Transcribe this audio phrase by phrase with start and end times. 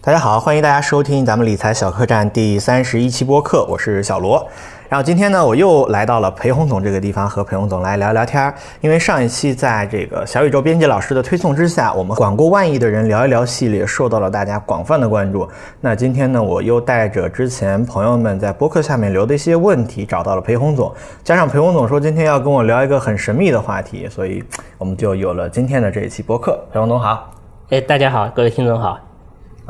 [0.00, 4.46] 大家好，欢迎大家收听咱们理财小客栈第三十一期播客，我是小罗。
[4.88, 8.54] 然后今天呢，我又来到了裴洪总这个地方，和裴洪总来聊聊天儿。
[8.80, 15.46] 因为上一期在这个小宇宙编辑老师的推送之下，我们管过万亿的人聊一聊系列受到了大家广泛的关注。
[15.80, 20.94] 那今天呢，我又带着之前朋友们在播客下面留的一些问题，找到了裴洪总，
[21.24, 24.44] 加上裴洪总说今天要跟我聊一个很神秘的话题，所以
[24.78, 26.56] 我们就有了今天的这一期播客。
[26.72, 27.30] 裴洪总好。
[27.70, 29.07] 哎，大家好，各位听众好。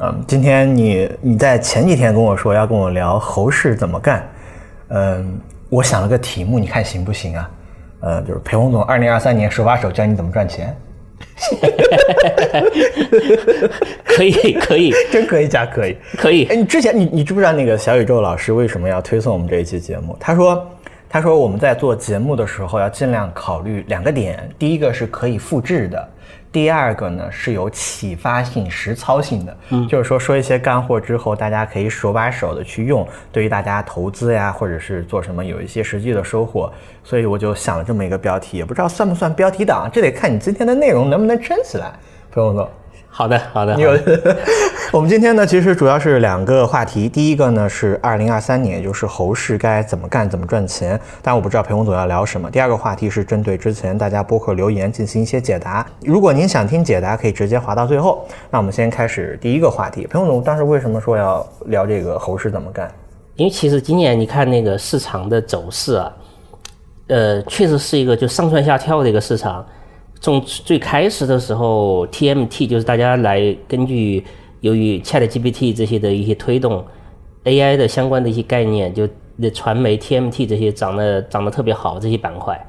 [0.01, 4.25] 嗯，今天你你在前几天跟我说要跟我聊猴市怎么干，
[4.91, 7.51] 嗯，我想了个题目，你看行不行啊？
[8.01, 10.73] 呃，就是裴洪总二零二三年手把手教你怎么赚钱，
[14.05, 15.97] 可以可 以真可以假可以。
[16.17, 20.17] 可以哎，，你之前你你知不知道那个小宇宙老师为什么要推送我们这一期节目？
[20.21, 20.65] 他说
[21.09, 26.09] 他说我们在做节目的时候要尽量考虑两个点，第一个是可以复制的。
[26.51, 36.73] 第二个呢是有启发性、实操性的，嗯，就是说说一些干货之后，大家可以手把手的去用，对于大家投资呀，或者是做什么有一些实际的收获。
[37.05, 41.93] 所以我就想了这么一个标题，也不知道算不算标题党，这得看你今天的内容能不能撑起来，
[42.31, 42.69] 裴总总。
[43.11, 43.75] 好的好的。
[43.75, 43.91] 你有，
[44.93, 47.09] 我们今天呢，其实主要是两个话题。
[47.09, 51.01] 第一个呢是二零二三年，也就是猴市该怎么干、怎么赚钱。
[51.21, 52.49] 但我不知道裴洪总要聊什么。
[52.49, 55.85] 第二个话题是针对之前大家播客留言进行一些解答。
[56.03, 58.25] 如果您想听解答，可以直接滑到最后。
[58.51, 60.07] 那我们先开始第一个话题。
[60.07, 62.89] 裴洪总当时为什么说要聊这个猴市怎么干？
[63.35, 66.13] 因为其实今年你看那个市场的走势啊，
[67.09, 69.67] 呃，确实是一个就上蹿下跳的一个市场。
[70.21, 74.25] 从最开始的时候，TMT 就是大家来根据
[74.61, 76.85] 由于 ChatGPT 这些的一些推动
[77.45, 82.61] ，AI 的相关的一些概念，就那传媒 TMT 这些涨得涨得特别好这些板块。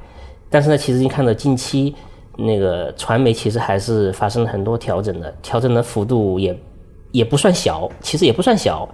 [0.50, 1.96] 但是呢，其实你看到近期
[2.38, 6.58] 那个传媒其实还是发生了很多调整的，调整的幅度也
[7.12, 8.88] 也不算小，其实也不算小，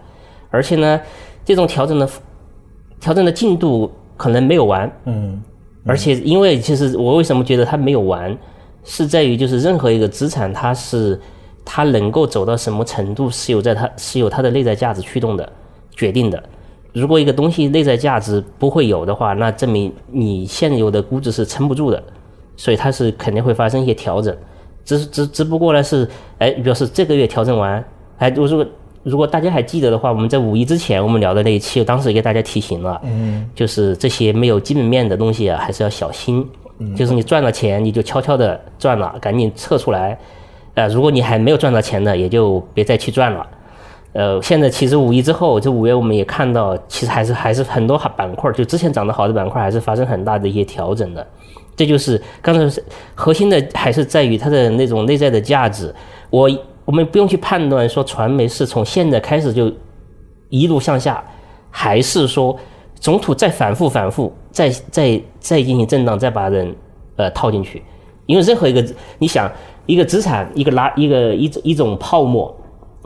[0.50, 1.00] 而且呢，
[1.44, 2.10] 这种调整的
[3.00, 5.42] 调整的进度可能没有完，嗯
[5.86, 8.36] 而且因为其实我为什么觉得它没有完，
[8.84, 11.20] 是在于就是任何一个资产它是
[11.64, 15.48] 它能够走到什么程度是有在它是有它的内在价值驱动的
[15.92, 16.44] 决定的。
[16.92, 22.02] 如果一个东西内在价值不会有的话，那证明你现有的估值是撑不住的，
[22.56, 24.36] 所以它是肯定会发生一些调整。
[24.86, 26.08] 只是只只不过呢是，
[26.38, 27.84] 哎，表示这个月调整完，
[28.18, 28.66] 哎，如果
[29.06, 36.46] 如果大家还记得的话，我们在五一之前我们聊的那一期，我当时也给大家提醒了，嗯就是这些没有基本面的东西啊，还是要小心。
[36.94, 40.18] 就是你赚了钱，你就悄悄的赚了，赶紧撤出来。
[40.74, 43.48] 呃，如果你还没有赚到钱的，也就别再去赚了。
[44.12, 51.26] 呃，现在其实五一之后，这五月我们也看到，其实还是还是很多板块，就之前涨得好的板块，还是发生很大的一些调整的。
[51.78, 52.84] 这就是刚才是
[53.14, 55.94] 核心的，还是在于它的那种内在的价值。
[56.30, 56.50] 我
[56.86, 59.72] 我们不用去判断说传媒是从现在开始就
[60.50, 61.24] 一路向下，
[61.72, 62.56] 还是说
[63.00, 66.76] 中途再反复反复，再再再进行震荡，再把人
[67.16, 67.82] 呃套进去。
[68.28, 68.86] 因为任何一个
[69.20, 69.52] 你想
[69.86, 72.56] 一个资产，一个拉一个一一种泡沫，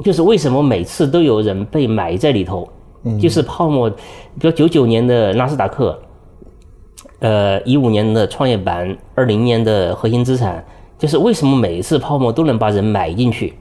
[0.04, 2.68] 就是为什么每次都有人被埋在里头，
[3.20, 3.98] 就是泡沫，比
[4.48, 5.98] 如九九年的纳斯达克，
[7.20, 10.64] 呃，一五年的创业板，二零年的核心资产，
[10.98, 13.54] 就是为什么每一次泡沫都能把人买进去？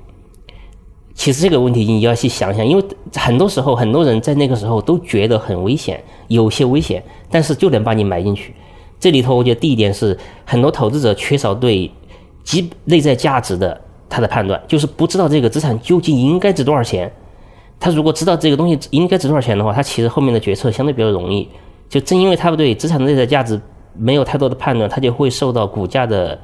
[1.18, 2.84] 其实这个问题你要去想想，因为
[3.16, 8.54] 很多时候很多人在那个时候都觉得很危险，有些危险，但是就能把你埋进去。
[9.00, 11.90] 这里头我觉得第一点是很多投资者缺少对
[12.44, 17.12] 基内在价值的他的判断，就是不知道这个资产究竟应该值多少钱。
[17.80, 21.48] 他如果知道这个东西应该值多少钱的话，他其实后面的决策相对比较容易。
[21.88, 23.60] 就正因为他对资产的内在价值
[23.96, 26.38] 没有太多的判断，他就会受到股价的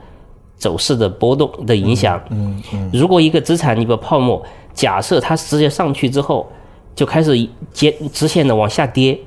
[0.57, 2.21] 走势的波动的影响。
[2.31, 6.47] 嗯嗯如果一个资产你把泡沫，假设它直接上去之后
[6.95, 9.19] 就开始接直线的往下跌，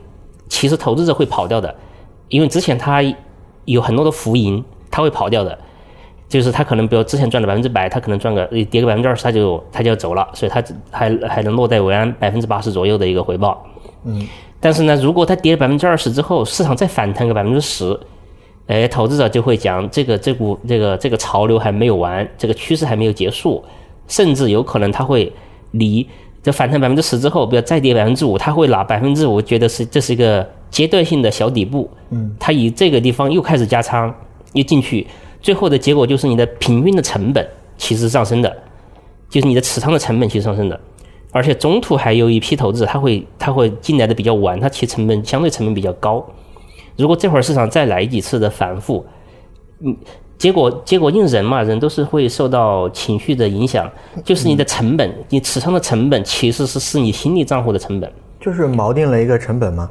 [0.47, 1.73] 其实投资者会跑掉的，
[2.29, 3.01] 因为之前它
[3.65, 5.57] 有很多的浮盈，它会跑掉的。
[6.29, 13.65] 就是他可能比如之前赚了百分之百，他可能赚个呃跌个百分之二十，他就他就要走了，所以他还还能落袋为安百分之八十左右的一个回报。
[14.03, 14.27] 嗯，
[14.59, 17.97] 但是呢，如果它跌了百分之二十之后，市场再反弹个百分之十，
[18.65, 23.63] 哎，投资者就会讲这个这股这个这个潮流还没有完，这个趋势还没有结束，
[24.07, 25.31] 甚至有可能它会
[25.71, 26.07] 离
[26.41, 34.13] 这反弹百分之十之后，比如再跌百分之五，它会拿百分之五，觉得是这是一个阶段性的小底部，嗯，它以这个地方又开始加仓，
[34.53, 35.05] 又进去，
[35.41, 37.45] 最后的结果就是你的平均的成本
[37.77, 38.57] 其实上升的，
[39.29, 40.79] 就是你的持仓的成本其实上升的。
[41.33, 46.25] 而且中途还有一批投资者，他会他会进来的比较晚，他其实成本相对成本比较高。
[46.95, 49.05] 如果这会儿市场再来几次的反复，
[49.81, 49.95] 嗯，
[50.37, 53.89] 结果结果因为人嘛，人都是会受到情绪的影响，
[54.23, 58.11] 就是你的成本，你持仓的成本其实是是你心理账户的成本。
[58.39, 59.89] 就是锚定了一个成本吗？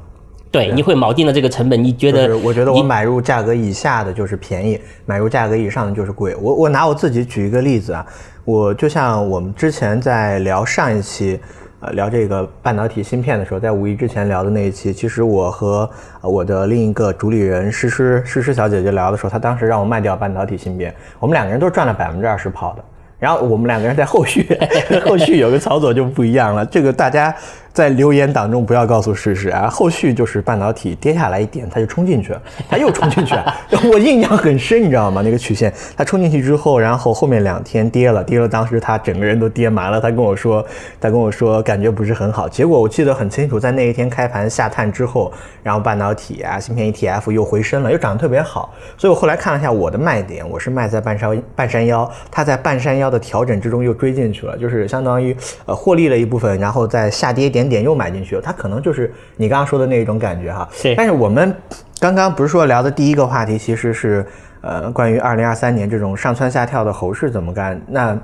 [0.53, 2.39] 对，你会锚定了这个成本，你觉得？
[2.39, 6.35] 我觉得我买入价格以下的就是便宜，买入价格以上的就是贵。
[6.37, 8.07] 我我拿我自己举一个例子啊，
[8.45, 11.39] 我就像我们之前在聊上一期，
[11.81, 15.89] 呃，聊这个半导体芯片的时候，在五一之前聊的那一期，其实我和
[16.23, 22.85] 我的另一个主理人诗诗诗诗小姐姐聊的时候，她当时让我卖掉半导体芯片，我们两个人都是赚了百分之二十跑的。
[23.19, 24.47] 然后我们两个人在后续
[25.07, 27.35] 后续有个操作就不一样了，这个大家。
[27.77, 29.69] 在留言当中不要告诉事实啊！
[29.69, 32.41] 后续就是半导体跌下来一点，它就冲进去了，
[32.71, 33.55] 它又冲进去了。
[33.93, 35.21] 我印象很深，你知道吗？
[35.23, 40.01] 那个曲线，它冲进去之后，然后后面两天跌了，跌了，当时他整个人都跌麻了。
[40.01, 40.65] 他跟我说，
[40.99, 42.49] 他跟我说感觉不是很好。
[42.49, 45.31] 结果我记得很清楚，在那一天开盘下探之后，
[45.63, 48.73] 然后半导体啊，芯片 ETF 又回升了，又涨得特别好。
[48.97, 55.37] 所以我后来看了一下我的卖点，我是卖在半山半山腰，它在半山腰的调整之中又追进去了，就是相当于
[55.67, 57.66] 呃获利了一部分，然后再下跌一点。
[57.69, 60.69] 点又买进去了，它可能就是你刚刚说的那种感觉哈。
[60.73, 60.95] 是。
[60.95, 61.55] 但是我们
[61.99, 64.27] 刚刚不是说聊的第一个话题，其实是
[64.61, 67.81] 呃关于二零二三年这种上蹿下跳的猴市怎么干？
[67.89, 68.19] 那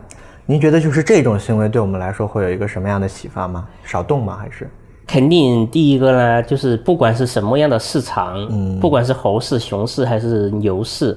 [0.46, 3.66] 您觉得就是这种行为对我们来说会有一个什么样的启发吗？
[3.84, 4.36] 少动吗？
[4.40, 4.68] 还是？
[5.06, 11.16] 肯定第一个呢，就是不管是什么样的市场，嗯，不管是猴市、熊市还是牛市，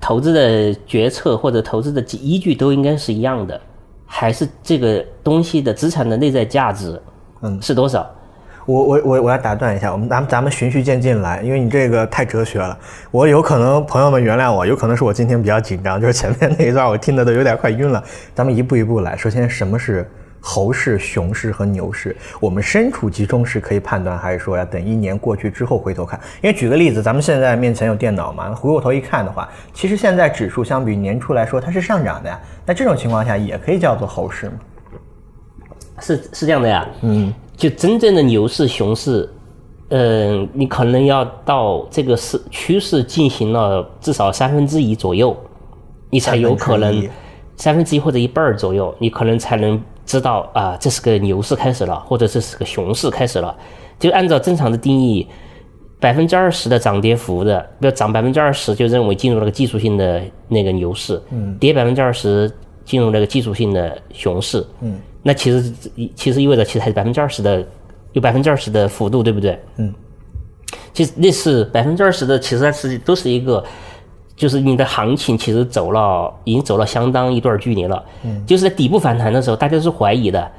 [0.00, 3.58] 投资的决策或者投资的依据都应该是一样的。
[4.06, 7.00] 还是这个东西的资产的内在价值，
[7.42, 8.08] 嗯，是多少？
[8.66, 12.78] 我我我我要打断一下，我们咱们咱们循序渐进来，因为你这个太哲学了。
[13.10, 18.02] 我有可能朋友们原谅我，有可能是我今天比较紧张，就是前面那一段我听的都有点快晕了。
[18.34, 20.08] 咱们一步一步来，首先什么是？
[20.46, 26.20] 猴市、熊市和牛市，我们身处其中是可以判断，还是说要等一年过去之后回头看？
[26.42, 32.38] 因为举个例子，咱们现在面前有电脑嘛，回过头一看的话，其实现在指数相比年初来说它是上涨的呀。
[32.66, 34.52] 那这种情况下也可以叫做猴市吗？
[36.00, 36.86] 是是这样的呀。
[37.00, 39.26] 嗯，就真正的牛市、熊市，
[39.88, 45.34] 嗯，你可能要到这个是趋势进行了至少三分之一左右，
[46.10, 47.08] 你才有可能
[47.56, 49.82] 三分之一或者一半儿左右，你可能才能。
[50.06, 53.56] 知道啊，这是个牛市开始了，或者这是个熊市开始了。
[53.98, 55.26] 就按照正常的定义，
[55.98, 62.50] 百分之二十的涨跌幅的，比如涨百分之二十，就认为进入了个技术性的那个牛市；嗯，跌百分之二十，
[62.84, 64.64] 进入那个技术性的熊市。
[64.80, 65.72] 嗯，那其实
[66.14, 67.64] 其实意味着其实还是百分之二十的，
[68.12, 69.58] 有百分之二十的幅度，对不对？
[69.76, 69.94] 嗯，
[70.92, 73.64] 其实那是百分之二十的，其实它是都是一个。
[74.36, 78.04] 就是你的行情其实走了，已经走了相当一段距离了。
[78.24, 80.50] 嗯，就是在底部反弹的时候，大家都是怀疑的。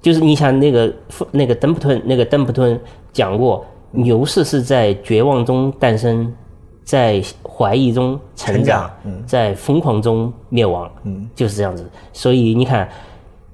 [0.00, 0.94] 就是你想那个
[1.32, 2.80] 那个邓普顿那个邓普顿
[3.12, 6.32] 讲过，牛市是在绝望中诞生，
[6.84, 8.90] 在怀疑中成长，
[9.26, 10.88] 在疯狂中灭亡。
[11.02, 11.84] 嗯，就是这样子。
[12.12, 12.88] 所以你看，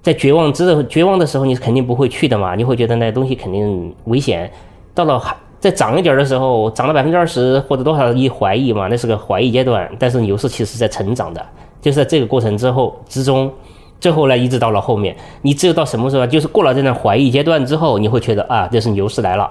[0.03, 4.49] 在绝望之绝望的时候，你是肯定不会去的嘛，你会觉得那东西肯定危险。
[4.95, 5.19] 到了
[5.65, 5.71] 海。
[5.71, 9.91] 在涨一点的时候，涨了百分之二十或者多少，一怀疑嘛，那是个怀疑阶段。
[9.99, 11.43] 但是牛市其实在成长的，
[11.81, 13.51] 就是在这个过程之后之中，
[13.99, 19.51] 最后呢，一直到了后面，你只有到什么时候，就是过了这段怀疑阶段之后，你会觉得啊，这是牛市来了，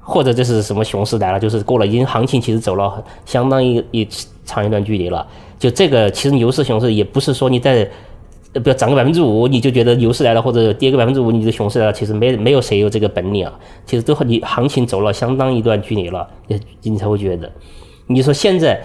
[0.00, 4.08] 或者这是什么熊市来了，就是过了已经行情其实走了相当一一
[4.44, 5.26] 长一段距离了。
[5.58, 7.90] 就这个其实牛市熊市也不是说你在。
[8.54, 11.92] 呃，不要涨个百分之五，你就觉得牛市来了，或者跌个百分之五，你的熊市来了。
[11.92, 13.52] 其实没没有谁有这个本领啊。
[13.84, 17.50] 其实都和你行情走了相当一段距离了，你你才会觉得。
[18.06, 18.80] 你说现在，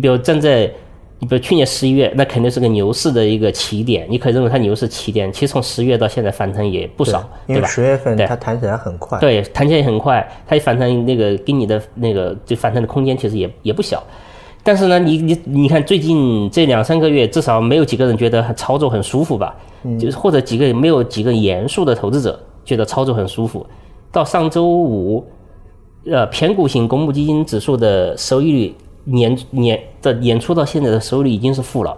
[0.00, 0.66] 比如站在，
[1.20, 5.32] 比如去年十一月，那肯定是个牛市的一个起点，你可以认为它牛市起点。
[5.32, 7.68] 其实从十月到现在反弹也不少，对吧？
[7.68, 14.02] 十月份它弹起来很快，对，弹起来也很快，它反弹那个给你的那个就反弹的空间其实也也不小。
[14.66, 19.54] 但是呢，你你你看，最近这两三个月，至少没有几个人觉得操作很舒服吧？
[19.84, 23.64] 嗯就是或者几个没有几个严肃的投资者觉得操作很舒服。
[24.10, 25.24] 到上周五，
[26.10, 31.96] 呃，偏股型公募基金指数的收益率年年的年初到现在的收益率已经是负了，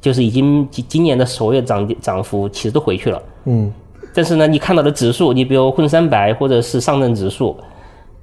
[0.00, 3.22] 就是已经今今年的所有涨涨幅其实都回去了。
[3.44, 3.72] 嗯。
[4.12, 7.56] 但是呢，你看到的指数，你比如沪深三百或者是上证指数。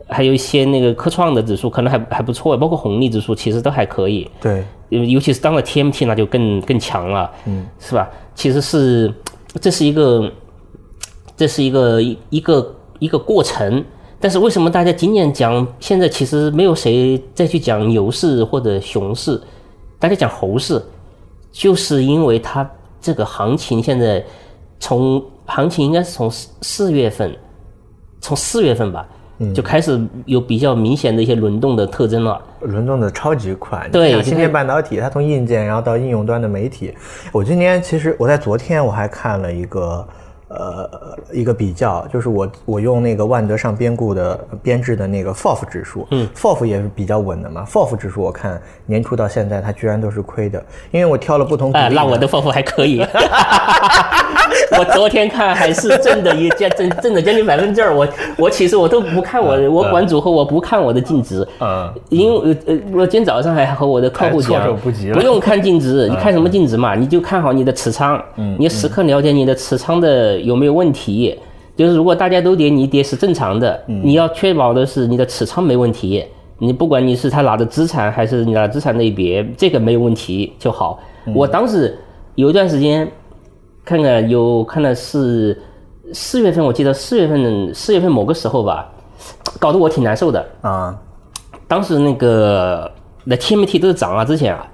[0.09, 4.29] 还有一些那个科创的指数可能还还不错，包括红利指数其实都还可以。
[4.39, 8.09] 对，尤其是当了 TMT 那就更更强了，嗯，是吧？
[8.33, 9.13] 其实是
[9.59, 10.31] 这是一个
[11.35, 13.83] 这是一个一一个一个过程。
[14.19, 19.39] 但是为什么大家今年讲现在其实没有谁再去讲牛市或者熊市，
[19.99, 20.81] 大家讲猴市，
[21.51, 22.67] 就是因为它
[22.99, 24.25] 这个行情现在
[24.79, 27.37] 从行情应该是从四四月份，
[28.19, 29.07] 从四月份吧。
[29.53, 32.41] 就开始有比较明显的一些轮动的特征了。
[32.61, 33.87] 轮动的超级快。
[33.91, 36.93] 对芯片半导体，它从硬件然后到应用端的媒体，
[37.31, 40.07] 我今天其实我在昨天我还看了一个。
[40.49, 40.89] 呃，
[41.33, 47.65] 一个比较就是我我用那个万德上编固的编制的那个 FOF 指数，嗯，FOF 也是比较稳的嘛。
[47.69, 53.05] FOF 指数我看年初到现在它居然都是亏的，因为我挑了不同哎，那我的 FOF 还可以。
[54.77, 57.95] 我昨天看还是挣的一将挣挣的将近百分之二。
[57.95, 58.07] 我
[58.37, 64.77] 我其实我都不看我我管组合我不看我的净值，嗯，因为呃呃我今天早上还和我的客户讲手
[65.13, 66.95] 不用看净值，你看什么净值嘛？
[66.95, 71.37] 你就看好你的持仓，嗯你时刻了解你的持仓的有没有问题。
[71.75, 76.25] 就是如果大家都跌，你跌是正常的，嗯你要确保的是你的持仓没问题。
[76.59, 80.99] 你不管你是他拿的资产还是你拿资产类别，这个没有问题就好。
[81.25, 81.95] 嗯我当时
[82.33, 83.07] 有一段时间
[83.87, 85.57] 看看有看了是
[86.11, 88.85] 四月份，我记得四月份四月份某个时候吧，
[89.59, 90.45] 搞得我挺难受的。
[90.59, 90.93] 啊，
[91.69, 92.91] 当时那个
[93.23, 94.67] 那 TMT 都在涨啊，之前啊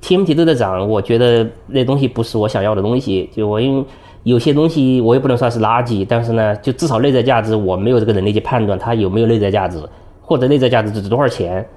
[0.00, 3.28] ，TMT 都在涨，我觉得那东西不是我想要的东西。
[3.34, 3.84] 就我因为
[4.22, 9.82] 有些东西我也不能算是垃圾，但是呢，就至少内在价值我没有这个能力去判断它有没有内在价值，
[10.22, 11.68] 或者内在价值值多少钱，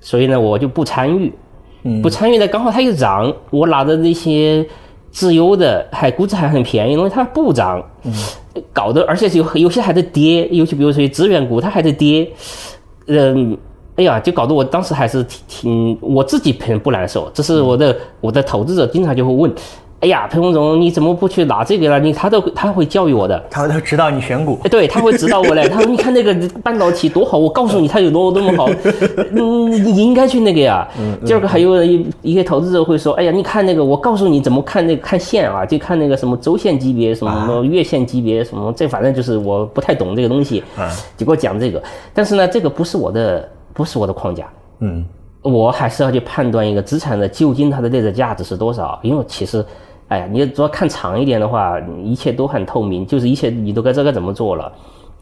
[0.00, 1.30] 所以呢，我就不参与。
[2.02, 4.66] 不参与呢，刚好它又涨，我拿着那些
[5.16, 7.82] 自由的还估值还很便宜，因为它不涨，
[8.70, 12.30] 搞得而且有有些还在跌，尤其比如说资源股它还在跌，
[13.06, 13.56] 嗯，
[13.94, 19.50] 哎呀，就搞得我当时还是挺挺我自己很不难受，这是我的我的投资者经常就会问，
[20.00, 21.98] 哎呀，裴洪总你怎么不去拿这个了？
[21.98, 25.66] 你他都他会教育我的，他会指导你选股哎，，对，他会指导我嘞。
[25.72, 28.68] 他说：“你看那个半导体多好，我告诉你它有多多么好，
[29.32, 41.82] 嗯，你应该去那个呀。”嗯第二个还有一一些投资者会说：“哎呀，你看那个，我告诉你怎么看那个看线啊，就看那个什么周线级别，什么什么月线级别，什么这反正就是我不太懂这个东西，啊就给我讲这个。
[42.12, 44.46] 但是呢，这个不是我的，不是我的框架。
[44.80, 45.02] 嗯
[45.42, 49.64] 我还是要去判断一个资产的究竟它的内在价值是多少，因为其实，
[50.08, 54.72] 哎呀，你主要看长一点的话，一切都很透明，就是一切你都该知道该怎么做了。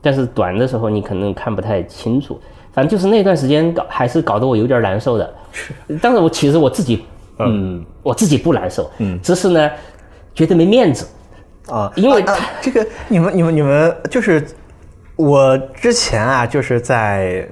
[0.02, 2.38] 但是短的时候你可能看不太清楚，
[2.72, 5.34] 反正就是那段时间搞还是搞得我有点难受的。
[5.52, 5.72] 是
[6.02, 7.04] 但是我其实我自己，
[7.38, 9.70] 嗯，我自己不难受，嗯，只是呢
[10.34, 11.06] 觉得没面子。
[11.70, 14.46] 啊，因为啊啊这个你们你们你们就是
[15.16, 17.48] 我之前啊，就是在。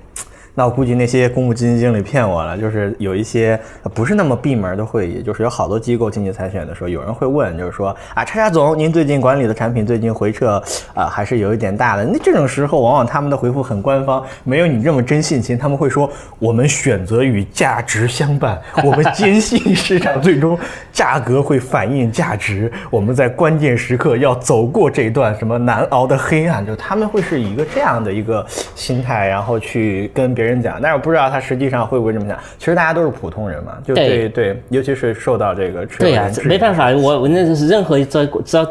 [0.55, 3.59] 那我估计那些公募基金经理骗我了，就是有一些
[3.95, 10.63] 不是那么闭门的会议，就是有好多机构进去采选的时候，有人会问，就是说啊，叉叉总，您最近管理的产品最近回撤
[10.95, 12.05] 啊、还是有一点大的。
[12.05, 20.59] 那这种时候，往往他们的回复很官方，没有你这么真性情，他们会说我们选择与价值相伴，我们坚信市场最终
[20.93, 28.45] 价格会反映价值，我们在关键时刻要走过这段什么难熬的黑暗，就他们会是一个这样的一个
[28.75, 32.39] 心态，然后去跟别人讲，但是我不知道他实际上会不会这么想。
[32.59, 38.65] 其实大家都是普通人嘛，就对对对，尤其是受到这个对呀、人质疑没办法，我我那是任何只要只要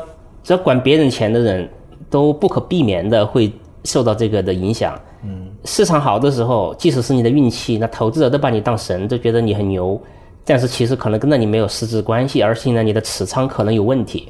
[0.43, 1.67] 只要管别人钱的人
[2.09, 3.51] 都不可避免的会
[3.83, 4.99] 受到这个的影响。
[5.23, 10.01] 嗯，市场好的时候，即使是你的运气，那投资者都把你当神，都觉得你很牛，
[10.43, 14.29] 但是其实可能跟那你没有实质关系，而且呢你的持仓可能有问题，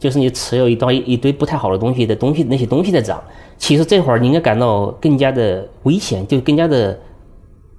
[0.00, 3.22] 就是你持有一堆一堆不太好的东西的东西，那些东西在涨，
[3.62, 6.98] 其实这会儿你应该感到更加的危险，就更加的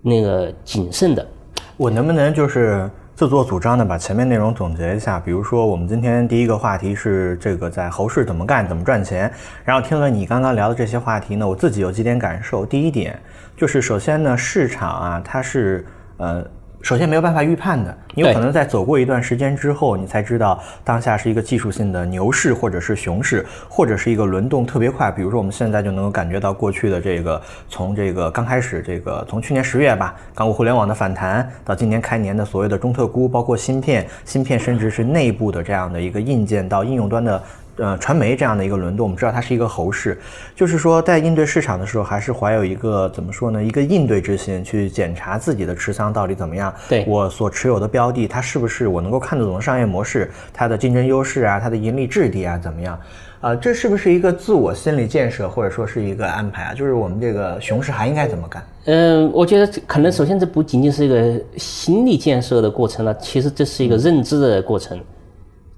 [0.01, 1.27] 那个谨慎的。
[1.75, 5.19] 我能不能就是自作主张的把前面内容总结一下？
[5.19, 9.29] 比如说，我们今天第一个话题是这个在猴市怎么干、怎么赚钱。
[9.65, 12.65] 然后听了你刚刚聊的这些话题呢，我自己有几点感受。
[12.65, 13.19] 第一点
[13.57, 15.85] 就是，首先呢，市场啊，它是
[16.15, 16.45] 呃。
[16.83, 25.09] 首先没有办法预判的，你有可能在走过一段时间之后，你才知道当下是一个技术性的牛市，或者是熊市，或者是一个轮动特别快。
[25.09, 37.41] 比如说我们现在就能够感觉到过去的这个，从这个刚开始这个从去年十月吧，港股互联网的反弹，到今年开年的所谓的中特估，包括芯片，芯片甚至是内部的这样的一个硬件到应用端的。
[37.77, 40.19] 呃，传媒这样的一个轮动，我们知道它是一个猴市，
[40.55, 43.63] 就是说在应对市场的时候，还是怀有一个怎么说呢？
[43.63, 46.73] 一个应对之心，去检查自己的持仓到底怎么样。
[46.87, 52.99] 对我所持有的标的，它是不是我能够看得懂的商业模式，它的竞争优势啊，它的盈利质地啊怎么样？
[53.41, 56.73] 啊、这是不是一个自我心理建设，或者说是一个安排啊？
[56.73, 58.63] 就是我们这个熊市还应该怎么干？
[58.85, 64.97] 嗯，我觉得可能首先这不仅仅是一个心理建设的过程了，其实这是一个认知的过程，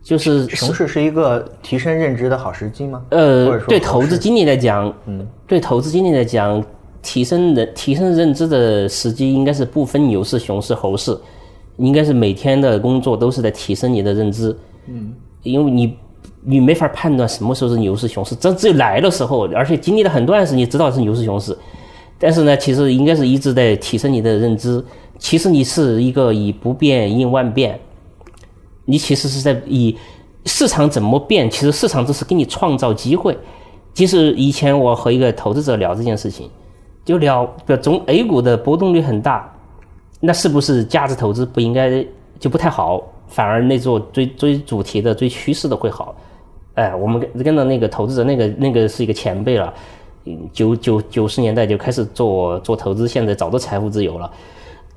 [0.06, 3.02] 就是熊市是一个提升认知的好时机吗？
[3.10, 6.64] 呃对投资经理来讲，嗯，对投资经理来讲，
[7.02, 11.18] 提升人提升认知的时机应该是不分牛市、熊市、猴市，
[11.78, 14.56] 应该是每天的工作都是在提升你的认知，
[14.88, 15.98] 嗯，因为你
[16.44, 21.58] 你没法判断什么时候是牛市熊市，这只有来的时候，而且经历了很段时间，你知道是牛市熊市。
[22.20, 24.82] 但是呢，其实应该是一直在提升你的认知。
[25.18, 27.80] 其实你是一个以不变应万变，
[28.86, 29.98] 你其实是在以
[30.46, 33.38] 市场怎么变，其实市场只是给你创造机会。
[33.94, 36.50] 就是以前我和一个投资者聊这件事情，
[37.06, 37.46] 就聊，
[37.82, 39.50] 中 A 股的波动率很大，
[40.20, 42.06] 那是不是价值投资不应该
[42.38, 46.14] 就不太好，反而那做追追主题的、追趋势的会好？
[46.74, 49.74] 哎，我们跟跟着那个投资者，那个那个是一个前辈了，
[50.52, 54.30] 九九九十年代就开始做做投资，现在早都财富自由了。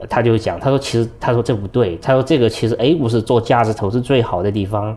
[0.09, 4.97] 他就讲，他说其实他说这不对，他说这个其实 A 股是做价值投资最好的地方，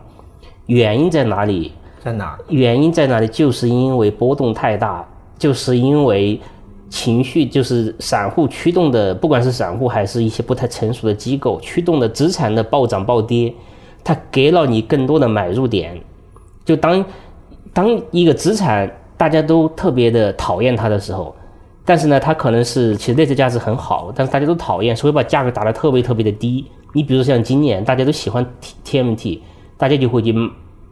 [0.68, 1.72] 原因在哪里？
[2.04, 2.38] 在哪？
[2.50, 3.28] 原因在哪里？
[3.28, 5.08] 就是因为波动太大，
[5.40, 6.40] 就是因为
[6.90, 13.54] 情绪，就是散户驱动的，不管是散户还是一些不太成熟的机构驱动的资产的暴涨暴跌，
[14.04, 16.00] 它给了你更多的买入点。
[16.64, 17.04] 就当
[17.74, 21.36] 当一个资产大家都特别的讨厌它的时候。
[21.84, 26.66] 但是呢，它可能是其实内在价值很好，但是大家都讨厌，所以把价格打得特别特别的低。
[26.94, 29.40] 你比如像今年大家都喜欢 T TMT，
[29.78, 30.34] 大家就会去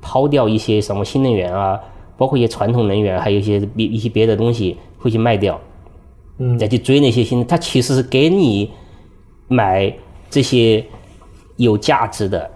[0.01, 1.79] 抛掉一些什么新能源啊，
[2.17, 5.59] 包括一些传统能源，还有一些别一些别的东西会去卖掉，
[6.39, 7.45] 嗯，再去追那些新。
[7.45, 8.71] 它其实是给你
[9.47, 9.93] 买
[10.27, 10.83] 这些
[11.57, 12.49] 有价值的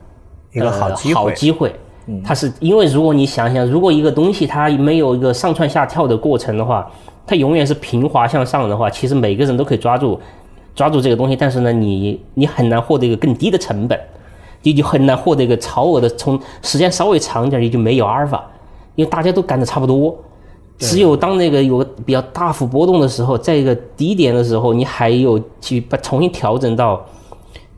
[0.53, 1.13] 一个好机会。
[1.13, 1.75] 好机会，
[2.23, 6.91] 它是因为如果你想想，如果一个东西它没有一个上蹿下跳的过程的话。
[7.25, 10.19] 它永远是平滑向上的话，其实每个人都可以抓住，
[10.75, 11.35] 抓住这个东西。
[11.35, 13.99] 但是呢，你你很难获得一个更低的成本，
[14.61, 16.09] 你就很难获得一个超额的。
[16.09, 18.43] 从时间稍微长点，你就没有阿尔法，
[18.95, 20.15] 因为大家都赶的差不多。
[20.79, 27.05] 只有当那个有比较大幅波动的时候，在一个低点的时候，你还有去把重新调整到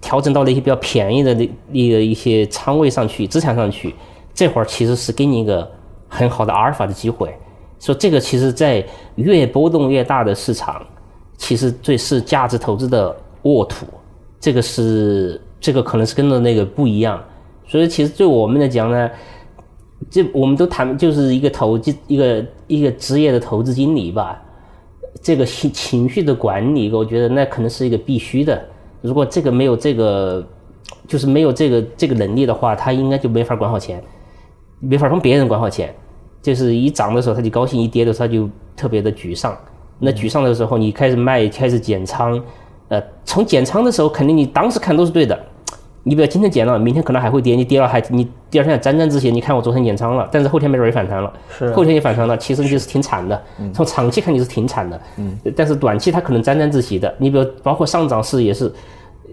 [0.01, 3.93] 调整到那些比较便宜的那那个一些仓位上去，资产上去，
[4.33, 5.69] 这会儿其实是给你一个
[6.07, 7.35] 很好的阿尔法的机会。
[7.79, 10.85] 说这个其实，在越波动越大的市场，
[11.37, 13.85] 其实最是价值投资的沃土。
[14.39, 17.23] 这个是这个可能是跟着那个不一样。
[17.67, 19.09] 所以其实对我们来讲呢，
[20.09, 24.41] 这我们都谈就是一个投机一个一个职业的投资经理吧。
[25.21, 28.63] 这个情情绪的管理，我觉得那可能是一个必须的。
[29.01, 30.45] 如果这个没有这个，
[31.07, 34.03] 就是没有这个这个能力的话，他应该就没法管好钱，
[34.79, 35.95] 没法帮别人管好钱。
[36.45, 39.57] 就是一涨的时候他就高兴，一跌的时候他就特别的沮丧。
[39.97, 42.39] 那沮丧的时候，你开始卖，开始减仓，
[42.89, 45.35] 呃，从减仓的时候，肯定你当时看都是对的。
[46.03, 53.41] 你比如今天减了，明天可能还会跌，你跌了还你第二天沾沾自喜，你看我昨天减仓了，但是后天没准也反弹了，是后天也反弹了，其实就是挺惨的。
[53.73, 57.11] 从长期看你是挺惨的，嗯，但是短期它可能沾沾自喜的。
[57.17, 58.71] 你比如包括上涨市也是。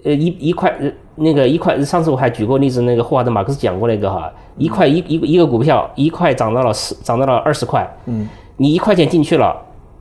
[0.04, 0.76] 呃，一一块，
[1.14, 9.56] 那个一块，上次我还举过例子，那个霍华德马克思讲过那个哈，一块一一一个股票，一块涨到了十，涨到了二十块，嗯，你一块钱进去了，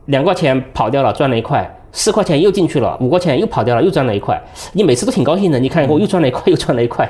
[0.06, 7.08] 两块钱跑掉了，赚了一块，四块钱又进去了，五块钱又跑掉了，又赚了一块，你每次都挺高兴的，你看我又赚了一块，又赚了一块，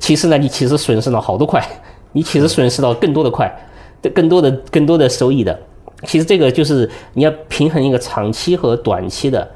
[0.00, 1.64] 其实呢，你其实损失了好多块，
[2.10, 3.48] 你其实损失到更多的块，
[4.12, 5.56] 更多的更多的收益的，
[6.02, 9.48] 其实这个就是你要平衡一个长期和短期的。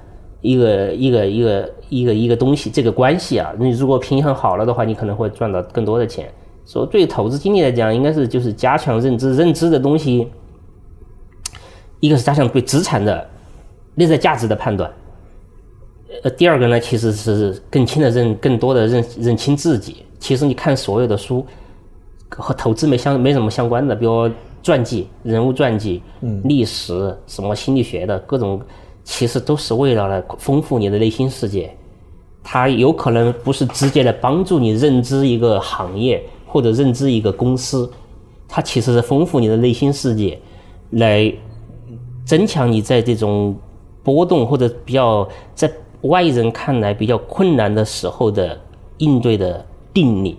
[0.43, 6.33] 一个一个一个一个一个东西，这个关系啊，你如果平衡好了的话，你可能会赚到更多的钱。
[6.65, 10.29] 所以对投资经理来讲，应该是就是加强认知，认知的东西，
[11.99, 13.29] 一个是加强对资产的
[13.97, 14.91] 内在价值的判断，
[16.23, 20.05] 呃，第二个呢，其实是更轻的认，更多的认认清自己。
[20.19, 21.45] 其实你看所有的书
[22.29, 24.31] 和投资没相没什么相关的，比如
[24.63, 28.61] 传记、人物传记、嗯历史、什么心理学的各种。
[29.03, 31.75] 其实都是为了来丰富你的内心世界，
[32.43, 37.91] 它有可能不是直接来帮助你认知一个行业或者认知一个公司，
[38.49, 40.39] 它其实是丰富你的内心世界，
[40.91, 41.33] 来
[42.25, 43.57] 增强你在这种
[44.03, 45.71] 波动或者比较在
[46.03, 48.59] 外人看来比较困难的时候的
[48.99, 50.37] 应对的定力。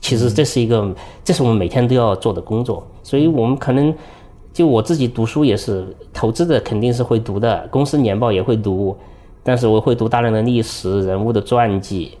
[0.00, 3.94] 其实这是一个，这是我们每天都要做的工作，所以我们可能。
[4.52, 8.96] 就我自己读书也是，投资的肯定是会读的，公司年报也会读，
[9.42, 12.18] 但是我会读大量的历史人物的传记，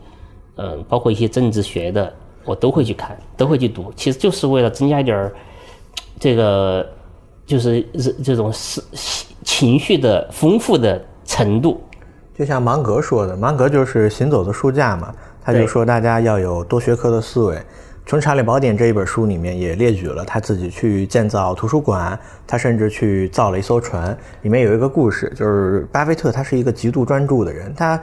[0.56, 2.12] 嗯，包括一些政治学的，
[2.44, 5.32] 我都会去看，都会去读，其实就是为了增加一点儿
[6.18, 6.86] 这个，
[7.46, 8.82] 就是这这种是
[9.42, 11.80] 情绪的丰富的程度。
[12.36, 17.60] 就像芒格说的，芒格就是行走的书架嘛，他就说大家要有多学科的思维。
[18.10, 24.18] 从《查理宝典》这一本书里面也列举了他自己去建造图书馆，他甚至去造了一艘船。
[24.42, 28.02] 里面有一个故事，就是巴菲特他是一个极度专注的人，他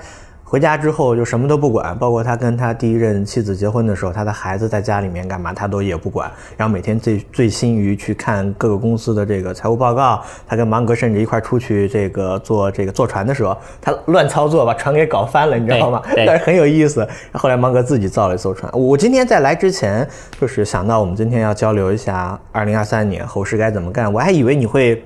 [0.50, 6.32] 回家之后就什么都不管，包括他跟他第一任妻子结婚的时候，他的孩子在家里面干嘛，他都也不管。
[6.56, 10.24] 然后每天最醉心于去看各个公司的这个财务报告。
[10.48, 16.02] 他跟芒格甚至一块出去这个坐这个坐船的时候，他乱操作把船给搞翻了，你知道吗？
[16.16, 17.06] 对，但是很有意思。
[17.34, 18.72] 后来芒格自己造了一艘船。
[18.72, 20.08] 我今天在来之前，
[20.40, 25.04] 就是想到我们今天要交流一下二零二三年后市该怎么干，我还以为你会。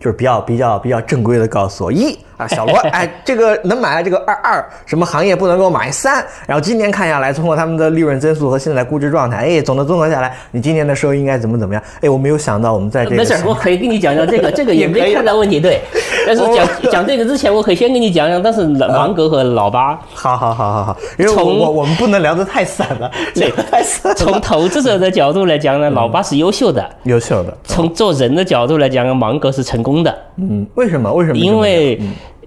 [0.00, 11.82] 就是比较比较比较正规的告诉我一啊，小罗，哎， 这个能买这个二二什么行业不能够买三，然后今年看下来，通过他们的利润增速和现在估值状态，哎，总的综合下来，你今年的收益应该怎么怎么样？
[12.00, 15.80] 哎，我没有想到我们在这个没事，我可以跟你讲讲这个，这个也 没太大问题，对。
[16.26, 24.14] 但是讲讲这个之前，我可以先跟你讲讲，但是芒格和老八，好好好好好，因为我我们不能聊得太散了，对，太散。
[24.14, 27.56] 从投资者的角度来讲呢，老八是优秀的，优秀的。
[27.64, 30.66] 从做人的角度来讲，芒格是成功的，嗯。
[30.74, 31.10] 为什么？
[31.12, 31.38] 为什么？
[31.38, 31.98] 因为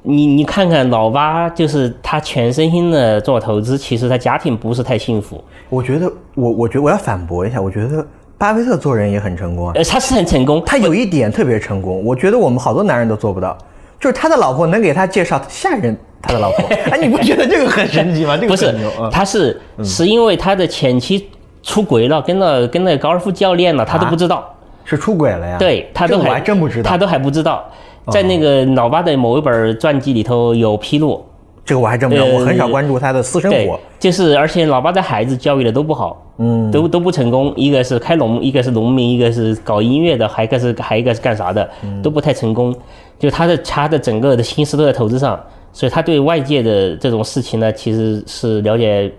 [0.03, 5.43] 你你看看老八，就是他全身心的做投资，其实他家庭不是太幸福。
[5.69, 8.05] 我觉得，我我觉得我要反驳一下，我觉得
[8.37, 9.73] 巴菲特做人也很成功啊。
[9.75, 13.55] 呃，他是很成功，他有一点特别成功，我觉得我们好多男人都做不到，
[13.99, 16.65] 就是他的老婆能给他介绍下人他的老婆。
[16.89, 18.35] 哎，你不觉得这个很神奇吗？
[18.35, 18.73] 这个不是，
[19.11, 21.29] 他是是因为他的前妻
[21.61, 24.51] 出轨了，跟了跟那个高尔夫教练了，他都不知道
[24.83, 25.57] 是出轨了呀？
[25.59, 27.63] 对他都还真不知道，他都还不知道。
[28.07, 31.23] 在那个老八的某一本传记里头有披露，
[31.63, 33.79] 这个我还真不知道，我很少关注他的私生活。
[33.99, 41.69] 就是而且老八的孩子教育的都不好，嗯，都都不成功，一个是开农，一个是农民，一个是搞音乐的，还一个是还一个是干啥的，
[42.01, 42.75] 都不太成功。
[43.19, 45.39] 就他的他的整个的心思都在投资上，
[45.71, 49.11] 所以他对外界的这种事情呢，其实是了解，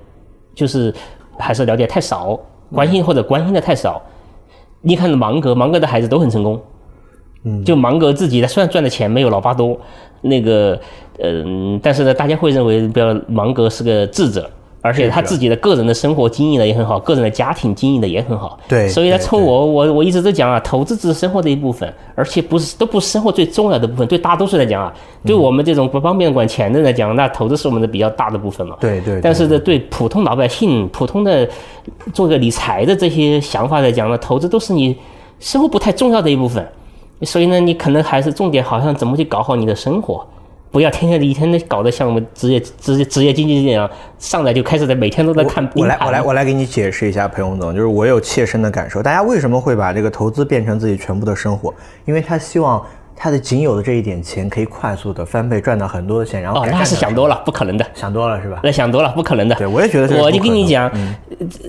[0.56, 0.92] 就是
[1.38, 2.36] 还是了解太少，
[2.74, 4.02] 关心或者关心的太少。
[4.80, 6.60] 你看芒格，芒格的孩子都很成功。
[7.64, 9.76] 就芒格自己，他虽然赚的钱没有老八多，
[10.20, 10.78] 那个，
[11.18, 14.48] 嗯，但是呢，大家会认为，比如芒格是个智者，
[14.80, 18.58] 而且他自己的个人的生活经营的也很好，个人的家庭经营的也很好。
[18.68, 24.06] 对，所以他抽我我我一直都讲啊，投资只是生活的一部分，而且不是都不是生活最重要的部分。
[24.06, 24.92] 对大多数来讲啊，
[25.24, 28.76] 对我们这种不方便管钱的来讲，那投资是我们的比较大的部分嘛。
[28.80, 29.20] 对对。
[29.20, 31.48] 但是呢，对普通老百姓、普通的
[32.12, 34.96] 做个理财的这些想法来讲呢，投资都是你
[35.40, 36.64] 生活不太重要的一部分。
[37.24, 40.26] 所以呢，你可能还是重点，好像怎么去搞好你的生活，
[40.70, 45.68] 不要天天一天的搞得像我们职业职业职业经纪人一样，上来就开始在每天都在看。
[45.76, 51.72] 我来我来我来给你解释一下，裴洪总，就是我有切身的感受，大家为什么会把这个投资变成自己全部的生活？
[52.04, 58.60] 因为他希望他的仅有的这一点钱可以快速的翻倍，赚到很多的钱，然后哦，那是想多了，不可能的，想多了是吧？
[58.64, 59.54] 那想多了，不可能的。
[59.56, 60.22] 对，我也觉得。
[60.22, 60.90] 我就跟你讲，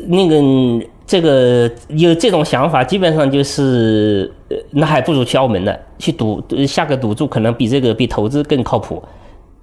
[0.08, 0.88] 那个。
[1.06, 4.32] 这个有这种想法，基本上就是，
[4.72, 9.04] 那还不如去澳门呢，去赌下个赌注，可能比这个比投资更靠谱。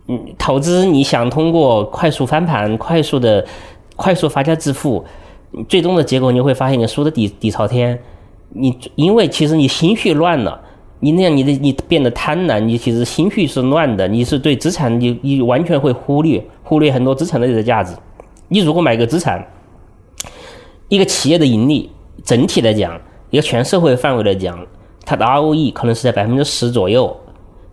[0.06, 3.44] 嗯，投资你想通过快速翻盘、快速的、
[3.96, 5.02] 快速发家致富，
[5.66, 7.98] 最终的结果你会发现你输的底底朝天。
[8.50, 10.60] 你因为其实你心绪乱了，
[11.00, 17.94] 你那样你的你变得贪婪，你其实心绪是乱的，你是对资产你你完全会忽略忽略很多资产的价值。
[18.48, 19.42] 你如果买个资产。
[20.90, 21.88] 一个企业的盈利，
[22.24, 23.00] 整体来讲，
[23.30, 24.58] 一个全社会范围来讲，
[25.06, 27.16] 它的 ROE 可能是在百分之十左右，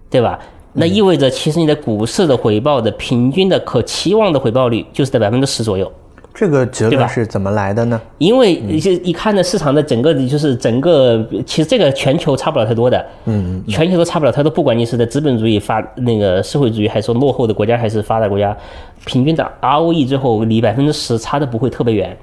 [0.08, 0.39] 对吧？
[0.73, 5.91] 那意味着，其实你的股市的回报的平均的可期望的回报率就是在百分之十左右。
[6.32, 7.99] 这个结论是怎么来的呢？
[8.19, 14.51] 因为就一看呢，市场的整个就是整个，其实这个全球差不了太多的，嗯，全球都差不了太多。
[14.51, 18.56] 不管你是在资本主义发那个社会主义，还是说落后的国家，还是发达国家，
[19.08, 22.15] 平均的 ROE 最后离百分之十差的不会特别远。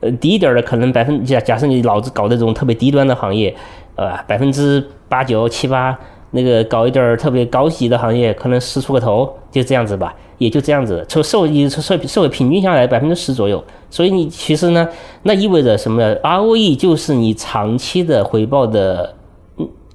[0.00, 3.52] 呃，低一点的可能百分假假设你老子搞这种特别低端的行业，
[3.96, 5.98] 呃，百分之八九七八，
[6.30, 13.62] 那个搞一点特别高级的行业，可能十出个头，就这样子吧，也就这样子，从社会社社会平均下来百分之十左右。
[13.90, 14.88] 所以你其实呢，
[15.24, 19.16] 那意味着什么呢？ROE 就是你长期的回报的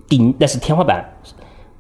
[0.10, 1.06] 顶，那是天花板。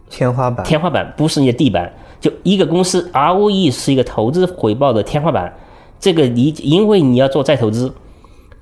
[0.09, 0.65] 天花板。
[0.65, 1.91] 天花板不是你的地板。
[2.21, 5.53] 就一个公司 ROE 是一个投资回报的天花板，
[5.99, 7.93] 这个你因为你要做再投资。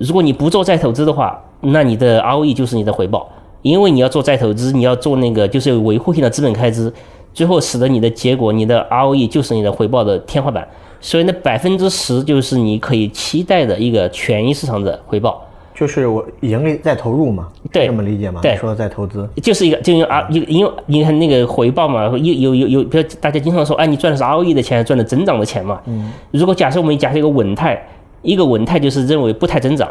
[0.02, 3.30] 如果你不做再投资的话，那你的 ROE 就是你的回报，
[3.62, 6.92] 因为你要做再投资，你要做那个就是维护性的资本开支，
[7.36, 10.68] 最后使得你的结果，你的 ROE 就是你的回报的天花板。
[11.00, 15.40] 所以那百分之十就是你可以期待的一个权益市场的回报，
[15.76, 18.40] 就是我盈利再投入嘛，对，这么理解吗？
[18.42, 25.80] 对，说再投资就是一个，就用啊，因因为你看那个回报嘛，有有有有，比如大家经常说，哎，你赚的是 ROE 的钱，赚的增长的钱嘛。
[25.86, 26.12] 嗯。
[26.32, 27.80] 如果假设我们假设一个稳态。
[28.22, 29.90] 一个稳态就是认为不太增长，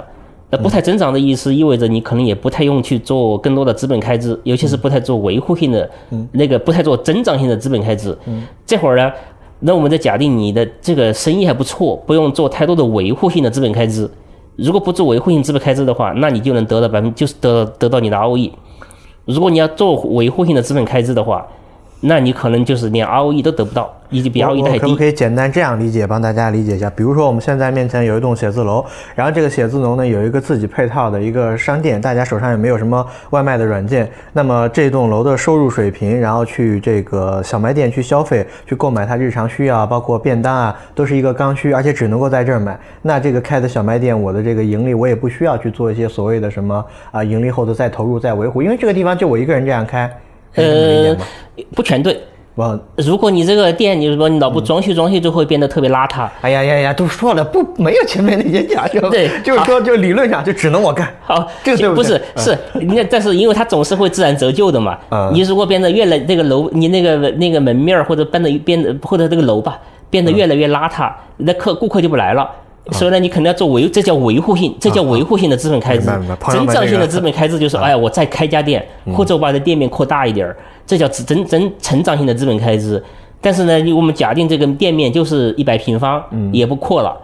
[0.51, 5.89] 那不太增长的意思意味着你可能也不太用去做更多的资本开支，尤其是不太做维护性的，
[6.33, 8.17] 那个不太做增长性的资本开支。
[8.67, 9.13] 这会儿呢，
[9.61, 14.09] 那我们再假定你的这个生意还不错，不用做太多的维护性的资本开支。
[14.57, 18.51] 如果不做维护性资本开支的话，那你就能得到百分，就是得得到你的 ROE。
[19.25, 21.47] 如果你要做维护性的资本开支的话，
[22.03, 24.79] 那你可能就是连 ROE 都得不到，以及比 ROE 还低。
[24.79, 26.89] 可不可以简单这样理解，帮大家理解一下？
[26.89, 28.83] 比如说我们现在面前有一栋写字楼，
[29.15, 42.81] 然后这个写字楼呢有一个自己配套的一个商店，大家手上也没有什么外卖的软件，那么这栋楼的收入水平，然后去这个小卖店去消费，去购买它日常需要，包括便当啊，都是一个刚需，而且只能够在这儿买。
[43.03, 50.11] 那这个开的小卖店，我的这个盈利，我也不需要去做一些所谓的什么啊盈利后的再投入再维护，因为这个地方就我一个人这样开。
[50.55, 51.17] 呃，
[51.75, 52.21] 不全对。
[52.97, 56.29] 如果你这个店，你说你老不装修装修，就会变得特别邋遢。
[56.43, 59.01] 哎呀呀呀，都说了不没有前面那些假设。
[59.09, 61.09] 对，就是说，就理论上就只能我干。
[61.23, 64.99] 好，这个不是是，那但是因为它总是会自然折旧的嘛。
[65.33, 69.79] 你如果变得越来那个楼，你那个那个门面或者变得变得或者这个楼吧
[70.11, 72.51] 变得越来越邋遢，那客顾客就不来了。
[72.93, 76.07] 所以呢，你肯定要做维，这叫维护性，这叫维护性的资本开支。
[76.51, 83.03] 增长性的资本开支就是，哎呀，我再开家店，或者我把这店面扩大一点儿，这叫增增成长性的资本开支。
[83.41, 87.17] 但是呢，我们假定这个店面就是一百平方，也不扩了，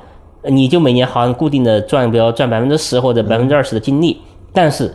[0.44, 4.20] 你就每年好像固定的赚，比如赚百分之十或者百分之二十的净利，
[4.52, 4.94] 但是。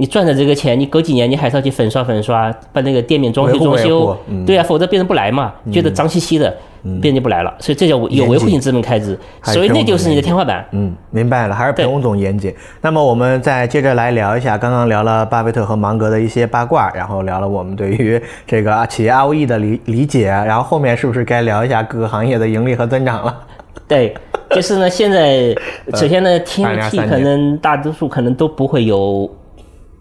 [0.00, 6.56] 你赚的这个钱，你隔几年你还是要去粉刷粉刷，把那个店面装修装修，对啊，否则别人不来嘛，觉得脏兮兮的，
[7.02, 7.54] 别人就不来了。
[7.58, 10.64] 所以这叫有维护性资本开支，所以那就是你的天花板。
[10.70, 12.50] 嗯，明白了，还是裴洪总严谨。
[12.80, 23.38] 那么我们再接着来聊一下，刚刚聊了巴菲特和芒格的一些八卦，然后聊了我们对于这个企业 ROE 的理理解，然后后面是不是该聊一下各个行业的盈利和增长了？
[23.86, 24.14] 对，
[24.50, 25.54] 就是呢，现在
[25.92, 29.30] 首先呢，天气可能大多数可能都不会有。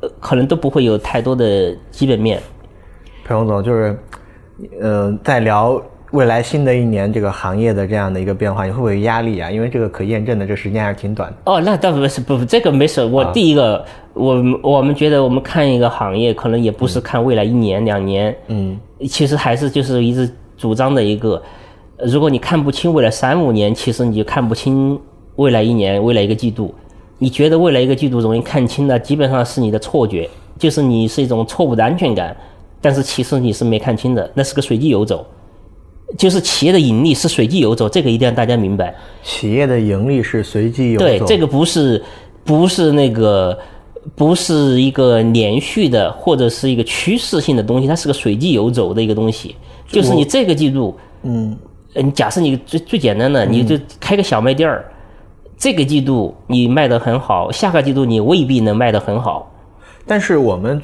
[0.01, 2.41] 呃，可能都不会有太多的基本面。
[3.25, 3.99] 裴洪总就是，
[4.81, 5.81] 呃，在聊
[6.11, 9.51] 未来新的一年这个行业的这样的一个变化，你会不会有压力啊？
[9.51, 11.37] 因为这个可验证的这时间还是挺短的。
[11.51, 13.03] 哦，那倒不是，不，这个没事。
[13.03, 21.39] 我第一个，我我们觉得我们看一个行业，可能也不是看未来一年两年，嗯，其实还是就是一直主张的一个，
[21.99, 24.99] 如果你看不清未来三五年，其实你就看不清
[25.35, 26.73] 未来一年、未来一个季度。
[27.21, 30.27] 你觉得未来一个季度容易看清的，基本上是你的错觉，
[30.57, 32.35] 就是你是一种错误的安全感，
[32.79, 35.25] 但是其实你是没看清的，那是个随机游走，
[36.17, 38.95] 就是企业的盈利是随机游走，这个一定要大家明白。
[39.21, 42.01] 企业的盈利是随机游走，对，这个不是
[42.45, 43.59] 不是那个
[44.15, 49.57] 不是一个连续的或者是一个趋势性的东西，它是个随机游走的一个东西，
[49.89, 51.53] 就是你这个季度，嗯，
[51.95, 54.89] 你假设你最最简单的，你就开个小卖店儿。
[55.59, 59.53] 这个季度你卖得很好，下个季度你未必能卖得很好。
[60.07, 60.81] 但是我们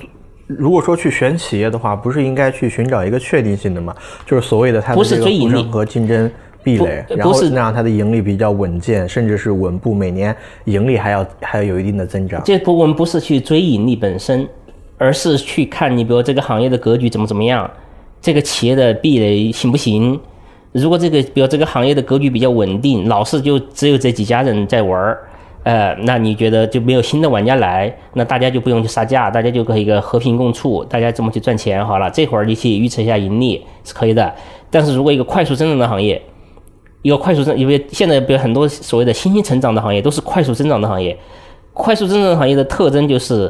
[0.47, 3.95] 如果说去选企业的话，不是应该去寻找一个确定性的吗？
[4.25, 6.29] 就是所谓的它的这个竞争和竞争
[6.61, 10.35] 壁垒，然后让它的盈利比较稳健，甚至是稳步，每年
[10.65, 12.41] 盈利还要还要有一定的增长。
[12.43, 14.45] 这不，我们不是去追盈利本身，
[14.97, 17.71] 而是去看你，比如这个行业的格局怎么怎么样，
[18.21, 20.19] 这个企业的壁垒行不行？
[20.81, 25.23] 如果这个，比如这个行业的格局比较稳定，老是就只有这几家人在玩儿，
[25.63, 32.09] 呃，那你觉得就没有新的玩家来，那大家就不用去杀价，大家就可以一个和平共处，大家怎么去赚钱好了。
[32.09, 34.35] 这会儿你去预测一下盈利是可以的。
[34.69, 36.21] 但是如果一个快速增长的行业，
[37.03, 41.17] 一个快速增，因为现在比如很多所谓的新兴成长的行业都是快速增长的行业，
[41.71, 43.49] 快速增长行业的特征就是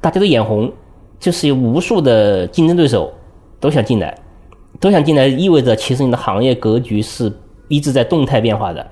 [0.00, 0.72] 大家都眼红，
[1.18, 3.12] 就是有无数的竞争对手
[3.58, 4.16] 都想进来。
[4.80, 7.32] 都想进来，意味着其实你的行业格局是
[7.68, 8.86] 一直在动态变化的。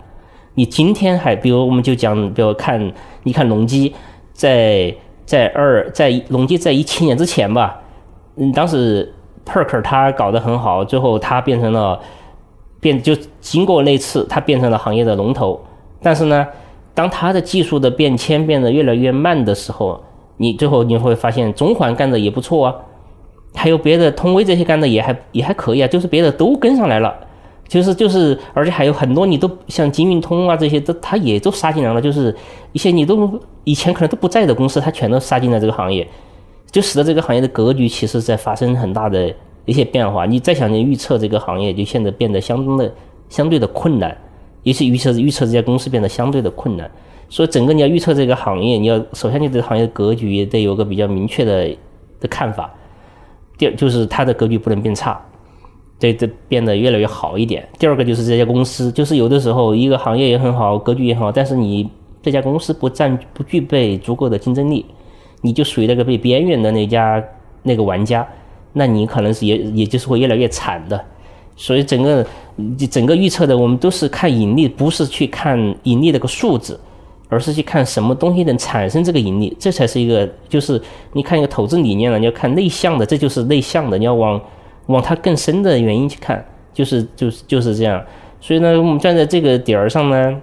[0.54, 2.92] 你今天还，比如我们就讲，比如看，
[3.24, 3.92] 你看隆基，
[4.32, 4.94] 在
[5.24, 7.80] 在二在隆基在一七年之前吧，
[8.36, 9.12] 嗯，当时
[9.44, 11.98] Perk 他搞得很好，最后他变成了
[12.80, 15.60] 变就经过那次，他变成了行业的龙头。
[16.00, 16.46] 但是呢，
[16.94, 20.00] 当他的技术的变迁变得越来越慢的时候，
[20.36, 22.74] 你最后你会发现中环干的也不错啊。
[23.54, 27.14] 还有别的通威这些干的也还也还可以啊，就是别的都跟上来了，
[27.68, 32.34] 就是就是，而且还有很多你都像金运通啊这些都他也都杀进来了，就是
[32.72, 36.06] 一些你都以前可能都不在的公司，他全都杀进了这个行业，
[36.70, 39.32] 就使得这个行业的格局其实在发生很大的
[39.64, 40.26] 一些变化。
[40.26, 42.92] 你再想去预测这个行业，就现在变得相当的
[43.28, 44.16] 相对的困难，
[44.64, 46.90] 尤其预测预测这家公司变得相对的困难。
[47.30, 51.68] 所以整个你要预测这个行业，你要首先你这个行业的格局得有个比较明确的
[52.20, 52.70] 的看法。
[53.72, 55.20] 就是它的格局不能变差，
[55.98, 57.66] 这这变得越来越好一点。
[57.78, 61.88] 第二个就是这家公司，就是有的时候一个行业也很好，格局也很好，但是你
[62.22, 64.84] 这家公司不占不具备足够的竞争力，
[65.40, 67.22] 你就属于那个被边缘的那家
[67.62, 68.26] 那个玩家，
[68.72, 71.00] 那你可能是也也就是会越来越惨的。
[71.56, 72.26] 所以整个
[72.90, 76.80] 整个预测的我们都是看盈利，不是去看盈利的个数字，
[77.34, 80.80] 而是去看什么东西能产生这个盈利，这才是一个就是
[81.12, 84.40] 你看一个投资理念了，你要看内向的，这就是内向的，你要往
[84.86, 86.42] 往它更深的原因去看，
[86.72, 88.02] 就是就是就是这样。
[88.40, 90.40] 所以呢，我们站在这个点儿上呢，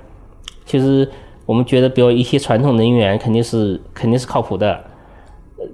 [0.66, 1.10] 其实
[1.46, 4.80] 我们觉得，比如一些传统能源肯定是肯定是靠谱的，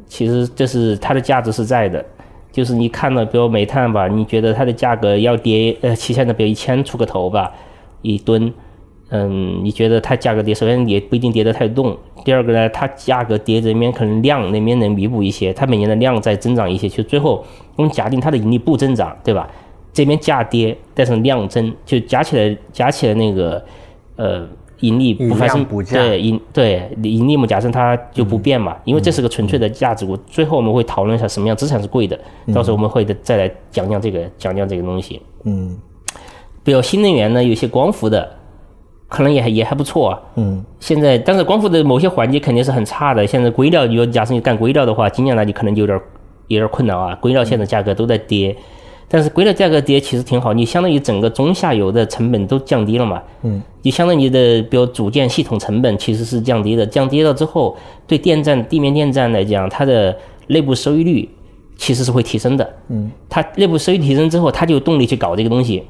[0.06, 2.06] 其实这是它的价值是在的。
[2.52, 7.52] 就是你看到，比如煤炭吧，你觉得它的价格要跌，呃，期限的比如一千出个头吧，
[8.02, 8.52] 一吨，
[9.10, 11.98] 嗯，你觉得它价格跌，首先也不一定跌得太动。
[12.26, 19.50] 第二个呢，它价格跌这边可能量那边能弥补一些，它每年的量在增长一些，就最后我们假定它的盈利不增长，对吧？
[19.94, 23.64] 这边价跌，但是量增，就加起来加起来那个，
[24.16, 24.48] 呃。
[24.82, 30.16] 盈利不发生，对盈对盈利嘛，假设它就不变嘛，因为这是个纯粹的价值股。
[30.28, 32.16] 最后我们会讨论一下什么样资产是贵的，
[32.54, 35.20] 到时候我们会再来讲讲这个讲讲这个东西。
[35.46, 35.76] 嗯，
[36.64, 38.37] 比如新能源呢，有些光伏的
[39.08, 40.20] 可能也还也还不错啊。
[40.36, 43.26] 嗯，现在但是光伏的某些环节肯定是很差的。
[43.26, 46.00] 现在硅料，如果假设你干硅料的话，今年来你可能就有点
[46.48, 47.16] 有点困难啊。
[47.22, 48.56] 硅料现在价格都在跌。
[49.10, 60.14] 但是硅料价格跌其实挺好，你相当于整个中下游的成本都降低了嘛，嗯，你相当于你的比如组件系统成本其实是降低的，降低了之后，对电站地面电站来讲，它的
[60.48, 61.30] 内部收益率
[61.78, 65.86] 其实是会提升的，嗯，它内部收益提升之后，它就有动力去搞这个东西，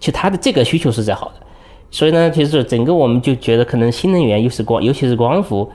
[0.00, 1.46] 其实它的这个需求是在好的，
[1.92, 5.70] 所以呢，其实整个我们就觉得可能新能源又是光，尤其是光伏，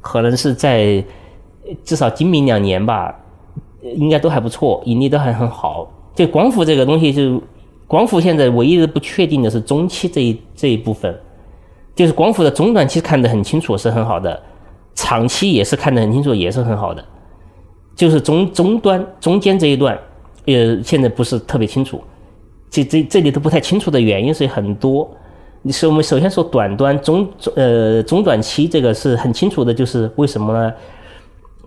[0.00, 1.04] 可能是在
[1.82, 3.12] 至少今明两年吧，
[3.82, 5.90] 应该都还不错，盈利都还很好。
[6.14, 7.42] 就光伏这个东西，就
[7.88, 11.12] 光伏现在唯一的不确定的是中期这一这一部分，
[11.96, 14.40] 就是光伏的中短期看得很清楚是很好的，
[14.94, 17.04] 长期也是看得很清楚也是很好的，
[17.96, 19.98] 就是中中端中间这一段，
[20.44, 22.00] 呃，现在不是特别清楚，
[22.70, 25.10] 这这这里都不太清楚的原因是很多。
[25.62, 30.72] 你是我们首先说短端中中呃中短期这个是很清楚的，就是为什么呢？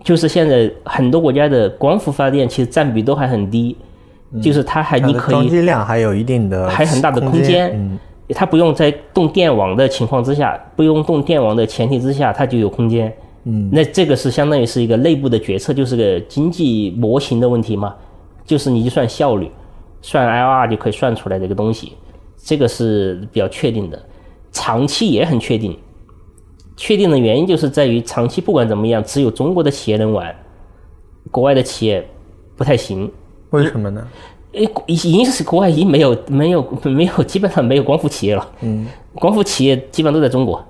[0.02, 3.76] 就是现在很多国家的光伏发电其实占比都还很低。
[4.40, 7.98] 就是它还你可以装机量还有一定的还很大的空间，嗯，
[8.28, 17.92] 它不用在动电网的情况之下，不用动电网的前提之下，它就有空间，嗯，那这个是相当于是一个内部的决策，就是个经济模型的问题嘛，
[18.44, 19.50] 就是你就算效率，
[20.00, 21.94] 算 IRR 就可以算出来这个东西，
[22.42, 24.02] 这个是比较确定的，
[24.50, 25.76] 长期也很确定，
[26.76, 30.34] 确定的原因就是在于长期不管怎么样，只有中国的企业能玩，
[31.30, 32.06] 国外的企业
[32.56, 33.10] 不太行。
[33.50, 34.06] 为什么呢？
[34.52, 38.48] 诶，已经是国外已经没有没有没有，基本上没有光伏企业了。
[38.62, 40.64] 嗯，光伏企业基本上都在中国，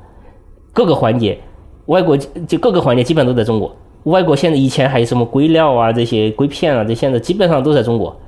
[0.73, 1.39] 各个环节，
[1.87, 3.75] 外国就各个环节基本上都在中国。
[4.05, 8.19] 外国现在以前还有什么硅料啊这些硅片啊，这现在基本上都在中国。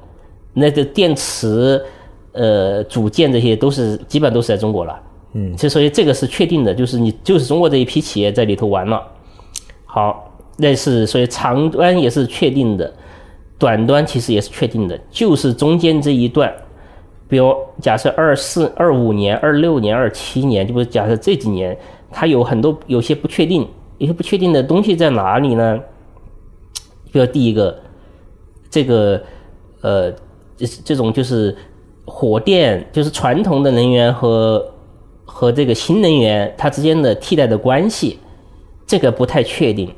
[0.54, 1.82] 那个电池
[2.32, 5.00] 呃组件这些都是基本上都是在中国了。
[5.34, 9.02] 嗯，所以这个是确定的，就是你就是中国这一批企业在里头玩了。
[9.86, 12.92] 好，那是所以长端也是确定的。
[13.58, 16.52] 短端其实也是确定的，就是中间这一段，
[17.28, 21.78] 比如假设二四、二五年、二六年、二七年，就不是假设这几年，
[22.10, 23.64] 它有很多有些不确定，
[23.98, 25.80] 有些不确定的东西在哪里呢？
[27.12, 27.78] 比如第一个，
[28.68, 29.22] 这个
[29.80, 30.10] 呃，
[30.56, 31.56] 这这种就是
[32.14, 34.62] 火电，就是传统的能源和
[35.24, 38.18] 和这个新能源它之间的替代的关系，
[38.86, 39.90] 这个不太确定，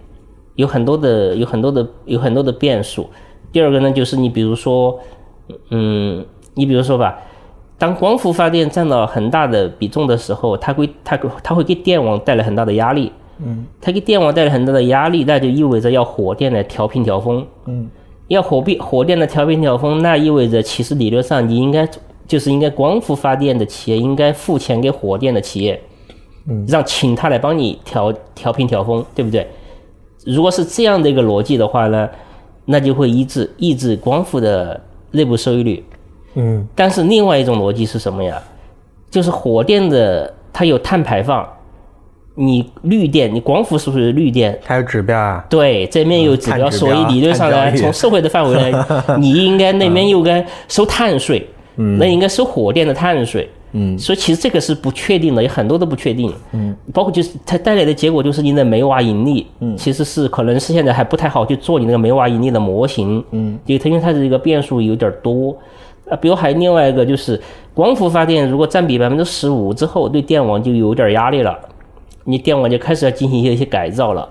[0.55, 3.11] 有很多的有很多的有很多的变数。
[3.53, 4.98] 第二个呢，就是你比如说，
[5.70, 6.24] 嗯，
[6.55, 7.18] 你比如说吧，
[7.77, 13.12] 当光伏发电占到很大的比重的时候，它会它它会给电网带来很大的压力，
[13.44, 17.90] 嗯，它给电网带来很大的压力，那就意味着要火电来调频调峰，嗯，
[18.28, 21.88] 要火变火电的调频调峰，那意味着其实理论上你应该
[22.26, 25.80] 就是应该光伏发电的企业应该付钱给火电的企业，
[26.48, 29.46] 嗯，让请他来帮你调调频调峰，对不对？
[30.24, 32.08] 如果是这样的一个逻辑的话呢？
[32.66, 35.84] 那就会抑制抑制光伏的内部收益率，
[36.32, 38.42] 嗯，但是另外一种逻辑是什么呀？
[39.10, 41.46] 就是火电的它有碳排放，
[42.36, 44.58] 你绿电，你光伏是不是绿电？
[44.64, 45.44] 它有指标啊？
[45.48, 48.84] 对，这面有指标，所以理论上呢，从社会的范围来，
[49.18, 53.48] 你应该那边又该收碳税，嗯，那应该收火电的碳税。
[53.76, 56.32] 嗯，所以其实这个是不确定的，有很多都不确定。
[56.52, 63.24] 嗯，包括就是它带来的结果就是你的煤瓦盈利，嗯，其实是可能是现在还不太好去做你那个煤瓦盈利的模型。
[63.32, 65.56] 嗯，因为它的这个变数有点多。
[66.08, 67.40] 啊，比如还有另外一个就是
[67.72, 71.58] 光伏发电，如果占比百分之十五之后，对电网就有点压力了，
[72.25, 74.29] 你电网就开始要进行一些改造了。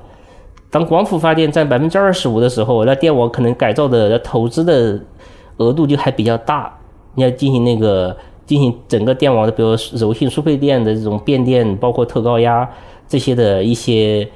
[0.69, 4.99] 当光伏发电占百分之二十五的时候，那电网可能改造的投资的
[5.57, 6.75] 额度就还比较大，
[7.15, 8.15] 你要进行那个。
[8.45, 12.69] 进行整个电网的，比如柔性输配电的这种变电，包括特高压
[13.07, 14.27] 这些的一些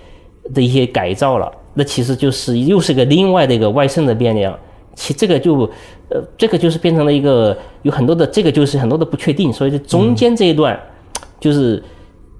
[0.53, 1.51] 的一些改造了。
[1.74, 4.58] 那其实就是又是个另外的一个外渗的变量。
[4.95, 5.70] 其这个就
[6.08, 10.80] 呃，这个就是变成了一个有很多的这个就是很多的不确定，所以这中间这一段
[11.38, 11.84] 就是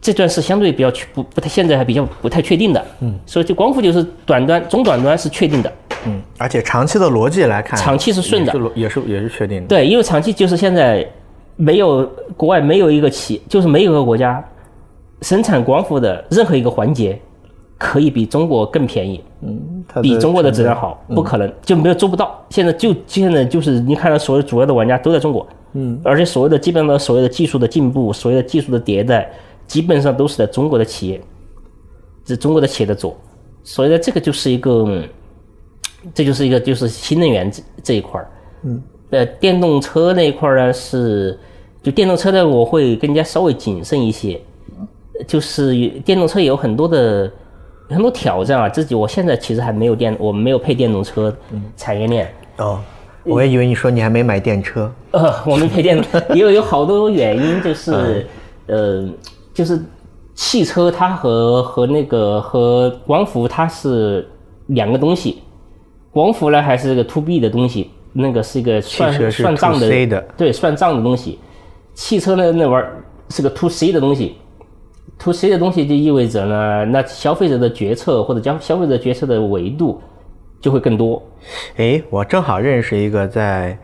[0.02, 2.86] 这段是相对比较确不不太现在还比较不太确定的。
[3.02, 5.72] 嗯，所以就光伏就是短端中短端是确定的。
[6.06, 9.68] 嗯，而且长期的逻辑来看，长期是顺的，也是也是确定的。
[9.68, 11.06] 对，因为长期就是现在
[11.56, 14.44] 没有国外没有一个企，就是没有一个国家
[15.24, 17.20] 生产光伏的任何一个环节
[17.78, 22.40] 可以比中国更便宜，嗯，比中国的质量好，不可能就没有做不到。
[22.52, 29.30] 现在就现在就是你看到所有主要的玩家都在中国，嗯，而且所谓的基本的所谓的技术的进步，所谓的技术的迭代，
[29.68, 31.22] 基本上都是在中国的企业，
[32.26, 33.16] 是中国的企业在做，
[33.64, 35.04] 所以呢，这个就是一个。
[36.14, 38.30] 这就是一个就是新能源这这一块儿，
[38.64, 41.38] 嗯，呃，电动车那一块儿呢是，
[41.82, 44.40] 就电动车呢我会更加稍微谨慎一些，
[45.28, 47.30] 就是电动车有很多的
[47.90, 51.36] 很多挑战啊，自己我现在其实还没有电，我们没有配电动车
[51.76, 52.32] 产业链。
[52.58, 52.80] 哦，
[53.24, 54.90] 我也以为你说你还没买电车。
[55.12, 56.02] 呃， 我们配电，
[56.34, 58.26] 因为有好多原因，就是
[58.68, 59.10] 呃，
[59.58, 59.82] 就是
[60.36, 64.30] 汽车它和和那个和光伏它是
[64.68, 65.42] 两个东西。
[66.12, 71.40] 光伏呢还是个 to B 的东西，那个是一个算算账的，对，算账的东西。
[71.96, 74.36] 汽车呢那玩意儿是个 to C 的东西
[75.18, 80.00] ，to C 的东西就意味着呢，那消费者的决策或者将消费者决策的维度
[80.62, 81.20] 就会更多。
[81.78, 83.76] 哎，我正好认识一个在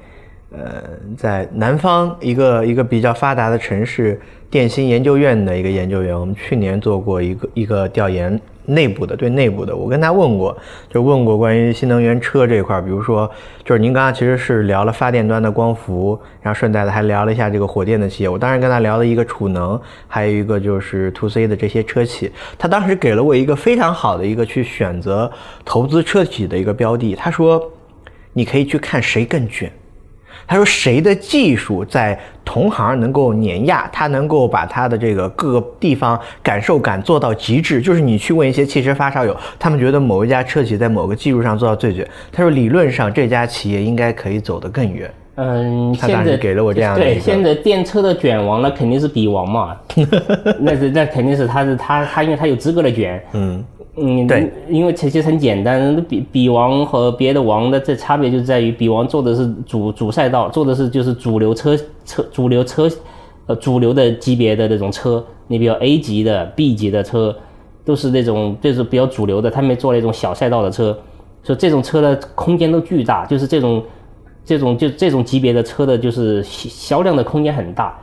[0.54, 0.84] 呃
[1.18, 8.40] 在南方一个一个比较发达的城市电芯研究院的一个研究员，我们去年做过一个一个调研。
[8.66, 10.58] 内部的对内部的，我跟他问过，
[10.90, 13.30] 就问过关于新能源车这一块，比如说，
[13.66, 18.30] 就是您刚刚其实是聊了发电端的光伏，然后顺带的还聊了一下这个火电的企业。
[18.30, 19.78] 我当时跟他聊了一个储能，
[20.08, 22.32] 还有一个就是 to C 的这些车企。
[22.58, 25.30] 他当时给了我一个非常好的一个去选择
[25.66, 27.16] 投资车企的一个标的。
[27.16, 27.62] 他说，
[28.32, 29.70] 你可以去看谁更卷。
[30.54, 37.82] 他说：“谁的技术在同行能够碾压，他能够把他的这个各个地方感受感做到极致。
[37.82, 42.08] 就是你去问一些汽车发烧友，他们觉得某一家车企在某个技术上做到最绝。
[42.32, 45.12] 他说，理论上这家企业应该可以走得更远。
[45.38, 49.76] 嗯，他当时给了我这样的对，现在电车的卷王那肯定是比王嘛，
[50.62, 53.20] 那是那肯定是他是他他因为他有资格的卷。
[53.32, 53.66] 嗯。”
[53.96, 62.90] 嗯，对，因为其实很简单，比比王和别的王的这差别就在于，比王做的是主主赛道，做的是就是主流车车主流车，
[63.46, 67.36] 呃，主流的级别的那种车，你比如 A 级的、B 级的车，
[67.86, 70.98] 都是那种就是比较主流的，他们做那种小赛道的车，
[71.44, 73.84] 所以这种车的空间都巨大，就是这种
[74.44, 77.96] 这种就这种级别的车的，就是销量的空间很大，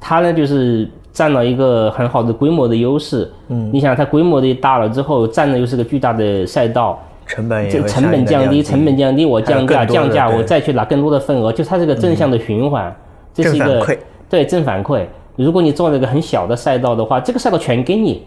[0.00, 0.88] 它呢就是。
[1.18, 6.96] 占了一个很好的规模的优势，嗯，你想它规模的大了之后，占的又是个巨大的赛道，
[7.26, 12.94] 成本也成本降低，成本降低，我降价降价，我再去拿更多的份额，就它是个正向的循环，
[13.34, 13.84] 这是一个
[14.30, 15.04] 对正反馈。
[15.34, 18.22] 如果你做了一个很小的赛道的话，这个赛道全给你，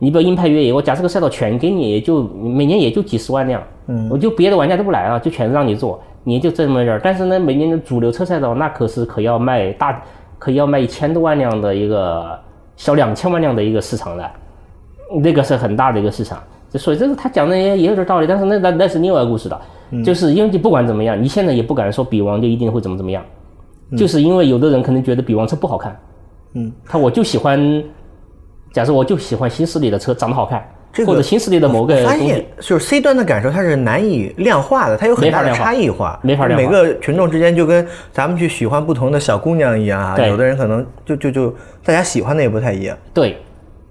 [0.00, 7.00] 你比如硬派越野，我假设个赛道全给你，也就每年也就几十万辆，嗯，我就别的玩家都不来了，就全让你做，你就这么点儿。
[7.04, 10.02] 但是呢，每年的主流车赛道那可是可要卖大。
[10.42, 12.36] 可以要卖一千多万辆的一个
[12.74, 14.28] 销两千万辆的一个市场的，
[15.22, 16.42] 那个是很大的一个市场。
[16.72, 19.60] 所以这个他讲的也也有点道理，但是那那那是另外一个故事的，
[20.04, 23.22] 就是因为你不管怎么样，你现在也不敢说比王就一定会怎么怎么样，
[23.96, 25.96] 就是因为有的人可能觉得比王车不好看，
[26.54, 27.84] 嗯，他我就喜欢，
[28.72, 30.66] 假设我就喜欢新势力的车长得好看。
[31.06, 36.66] 或者新势力的某个发现就是 C 端的感受，它是难以量化的，它有很大的差异化，没法量化。
[36.66, 41.50] 每个群众之间就跟咱们去喜欢不同的小姑娘一样啊，有的人可能就就就
[41.82, 42.94] 大家喜欢的也不太一样。
[43.14, 43.38] 对，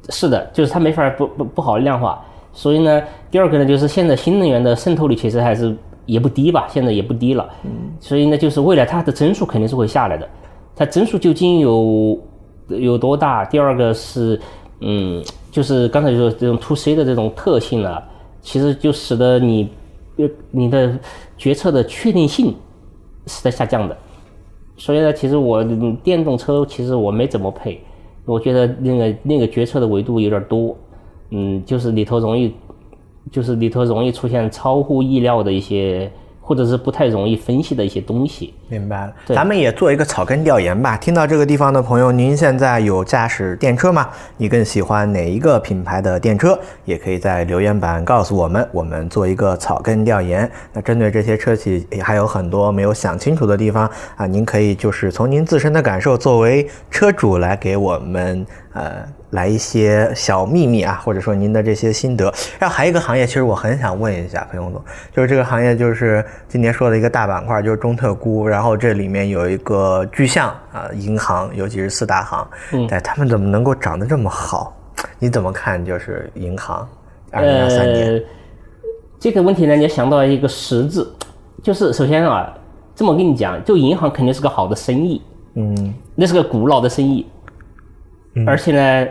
[0.09, 2.23] 是的，就是它没法不不不好量化。
[2.53, 5.75] 所以呢，第二个呢，就是现在新能源的渗透率其实还是
[6.05, 7.49] 也不低吧，现在也不低了。
[7.63, 7.71] 嗯。
[7.99, 10.29] 所以呢，就是未来它的增速肯定是会下来的，
[10.75, 12.19] 它增速究竟有
[12.67, 13.43] 有多大？
[13.45, 14.39] 第二个是。
[14.83, 18.01] 嗯，就是刚才说这种 to C 的这种特性呢，
[18.41, 19.69] 其实就使得你，
[20.49, 20.97] 你的
[21.37, 22.55] 决策的确定性
[23.27, 23.95] 是在下降的。
[24.77, 25.63] 所以呢，其实我
[26.01, 27.79] 电动车其实我没怎么配，
[28.25, 30.75] 我觉得那个那个决策的维度有点多，
[31.29, 32.53] 嗯，就是里头容易，
[33.29, 36.11] 就是里头容易出现超乎意料的一些
[36.41, 38.53] 或者是不太容易分析的一些东西。
[38.67, 40.97] 明白了，咱们也做一个草根调研吧。
[40.97, 44.09] 听到这个地方的朋友，您现在有驾驶电车吗？
[44.37, 46.57] 你更喜欢哪一个品牌的电车？
[46.85, 50.49] 也可以在留言板告诉我们，我们做一个草根调研。
[50.73, 62.33] 那针对这些车企，也还有很多没有想清楚的地方啊，您可以就是从您自身的感受，作为车主来给我们呃来一些小秘密啊，或者说您的这些心得。
[62.59, 64.81] 然后还有一个行业，其实我很想问一下裴勇总，
[65.13, 74.75] 就是这个行业就是今年说的一个大板块，就是中特估，然后这里面有一个巨象啊，银行，尤其是四大行，嗯哎，他们怎么能够涨得这么好？
[75.17, 75.83] 你怎么看？
[75.83, 76.87] 就是银行，
[77.31, 78.21] 二零二三年，呃，
[79.19, 81.05] 这个问题呢，你要想到一个实质，
[81.63, 82.53] 就是首先啊，
[82.95, 85.21] 这么跟你讲，就银行肯定是个好的生意，
[85.55, 87.25] 嗯那是个古老的生意，
[88.45, 89.07] 而且呢，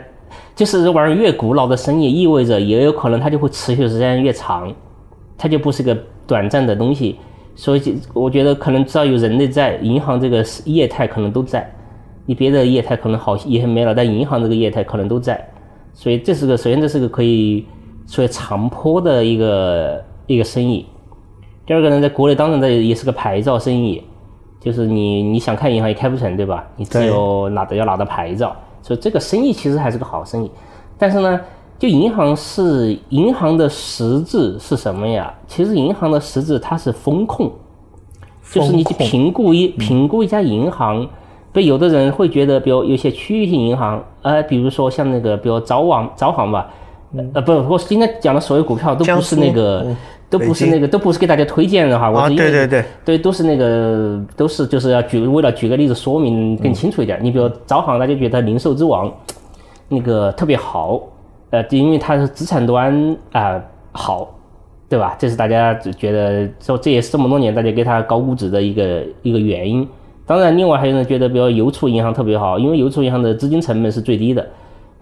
[0.55, 4.73] 就是这玩意儿越古老的生意，意味着也有可能它就会持续时间越长，
[5.37, 5.97] 它就不是个
[6.27, 7.19] 短暂的东西。
[7.55, 11.71] 所以就我觉得可能只要有人类在，银行这个业态可能都在。
[12.25, 15.45] 你别的业态可能好也没了，但银行这个业态可能都在。
[15.93, 17.67] 所以这是个首先这是个可以
[18.07, 20.87] 所谓长坡的一个一个生意。
[21.67, 24.03] 第二个呢，在国内当然这也是个牌照生意，
[24.61, 26.65] 就是你你想开银行也开不成，对吧？
[26.77, 30.51] 你只有拿的要拿到牌照，所以这个生意其实还是个好生意。
[30.99, 31.41] 但是呢，
[31.79, 35.33] 就银行是银行的实质是什么呀？
[35.47, 37.51] 其实银行的实质它是风控，
[38.51, 41.09] 就是你去评估一评估一家银行。
[41.53, 46.71] 对，有的人会觉得，比如有些区域性银行，呃，比如说像那个，比如招网，招行吧，
[47.35, 49.85] 呃，不，我今天讲的所有股票都不是那个
[50.31, 52.09] 都不是那个，都不是给大家推荐的哈。
[52.09, 57.19] 我对对对，对，都是那个，都是就是要举为了举个例子说明更清楚一点。
[57.21, 59.13] 你比如招行，大家觉得零售之王，
[59.89, 61.01] 那个特别好，
[61.51, 63.61] 呃，因为它是资产端啊、
[63.91, 64.33] 好，
[64.89, 65.17] 对吧？
[65.19, 69.87] 这是大家只觉得说这也是这么多年大家给它高估值的一个一个原因。
[70.27, 74.47] 当然，另外还有人觉得，比如邮储银行特别好，因为邮储银行的资金成本是最低的，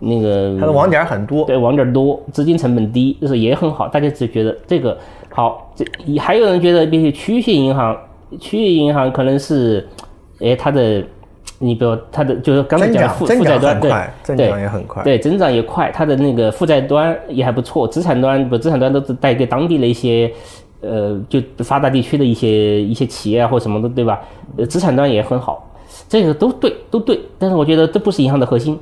[0.01, 3.87] 那个它的网点很多，对，网点多，资金成本低，就是也很好。
[3.89, 4.97] 大家只觉得这个
[5.31, 5.85] 好，这
[6.18, 7.97] 还有人觉得，比如区域性银行，
[8.41, 9.87] 区域银行可能是，
[10.41, 11.05] 哎，它的，
[11.59, 20.33] 你比如它的就是刚才讲的负负债端，对增对长也很快，对，增长也快，它的那个负债端也还不错，资产端不资产端都是带给当地的一些，
[20.81, 24.20] 呃，就发达地区的一些一些企业啊或什么的，对吧？
[24.57, 25.70] 呃，资产端也很好，
[26.09, 27.20] 这个都对，都对。
[27.39, 28.79] 但是我觉得这不是银行的核心，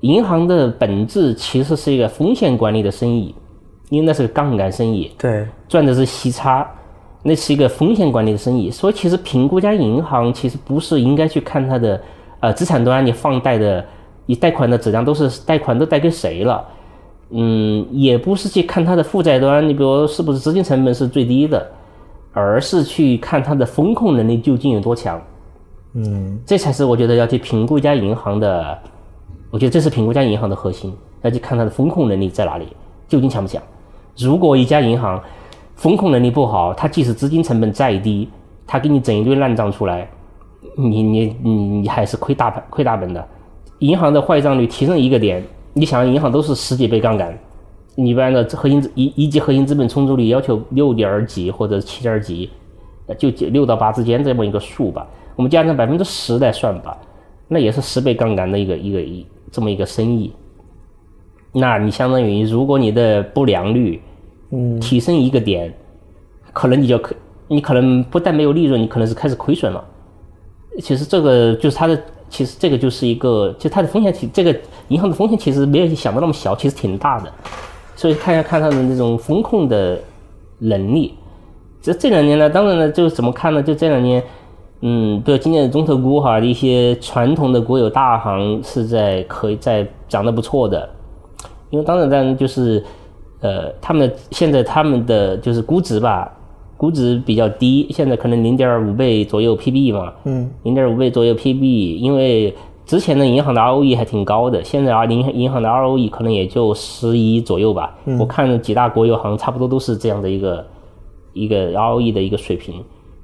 [0.00, 3.34] 银行的本质其实是一个风险管理的生意，
[3.92, 6.66] 因为那是个杠杆生意，对，赚的是息差，
[7.22, 8.70] 那是一个风险管理的生意。
[8.70, 12.00] 所以其实评估家银行其实不是应该去看它的
[12.40, 13.84] 呃资产端你放贷的
[14.24, 16.64] 你贷款的质量都是贷款都贷给谁了，
[17.32, 21.70] 嗯，也不是去看它的负债端，你比如是不是资金成本是最低的，
[22.32, 25.20] 而是去看它的风控能力究竟有多强。
[25.92, 28.78] 嗯，这才是我觉得要去评估一家银行的，
[29.50, 32.68] 我觉得这是评估一家银行的核心，要去看它的风控能力在哪里，
[33.06, 33.62] 究竟强不强。
[34.16, 35.20] 如果一家银行
[35.74, 38.28] 风控能力不好，它即使资金成本再低，
[38.66, 40.08] 它给你整一堆烂账出来，
[40.76, 43.26] 你你你你还是亏大本亏大本的。
[43.78, 45.42] 银行的坏账率提升一个点，
[45.72, 47.36] 你想银行都是十几倍杠杆，
[47.96, 52.48] 你一般的核心一一级核心资本充足率要求六点几或者七点几，
[53.18, 55.06] 就六到八之间这么一个数吧。
[55.34, 56.96] 我们加上百分之十来算吧，
[57.48, 60.32] 那也是十倍杠杆的一个一个一这么一个生意。
[61.52, 64.00] 那你相当于，如果你的不良率，
[64.50, 65.72] 嗯，提升一个点，
[66.52, 67.14] 可能你就可，
[67.48, 69.84] 你可能不但没有利润，你可能是开始亏损了。
[70.80, 74.54] 其实这个就是它的，其实这个就是一个，就它的风险其这个
[74.88, 77.30] 银行的风险其实没有想的那么小，其实挺大的。
[77.94, 80.00] 所以看一下看它的那种风控的
[80.58, 81.14] 能力。
[81.82, 83.62] 这这两年呢，当然呢，就怎么看呢？
[83.62, 84.22] 就这两年，
[84.80, 90.88] 嗯，比如今年的中特估哈，一些传统的国有大行是在可以在涨得不错的，
[91.72, 92.84] 因为当然当然就是，
[93.40, 96.30] 呃，他们的现在他们的就是估值吧，
[96.76, 102.54] 估值比较低，现在可能零点五倍左右 PB 嘛，嗯，零点五倍左右 PB，因为
[102.84, 107.96] 之前的银行的 ROE 还挺高的，现在啊银银行的 ROE 可能也就十一左右吧。
[108.18, 110.66] 我看几大国有行差不多都是这样的一个
[111.32, 112.74] 一个 ROE 的一个水平，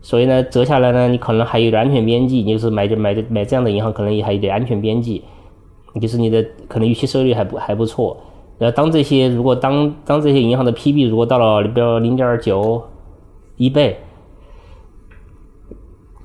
[0.01, 5.23] 所以呢折下来呢，你可能还有点安全边际，你就是买这买这买这样的银行，可能也还有点安全边际，
[6.01, 8.17] 就是你的可能预期收益率还不还不错。
[8.59, 12.83] 然后当这些如果当当这些银行的 PB 如果到了比如零点九
[13.57, 13.99] 一倍，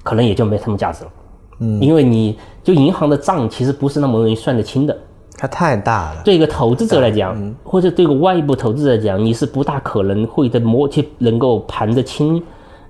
[0.03, 1.11] 可能也就没什么价值了。
[1.59, 4.97] 嗯，因为你就银行的账其实不是那么容易算得清的。
[5.37, 12.41] 它太大了，对一个投资者来讲，或者对一个外部投资者来讲，你是不大可能会的摸去能够盘得清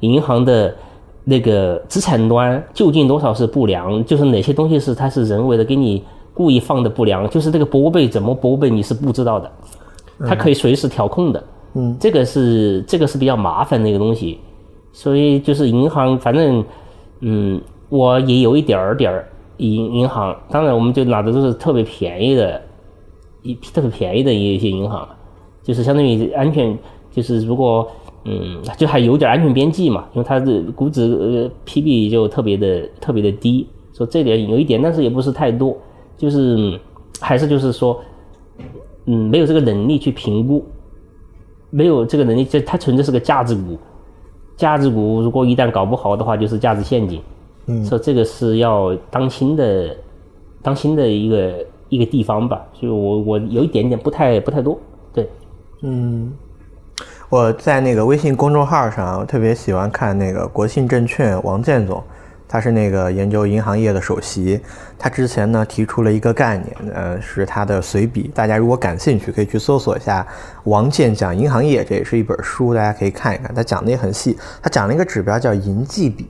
[0.01, 0.73] 银行的
[1.23, 6.03] 那个资产端究竟多少是不良，就是哪些东西是它是人为的给你
[6.33, 9.51] 故意放的不良，就是这个拨备怎么拨备你是不知道的，
[10.27, 11.43] 它可以随时调控的。
[11.75, 14.39] 嗯，这个是这个是比较麻烦的一个东西，
[14.91, 16.63] 所以就是银行，反正
[17.21, 17.59] 嗯，
[17.89, 19.27] 我也有一点儿点儿
[19.57, 22.61] 银银行，当然我们就拿的都是特别便宜的，
[23.41, 25.07] 一特别便宜的一些银行，
[25.63, 26.77] 就是相当于安全，
[27.11, 27.87] 就是如果
[28.25, 35.75] 嗯，就还有点安全边际嘛，因为它的估值呃 PB 就特别的特别的低，所以这点有一点，但是也不是太多，
[36.23, 36.79] 就是嗯
[37.19, 38.01] 还是就是说，
[39.07, 40.65] 嗯，没有这个能力去评估。
[41.69, 43.77] 没有这个能力，这它纯粹是个价值股。
[44.55, 47.21] 价值股如果一旦搞不好的话，就是价值陷阱。
[47.65, 49.95] 嗯所以这个是要当心的，
[50.61, 52.61] 当心的一个一个地方吧。
[52.73, 54.79] 所以我我有一点点不太不太多。
[55.11, 55.27] 对，
[55.81, 56.31] 嗯，
[57.29, 62.03] 我在那个微信公众号上，我特别喜欢看那个国信证券王建总，
[62.53, 64.59] 他是那个研究银行业的首席。
[64.99, 68.29] 他之前呢提出了一个概念，呃，是他的随笔。
[68.31, 70.23] 大家如果感兴趣，可以去搜索一下
[70.65, 73.51] “王健讲银行业”，这也是一本书，大家可以看一看。
[73.55, 76.29] 他讲的也很细，他讲了一个指标叫银计比。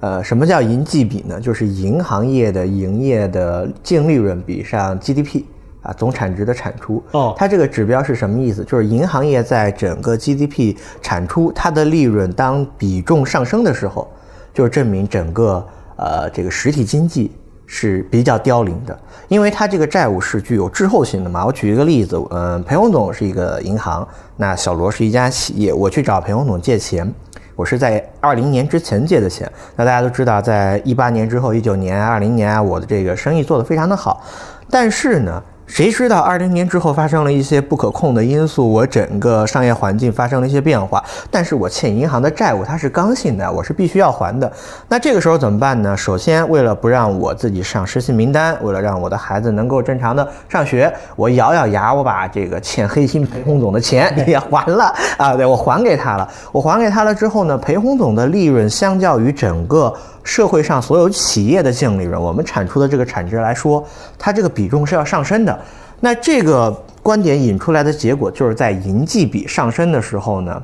[0.00, 1.38] 呃，什么叫银计比呢？
[1.38, 5.42] 就是银行业的营业的净利润比上 GDP
[5.82, 7.04] 啊，总产值的产出。
[7.10, 8.64] 哦它这个指标是什么意思？
[8.64, 14.10] 就是银行业在整个 GDP 产出它的利润当比重上升的时候，
[14.54, 17.30] 就证明整个呃这个实体经济
[17.66, 18.98] 是比较凋零的，
[19.28, 21.44] 因为它这个债务是具有滞后性的嘛。
[21.44, 27.12] 我举一个例子，嗯、裴洪总是一个银行，那小罗是一家企业，我去找裴洪总借钱。
[27.56, 34.20] 我是在二零年之前借的钱，那大家都知道，在一八年之后，一九年、二零年啊，我的这个生意做得非常的好，
[34.68, 44.50] 但是呢，谁知道二零年之后发生了一些不可控的因素，我整个商业环境发生了一些变化，但是我欠银行的债务它是刚性的，我是必须要还的。
[44.88, 45.96] 那这个时候怎么办呢？
[45.96, 56.28] 首先，为了不让我自己上失信名单，为了让我的孩子能够正常的上学，我咬咬牙，我把这个欠黑心裴洪总的钱 也还了啊，对我还给他了。
[56.52, 59.92] 我还给他了之后呢，裴洪总的利润相较于整个
[60.24, 63.86] 社会上所有企业的净利润，我们产出的这个产值来说，
[64.18, 65.56] 它这个比重是要上升的。
[66.00, 66.70] 那这个
[67.02, 70.62] 观点引出来的结果，就是在银计比上升的时候呢，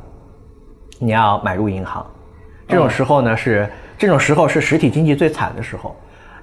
[0.99, 2.05] 你要买入银行。
[2.67, 5.95] 这种时候呢是这种时候是实体经济最惨的时候，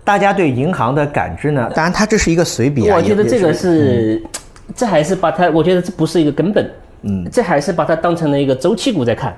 [0.03, 4.24] 大家对银行的感知呢，当然它这是一个随笔啊，我觉得这个也是，
[4.76, 9.36] 这还是把它，我觉得这不是一个根本，嗯，这还是把它当成了一个周期股在看。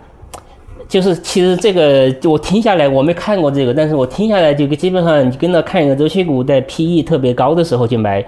[0.90, 8.26] 就是其实这个我听下来我没看过这个，但是我听下来就基本上你跟着看一个周期股在 PE 特别高的时候去买，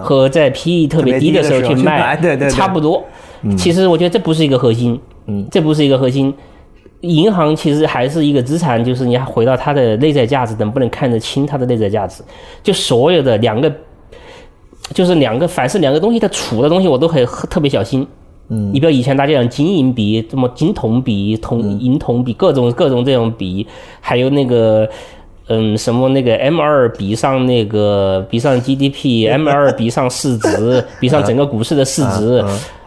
[0.00, 2.16] 和在 PE 特别低的时候去卖，
[2.48, 3.04] 差不多。
[3.58, 6.32] 其实我觉得这不是一个核心，嗯，这不是一个核心。
[7.00, 12.22] 银行其实还是一个资产，就是你还回到它的内在价值，能不能看得清它的内在价值？
[12.62, 13.70] 就所有的两个，
[14.94, 18.06] 就是两个，凡是两个东西它处的东西，我都很特别小心。
[18.48, 23.66] 嗯，你比如以前大家讲金银比，什么金铜比、铜银铜比，各种各种这种比，
[24.00, 24.88] 还有那个。
[25.46, 32.42] 嗯，什么那个 M 二比上那个比上 GDP，M 二比上市值， 比上整个股市的市值，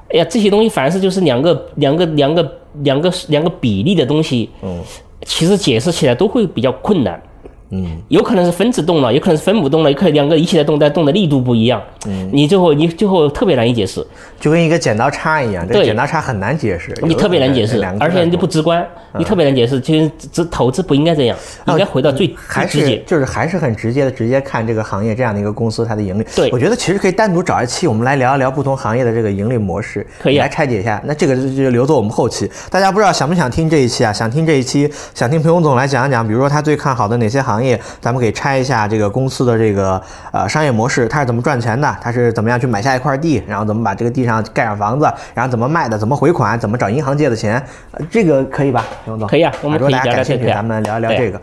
[0.09, 2.51] 哎呀，这些东西凡是就是两个两个两个
[2.81, 4.81] 两个两个比例的东西，嗯，
[5.21, 7.21] 其实解释起来都会比较困难。
[7.69, 11.81] 嗯，有可能是分子动了，有可能是分母动了，有可能两个一起在动，但动的力度不一样。
[12.05, 14.05] 嗯，你最后你最后特别难以解释，
[14.39, 18.85] 就跟一个剪刀差一样，这剪刀差很难解释，你特别难解释而且你不直观，
[19.17, 19.81] 你特别难解释。
[19.81, 21.37] 其实只投资不应该这样，
[21.67, 22.95] 应该回到最还最直接。
[22.95, 26.25] 是就是还是很直接的，直接看这个行业这样的一个公司它的盈利。
[26.35, 31.01] 对我觉得其实可以单独找一期，我们来聊一聊不同行业的这个盈利模式，可以啊来拆解一下。
[31.05, 32.49] 那这个就就留作我们后期。
[32.69, 34.13] 大家不知道想不想听这一期啊？
[34.13, 40.01] 想听这一期，想听裴勇总来讲一讲，比如说他最看好的哪些行业，咱们可以拆一下这个公司的这个
[40.31, 49.27] 呃商业模式，它是怎么赚钱的，它是怎么样去买下一块地，然后怎么把这个地上盖上房子，然后怎么卖的，怎么回款，怎么找银行借的钱，呃这个可以吧，熊总？
[49.27, 51.41] 可以啊我们如果大家可以聊聊感兴趣，这个咱们聊一聊这个。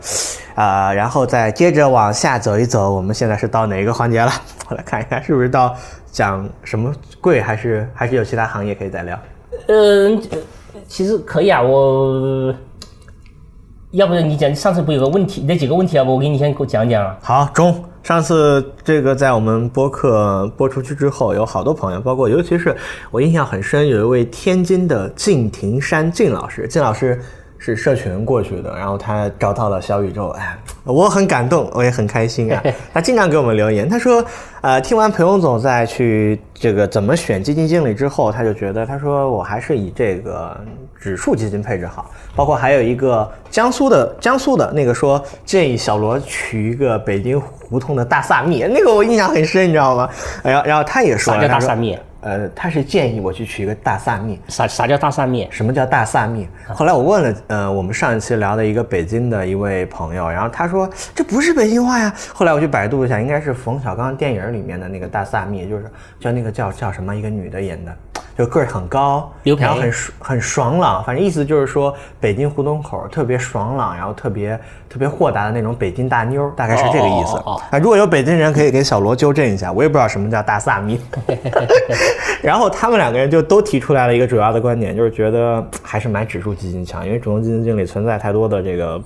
[0.55, 4.31] 啊、然后再接着往下走一走，我们现在是到哪一个环节了？
[4.69, 5.75] 我来看一看，是不是到
[6.13, 9.19] 讲什么贵，还是还是有其他行业可以再聊？
[9.67, 10.39] 嗯，呃
[10.87, 12.55] 其实可以啊，我
[13.95, 17.15] 要不你讲，上次不有个问题，那几个问题，要不我给你先给我讲讲？
[17.21, 17.83] 好，中。
[18.03, 22.75] 上次这个在我们播客播出去之后，有好多朋友，包括尤其是
[23.09, 27.19] 我印象很深，有一位天津的敬亭山敬老师，敬老师
[27.65, 32.61] 是社群过去的，然后他找到了小宇宙，哎，我很感动，我也很开心啊。
[32.93, 34.23] 他经常给我们留言，他说，
[34.61, 40.55] 呃，听完裴勇总在去这个怎么选基金经理之后，他就觉得，他说我还是以这个
[40.99, 42.11] 指数基金配置好。
[42.35, 50.07] 包括还有一个江苏的江苏的那个说建议小罗取一个北京胡同的大萨蜜，那个我印象很深，你知道吗？
[50.43, 51.97] 然后然后他也说啥叫大萨蜜？
[52.25, 54.39] 呃，他是建议我去取一个大萨蜜。
[54.47, 55.47] 啥啥叫大萨蜜？
[55.51, 56.47] 什么叫大萨蜜？
[56.73, 62.11] 后来我问了，呃，我们上一期聊的一个北京的一位朋友，然后他说这不是北京话呀。
[62.33, 65.85] 后来我去百度一下，应该是冯小刚电影里面的那个大萨蜜，就是
[66.19, 67.95] 叫那个叫叫什么一个女的演的。
[68.37, 74.59] 就个儿很高，然后很很爽朗，反正意思就是说北京胡同口特别爽朗，然后特别
[74.89, 77.37] 特别豁达的那种北京大妞，大概是这个意思。
[77.37, 80.99] 啊，如果有北京人可以给小罗纠正一下，我也不知道什么叫大萨米。
[82.43, 89.01] 然后他们两个人就都提出来了一个主要的观点，就是觉得还是买指数基金强，因为主动基金经理存在太多的这个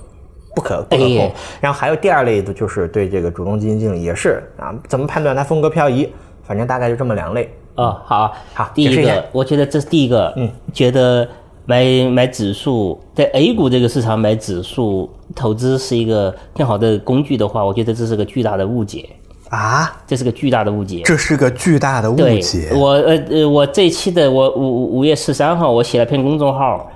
[0.56, 1.32] 不可不可控。
[1.60, 6.12] 然后还有第二类的就是对这个主动基金经理也是啊，怎么判断他风格漂移？
[6.42, 7.48] 反正大概就这么两类。
[7.76, 11.26] 哦，好好，第一个，我觉得这是第一个，嗯，觉得
[11.64, 19.08] 买买指数在 A 股这个市场买指数投资是一个更好的工具的话，我觉得这是个巨大的误解
[19.48, 22.70] 啊，这是个巨大的误解，这是个巨大的误解。
[22.74, 26.90] 我呃呃，我这一期的我五五月十三号我写了篇公众号，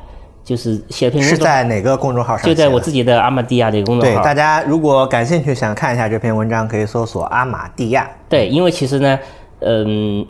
[0.45, 2.47] 就是写了篇是在哪个公众号上？
[2.47, 4.20] 就在我自己的阿玛蒂亚这个公众号。
[4.20, 8.11] 对，大家如果感兴趣想看一下这篇文章，可以搜索阿玛蒂亚。
[8.29, 9.18] 对，因为其实呢，
[9.61, 10.27] 嗯。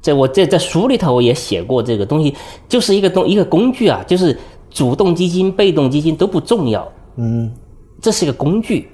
[0.00, 2.34] 在我在在书里头我也写过这个东西，
[2.68, 4.34] 就是一个东一个工具啊，就是
[4.70, 7.52] 主动基金、被动基金都不重要，嗯，
[8.00, 8.88] 这是一个工具。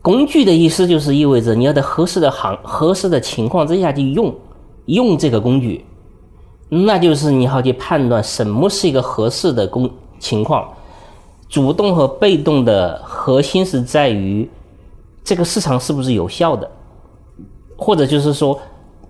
[0.00, 4.34] 工具的意思就是意味着你要在合适的行、合适的情况之下去用
[4.86, 5.84] 用这个工具，
[6.70, 10.66] 那就是你要去判断什么是一个合适的工情况。
[11.48, 14.48] 主动和被动的核心是在于
[15.22, 16.70] 这个市场是不是有效的，
[17.76, 18.58] 或者就是说。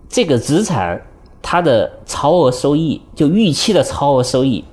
[0.09, 1.01] 这个资产
[1.43, 4.65] 它的超额收益，就预期的超额收益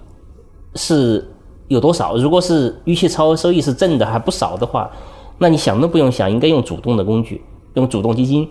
[0.75, 1.27] 是
[1.67, 2.15] 有多少？
[2.17, 4.89] 如果是预期超额收益是正的还不少的话，
[5.37, 7.41] 那你想都不用想，应该用主动的工具，
[7.73, 8.47] 用主动基金。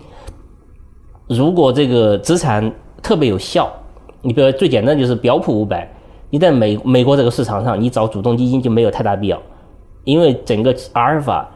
[1.27, 2.71] 如果这个资产
[3.01, 3.71] 特别有效，
[4.21, 5.89] 你比如最简单就是标普五百，
[6.29, 9.41] 你在美美国这个市场上，你找主动基金就没有太大必要，
[10.03, 11.49] 因为整个阿尔法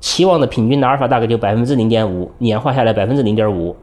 [0.00, 3.74] 期望的平均的阿尔法大概就百分之零点五，年化下来百分之零点五。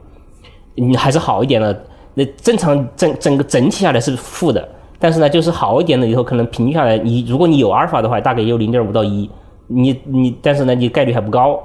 [0.79, 4.67] 你还是好一点的，那正常整整个整体下来是负的，
[4.97, 9.29] 但是呢，就是好一点的以后可能平均下来，你如果你有阿尔法的话，大概也有零点五到一，
[9.67, 11.61] 你你但是呢，你概率还不高，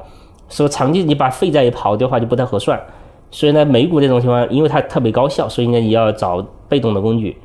[0.49, 2.81] 所以长期你把废债也跑的话就不太合算，
[3.31, 7.37] 所以呢，美股这种情况，因为它特别高效，所以呢，你要找被动的工具。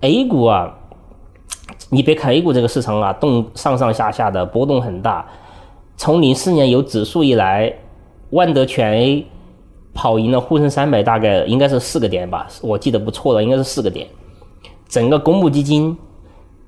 [0.00, 0.74] A 股啊，
[1.90, 5.26] 你别看 A 股这个市场啊，动上上下下的波动很大，
[5.96, 7.72] 从零四年有指数以来，
[8.30, 9.26] 万德全 A。
[9.94, 14.06] 跑赢了沪深三百，大概应该是四个点吧，我记得不错的，应该是四个点。
[14.88, 15.96] 整个公募基金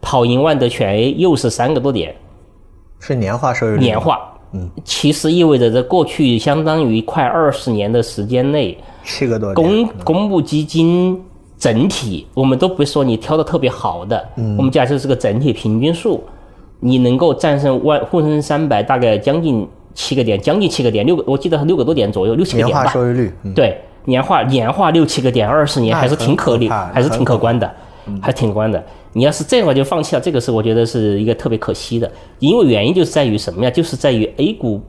[0.00, 2.14] 跑赢万德全 A 又是三个多点，
[3.00, 3.78] 是年化收益率。
[3.78, 4.20] 年化，
[4.52, 11.18] 嗯，其实意味着在过去相当于快二十年的时间内，七个多公公募基金
[11.58, 16.22] 整体，我们都不说你挑的特别好的，我们假设是个整体平均数，
[16.80, 19.66] 你能够战胜万沪深三百，大概将近。
[19.94, 22.82] 七个点，将近七个点，六个，我记得六个多点左右，六七个点吧。
[22.82, 27.72] 年化收益率，对，年化年化六七个点，二十年还是挺可力，还是挺可观的，
[28.20, 28.84] 还挺可观的。
[29.12, 33.70] 你要是这样的话就放弃了，这个是我觉得是一个特别可惜的，因为原因就是在于什么呀？
[33.70, 34.80] 就是在于 A 股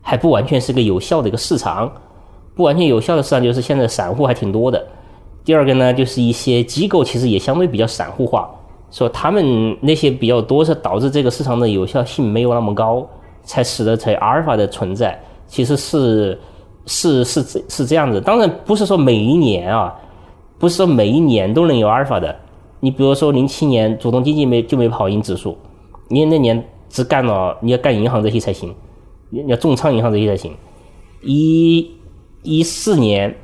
[0.00, 1.92] 还不完全是个有效的一个市场，
[2.54, 4.82] 不完全有效的市场就是现在散户还挺多的。
[5.44, 8.48] 第二个呢，就是一些机构其实也相对比较散户化，
[8.90, 13.06] 说他们那些比较多，是导致这个市场的有效性没有那么高。
[13.48, 16.38] 才使得才阿尔法的存在，其实是
[16.84, 18.20] 是是是这样子。
[18.20, 19.98] 当然不是说每一年啊，
[20.58, 22.36] 不是说每一年都能有阿尔法的。
[22.80, 25.56] 你比如说零七年主动基金没就没跑赢指数，
[26.08, 28.74] 你那年只干了你要干银行这些才行，
[29.30, 30.54] 你要重仓银行这些才行。
[31.22, 31.90] 一
[32.42, 33.34] 一四年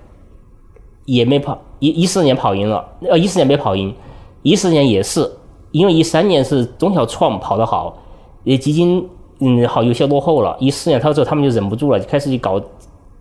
[1.06, 3.94] 也没跑，一一四年跑赢了，呃一四年没跑赢，
[4.42, 5.32] 一四年也是，
[5.70, 7.96] 因为一三年是中小创跑得好，
[8.44, 9.08] 也基金。
[9.46, 10.56] 嗯，好，有些落后了。
[10.58, 12.58] 一四年，他之后他们就忍不住了，就开始去搞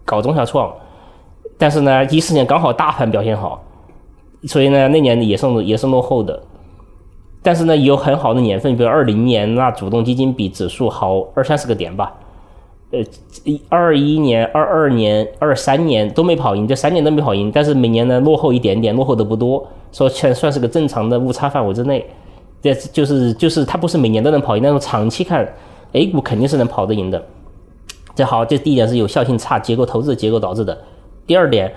[0.05, 0.71] 搞中小创。
[1.57, 3.61] 但是呢，一四年刚好大盘表现好，
[4.43, 6.41] 所以呢，那年也是也是落后的。
[7.41, 12.13] 但是呢，有很好的年份，比如二零年，那主动基金比指数好二三十个点吧。
[12.91, 13.03] 呃，
[13.67, 17.51] 二一年、二二年、二三年都没跑赢，这三年都没跑赢。
[17.51, 22.05] 但是每年呢，落后一点点，落后的不多，说算算是个正常的误差范围之内。
[22.61, 25.45] 这就是就是它不是每年都能跑赢，但是长期看。
[25.94, 27.24] ，A 股肯定是能跑得赢的。
[28.14, 30.78] 这好，这第一点是有效性差，结构投资结构导致的。
[31.26, 31.74] 第二点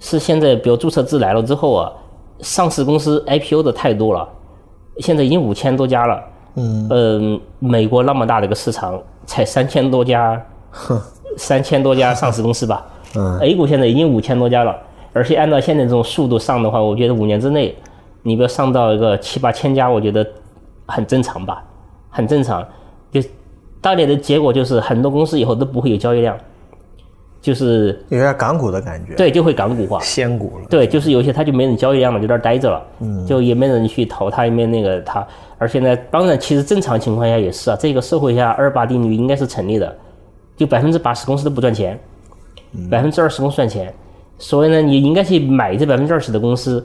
[0.00, 1.92] 是现在比如注册制来了之后啊，
[2.40, 4.26] 上市公司 IPO 的太多了，
[5.00, 6.22] 现在已经五千多家了。
[6.54, 10.42] 嗯，呃，美国那么大的一个市场，才三千多家，
[11.36, 12.86] 三千多家上市公司吧。
[13.14, 14.74] 嗯，A 股现在已经五千多家了，
[15.12, 17.76] 而且按照现在这种速度上的话，我觉得五年之内，
[18.22, 20.26] 你不要上到一个七八千家，我觉得
[20.86, 21.62] 很正常吧，
[22.08, 22.66] 很正常。
[23.86, 26.36] 就大点的结果就是很多公司以后都不会有交易量，
[27.40, 29.14] 就是有点港股的感觉。
[29.14, 30.66] 对，就会港股化，仙股了。
[30.68, 35.24] 对，就是有些它就没人交易量了，就在那待着了，嗯，就也没人去投它，也没那个它。
[35.56, 39.96] 而且呢，当然，其实正常情况下也是啊，这个社会下二八定律应该是成立的，
[40.56, 41.96] 就百分之八十公司都不赚钱，
[42.90, 43.94] 百分之二十公司赚钱，
[44.36, 46.84] 所以呢，你应该去买这百分之二十的公司，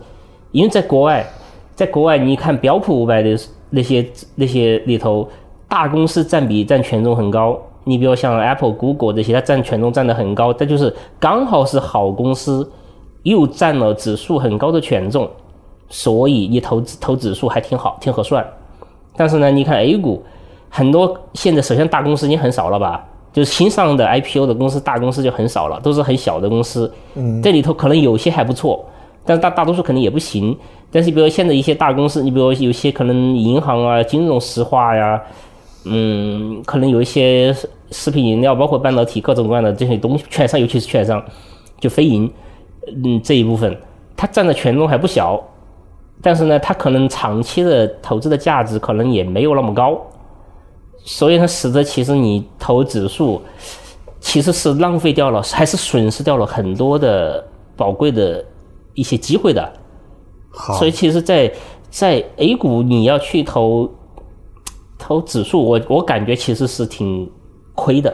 [0.52, 1.26] 因为在国外，
[1.74, 3.36] 在国外你看标普五百的
[3.72, 5.28] 那些那些里头，
[5.72, 12.70] 大公司占比占权重很高，你比如像 Apple、Google 这些，它占权重占得很高，这就是刚好是好公司，
[13.24, 15.30] 又占了指数很高的权重，
[15.88, 18.46] 所以你投资投指数还挺好，挺合算。
[19.16, 20.22] 但是呢，你看 A 股
[20.68, 23.02] 很多现在首先大公司已经很少了吧？
[23.32, 26.94] 就是新上的 IPO 的公司，大公司就很少了，都是很小的公司。
[27.16, 28.84] 嗯，这里头可能有些还不错，
[29.24, 30.54] 但是大大多数肯定也不行。
[30.92, 35.22] 但是比如现在一些大公司，你比如有些可能银行啊、金融、石化呀，
[35.84, 37.56] 嗯，可能有一些
[37.92, 41.24] 食品饮料，包括半导体各种各样的这些东西，券商尤其是券商，
[41.80, 42.32] 就非银，
[43.04, 43.76] 嗯，这一部分
[44.16, 45.42] 它占的权重还不小。
[46.24, 50.00] 但是呢，它可能长期的投资的价值可能也没有那么高，
[51.04, 53.42] 所以呢，使得其实你投指数
[54.20, 57.44] 其实是浪费掉了，还是损失掉了很多的
[57.76, 58.46] 宝贵的
[58.94, 59.74] 一些机会的。
[60.52, 61.52] 好，所以其实，在
[61.90, 63.90] 在 A 股你要去投
[65.02, 67.30] 投指数，我我感觉其实是挺
[67.74, 68.14] 亏的。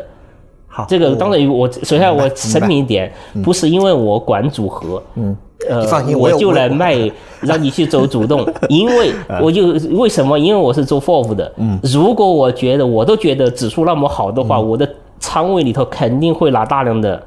[0.68, 3.14] 好，这个当然我首先我声明一点，
[3.44, 5.36] 不是因为我管组合，嗯。
[5.68, 5.84] 呃，
[6.16, 6.96] 我就来卖，
[7.42, 9.12] 让你去走主动， 因为
[9.42, 10.38] 我就为什么？
[10.38, 11.52] 因为我是做 FOF 的。
[11.58, 14.88] 嗯，如果我觉得我都觉得指数那么好的话，我的
[15.20, 17.22] 仓位里头肯定会拿大量的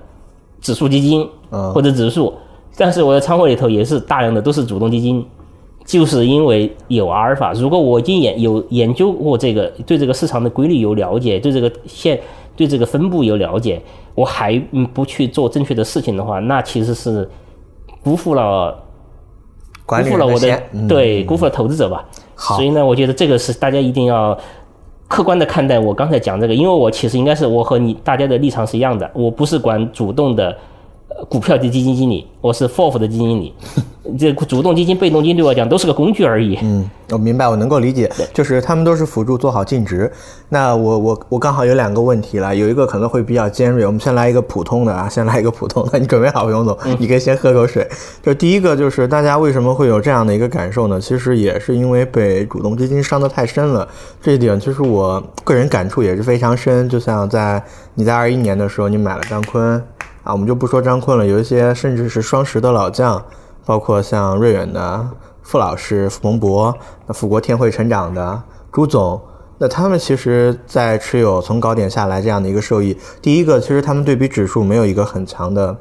[0.61, 1.29] 指数基金
[1.75, 2.33] 或者指数，
[2.77, 5.27] 但是我的仓位里头也是大量的都是主动基金，
[5.91, 7.53] 就是因为有阿尔法。
[7.53, 12.21] 如果我已经研有研究过这个，对这个市场的规律有了解，对这个线
[12.55, 13.83] 对这个分布有了解，
[14.15, 14.59] 我还
[14.95, 17.29] 不去做正确的事情的话，那其实是。
[18.03, 18.75] 辜负了，
[19.85, 22.03] 辜负了我的对，辜负了投资者吧。
[22.35, 24.35] 所以呢，我觉得这个是大家一定要
[25.07, 30.57] 客观的看待我刚才讲这个，因为我其实应该是我和你大家的立场是一样的，我不是管主动的。
[31.29, 33.55] 股票的基金经理，我是 FOF 的基金经理，
[34.19, 36.59] 这主动基金、被动基金对我讲都是个工具而已。
[36.63, 40.11] 嗯，我明白，我能够理解，就是他们都是辅助做好净值。
[40.49, 47.87] 那我我我刚好有两个问题了，有一个可能会比较尖锐，我们先来一个普通的啊，先来一个普通的，你准备好，袁总，你可以先喝口水。
[48.23, 51.01] 就第一个就是大家为什么会有这样的一个感受呢？
[51.01, 53.87] 其实也是因为被主动基金伤得太深了，
[54.23, 56.89] 这一点其实我个人感触也是非常深。
[56.89, 57.63] 就像在
[57.95, 59.83] 你在二一年的时候，你买了张坤。
[60.23, 63.23] 啊，我们就不说张坤了，有一些甚至是双十的老将，
[63.65, 65.09] 包括像瑞远的
[65.43, 66.75] 傅老师、傅鹏博，
[67.07, 69.21] 那富国天惠成长的朱总，
[69.59, 75.77] 那他们其实，在持有从高点下来这样的一个收益，第一个，其实他们对比指数没有一个很强的。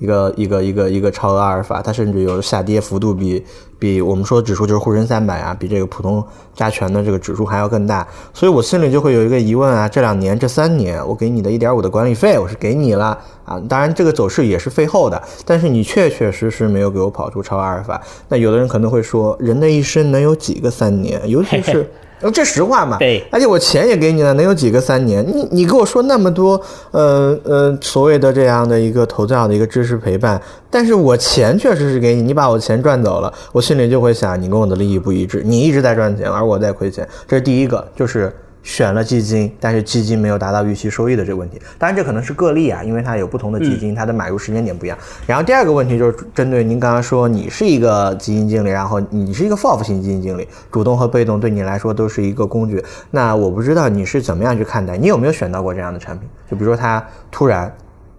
[0.00, 3.42] 一个一个一个一个超额阿尔法，它甚至有下跌幅度比
[3.78, 6.22] 比我们说指数就是沪深三百啊，比这个普通
[6.52, 21.88] 加权的这个指数还要更大，所以我心里就会有一个疑问啊，这两年这三年我给你的一点五的管理费我是给你了啊，当然这个走势也是费后的，但是你确确实实没有给我跑出超阿尔法，那有的人可能会说，人的一生能有几个三年，尤其是。
[22.32, 25.22] 这实话嘛，对，而且我钱也给你了，能有几个三年？
[25.26, 26.58] 你你给我说那么多，
[26.90, 30.40] 呃呃，所谓的这样的一个投资上的一个知识陪伴，
[30.70, 38.32] 但是我钱确实是给你，你把我钱赚走了，我心里就会想，你跟我的利益不一致，你一直在赚钱，而我在亏钱，这是第一个，就是。
[38.64, 44.98] 选了基金，但是基金没有达到预期收益的这个问题，当然这可能是个例啊，因为它有不同的基金，它的买入时间点不一样。
[45.26, 52.82] 然后第二个问题就是针对您刚刚说，你是一个基金经理，然后你是一个 FOF 型基金经理，主动和被动对你来说都是一个工具。
[53.10, 56.28] 那我不知道你是怎么样去看待，你有没有选到过这样的产品？
[56.50, 57.72] 就比如说它突然，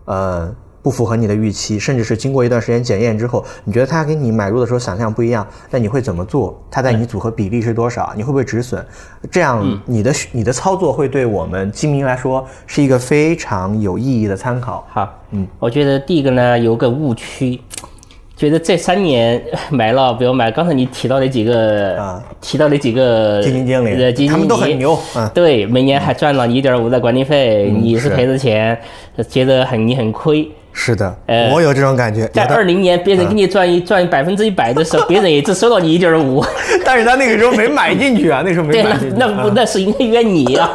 [0.05, 0.55] 呃。
[0.85, 6.55] 不符合你的预期，甚至是经过一段时间检验之后，你觉得它跟你买入的时候想象不一样，那你会怎么做？
[6.69, 8.13] 它在你组合比例是多少？
[8.15, 8.85] 你会不会止损？
[9.31, 14.85] 这样你的你的操作会对我们基民来说是一个非常有意义的参考。
[14.91, 17.59] 好，嗯，我觉得第一个呢有个误区，
[18.37, 28.79] 觉得这三年 买了，比如买刚才你提到那几个，啊提到那几个基金经理呃基金经理他们都很牛嗯对，每年还赚了一点五的管理费，你是是赔的钱，
[29.27, 30.47] 觉得很你很亏。
[30.77, 32.27] 是的，呃我有这种感觉。
[32.33, 36.43] 在二零年，别人给你赚一赚百分之一百的时候， 别人也只收到你一点五。
[36.83, 39.15] 但是他那个时候没买进去啊，那时候没买进去。
[39.17, 40.69] 那不啊那是应该怨你呀、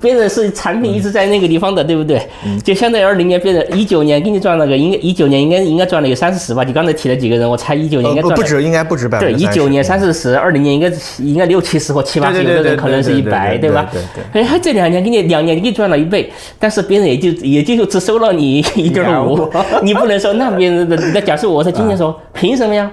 [0.00, 2.20] 别人是产品一直在那个地方的，对不对？
[2.64, 6.64] 就相当于二零年，别人一九年给你赚了个，应该一九年应该应该赚了有三四十吧？
[6.64, 8.34] 你刚才提了几个人，我猜一九年应该赚了。
[8.34, 14.42] 呃不不止，应该不止百分对，之一九年三四十，二零年应该应该六七十或七八十，对对对有的人可能是一对对百，对对吧对对？
[14.42, 19.48] 哎，他这两年给你两年给你赚了一倍，但是别人也就也就只收了你一点五，
[19.82, 20.96] 你不能说那别人的。
[21.12, 22.90] 那假设我是今年说， 凭什么呀？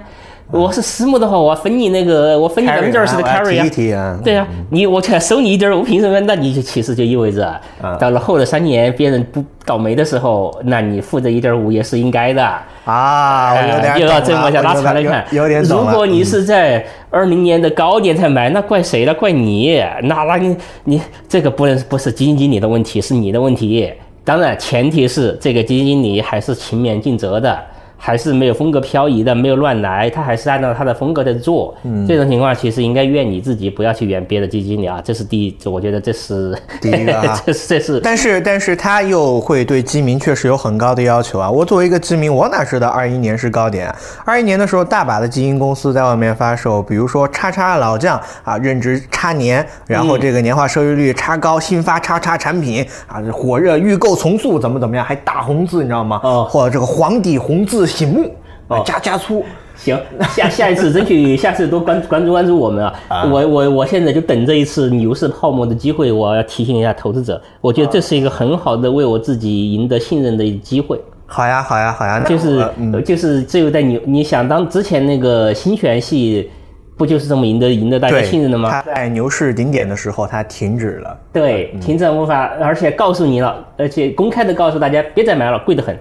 [0.50, 4.18] 我是私募的话，我要分你那个，我分你百分之二十的 carry 啊。
[4.24, 6.18] 对啊，你我才收你一点五，凭什么？
[6.20, 7.46] 那你就其实就意味着
[7.82, 12.42] 啊，到了后的三年，别人不倒霉的时候，那你负这一点五也是应该的。
[12.86, 15.26] 啊，我有点呃又要这么下拉长长来看。
[15.64, 19.12] 如果你是在二零年的高点才买，那怪谁呢？
[19.12, 19.78] 怪你。
[20.04, 23.92] 那那你你这个不能不是基金经理的问题，是你的问题。
[24.24, 27.58] 当然，前提是这个基金经理还是勤勉尽责的。
[28.00, 31.74] 还是没有风格漂移的，没有乱来，他还是按照他的风格在做。
[31.82, 35.02] 嗯，这种情况其实应该怨你自己，不要去怨别的基金经理啊。
[35.04, 41.50] 这是第一，我觉得这是第一个啊 这是这是但是，但是他又会对基民确实有很高的要求啊！
[41.50, 43.96] 我作为一个基民，我哪知道二一年是高点啊？
[44.24, 56.20] 二一年的时候，大把的基金公司在外面发售，比如说叉叉老将啊，任职叉年，然后这个年化收益率叉高，新发叉叉产品啊，这火热预购从速，怎么怎么样，还大红字，你知道吗？
[56.22, 58.24] 哦或者这个黄底红字醒目，
[58.68, 59.44] 啊哦加加粗。
[59.74, 59.96] 行，
[60.34, 63.24] 下下一次争取 下次多关关注关注我们啊！
[63.30, 71.00] 我我我现在就等这一次牛市泡沫的机会，我要提醒一下投资者，我觉得这是一个很好的为我自己赢得信任的机会。
[71.26, 76.50] 好呀，好呀，好呀，就是、嗯就是只有在牛你想当之前那个新权系，
[76.96, 78.68] 不就是这么赢得赢得大家信任的吗？
[78.68, 81.16] 他在牛市顶点的时候，它停止了。
[81.32, 85.96] 对，停止无法，而且告诉你了，而且公开的告诉大家别再买了，贵得很。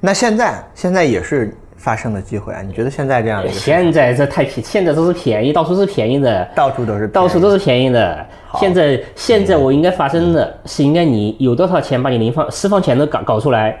[0.00, 2.62] 那现在现在也是发生的机会啊！
[2.66, 6.44] 你觉得现在这样的一个现在这太便，现在都是便宜，到处是便宜的。
[6.54, 8.26] 到处都是到处都是便宜的。
[8.58, 13.76] 现在现在我应该发生的是，应该你有多少钱把你零放私房钱都搞搞出来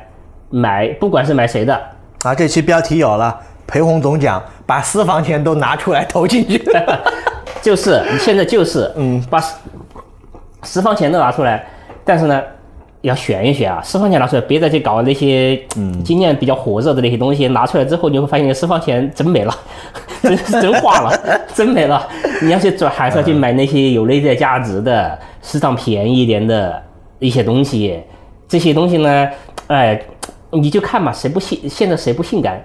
[0.50, 1.74] 买，不管是买谁的，
[2.22, 6.62] 啊，这期标题有了，裴红总讲把私房钱都拿出来投进去。
[7.62, 9.56] 就是你现在就是嗯，把私
[10.62, 11.66] 私房钱都拿出来，
[12.04, 12.42] 但是呢。
[13.02, 17.48] 要选一选啊，私房钱拿出来，别再去搞那些嗯今年比较火热的那些东西。
[17.48, 19.54] 拿出来之后，你会发现私房钱真没了，
[20.22, 21.20] 真真花了，
[21.54, 22.06] 真没了。
[22.42, 26.82] 你要去转，还是要去买那些有内在价值的、市场便宜一点的
[27.18, 28.00] 一些东西。
[28.48, 29.28] 这些东西呢，
[29.68, 30.00] 哎，
[30.50, 32.60] 你就看吧，谁不性，现在谁不性感？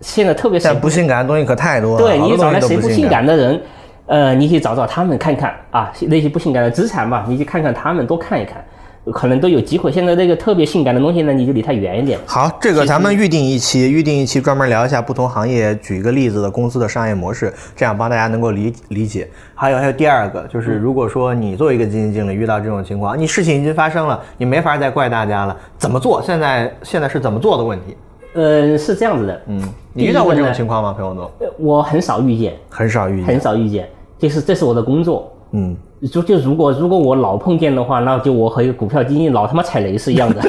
[0.00, 3.60] 现在特别谁但不性感的东西可太多了，对，你找来谁不性不性感的人，
[4.06, 8.64] 呃，你去找找他们看看啊，那些不性感的资产吧，你去看看他们，多看一看，
[9.12, 9.90] 可能都有机会。
[9.90, 12.18] 现在那个特别性感的东西呢，你就离它远一点。
[12.26, 19.28] 好，这个咱们预定一期，预定一期专门聊一下不同行业，举一个例子的公司的商业模式，这样帮大家能够理理解。
[19.54, 26.22] 还有还有第二个，就是如果说你作为一个基金经理遇到这种情况，你事情已经发生了，你没法再怪大家了，怎么做？
[26.22, 27.96] 现在现在是怎么做的问题？
[28.34, 29.60] 呃，是这样子的，嗯，
[29.92, 30.82] 你遇到过这种情况？
[30.82, 31.30] 况吗，裴洪总？
[31.58, 33.40] 我很少遇见，很少遇见很。
[33.40, 33.88] 少遇见，
[34.18, 35.32] 就是这是我的工作。
[35.52, 35.74] 嗯，
[36.12, 40.40] 就就如果如果我老碰见的话，那就我和一个股票基金老他妈踩雷是一样的，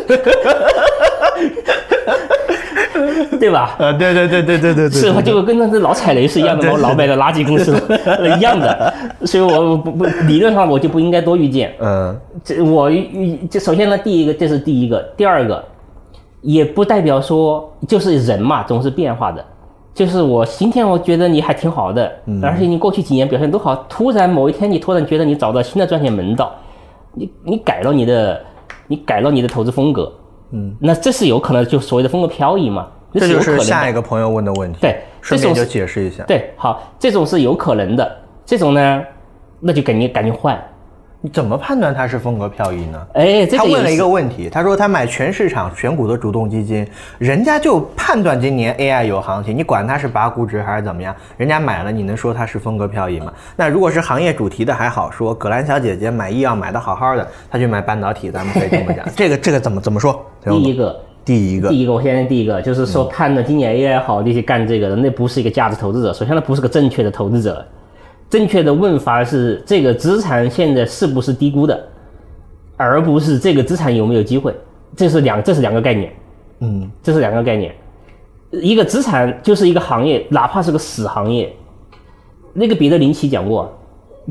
[3.39, 3.75] 对吧？
[3.79, 5.21] 呃，对对对对对对对，是吧？
[5.21, 7.75] 就跟那这老踩雷是一样的嘛，我老买的垃圾公司
[8.37, 8.93] 一样的，
[9.25, 11.73] 所以我不不理论上我就不应该多遇见。
[11.79, 15.63] 嗯这我遇这首先呢，第一个这是第一个，第二个
[16.41, 19.43] 也不代表说就是人嘛，总是变化的。
[19.99, 22.09] 就是我今天我觉得你还挺好的，
[22.41, 26.55] 而且你过去几年表现都好，突然某一天你突然觉得你找到新的赚钱门道，
[27.13, 28.41] 你你改了你的
[28.87, 30.09] 你改了你的投资风格，
[30.51, 33.63] 嗯，那这是有可能就所谓的风格漂移嘛，这就是是有可能的。
[33.65, 34.79] 下一个朋友问的问题。
[34.79, 36.23] 对，这顺便就种解释一下。
[36.23, 38.09] 对，好，这种是有可能的，
[38.45, 39.03] 这种呢，
[39.59, 40.57] 那就赶紧赶紧换。
[41.22, 43.07] 你怎么判断它是风格漂移呢？
[43.13, 53.34] 哎，这个他问了一个问题，他说他买全市场选股的主动基金，人家就判断今年 AI 有行情，你管它是拔估值还是怎么样，人家买了，你能说它是风格漂移吗？
[53.57, 59.05] 那如果是行业主题的还好说，葛兰小姐姐买医药买的好好的，她去买半导体，咱们可以这么讲。
[59.13, 60.26] 这个这个怎么怎么说？
[60.45, 67.65] 第一个，第一个，第一个，我先讲第一个，就是说判断今年 AI 好那些干这个的，那不是一个价值投资者，首先他不是个正确的投资者。
[68.30, 71.88] 正确的问法是这个资产现在是不是低估的，
[72.77, 74.55] 而不是这个资产有没有机会，
[74.95, 76.13] 这是两这是两个概念，
[76.59, 77.73] 嗯，这是两个概念。
[78.51, 81.51] 一个资产就是一个行业，哪怕是个死行业。
[82.53, 83.71] 那个彼得林奇讲过，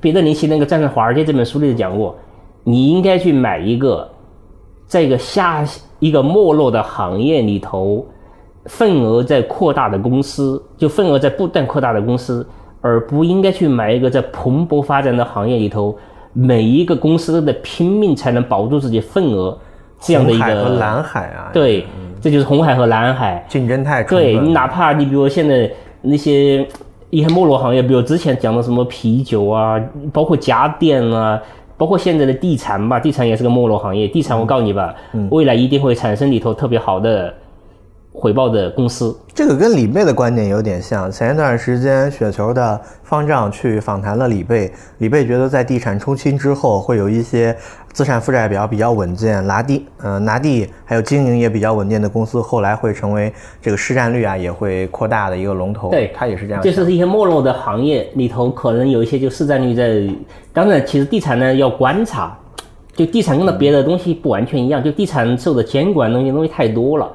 [0.01, 2.17] 彼得林奇那个《战胜华尔街》这本书里讲过，
[2.65, 4.09] 你应该去买一个，
[4.87, 5.65] 在一个下
[6.01, 8.05] 一个没落的行业里头，
[8.65, 12.45] 份额在扩大的公司，就份额在不断扩大的公司，
[12.81, 15.97] 而不应该去买一个在蓬勃发展的行业里头，
[16.33, 19.59] 每一个公司都在拼命才能保住自己份额
[20.01, 20.77] 这样的一红海和个。
[20.77, 21.85] 蓝海啊，对，
[22.21, 23.45] 这就是红海和蓝海。
[23.49, 25.69] 竞争太对你，哪怕你比如现在
[26.03, 26.67] 那些
[27.11, 29.81] 一些没落行业，比如之前讲的什么啤酒啊，
[30.13, 31.41] 包括家电啊，
[31.77, 34.07] 包括现在的地产吧，地产也是个没落行业。
[34.07, 34.95] 地产我告诉你吧，
[35.31, 37.35] 未来一定会产生里头特别好的
[38.13, 39.17] 回报的公司。
[39.35, 41.11] 这个跟李贝的观点有点像。
[41.11, 47.57] 前一段时间，雪球的方丈去访谈了李贝，李贝觉得在地产出清之后，会有一些
[47.93, 53.33] 资产负债表比较稳健、拿地呃拿地还有经营也比较稳健的公司，后来会成为
[53.63, 55.91] 这个市占率啊也会扩大的一个龙头。
[55.91, 56.61] 对他也是这样。
[56.61, 60.09] 就是一些没落的行业里头，可能有一些就市占率在。
[60.53, 62.37] 当然，其实地产呢要观察，
[62.97, 67.09] 就地产跟的别的东西不完全一样，就地产受的监管东西东西太多了，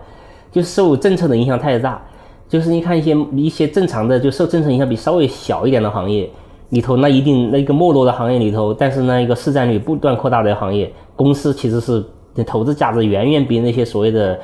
[0.54, 2.02] 就受政策的影响太大。
[2.48, 6.30] 就是你看一些一些正常的，就受政策影响比稍微小一点的行业
[6.70, 12.06] 里头，那一定那个没落的行业里头，但是呢一个市占率不断扩大的行业，公司其实是
[12.46, 14.40] 投资价值远远比那些所谓的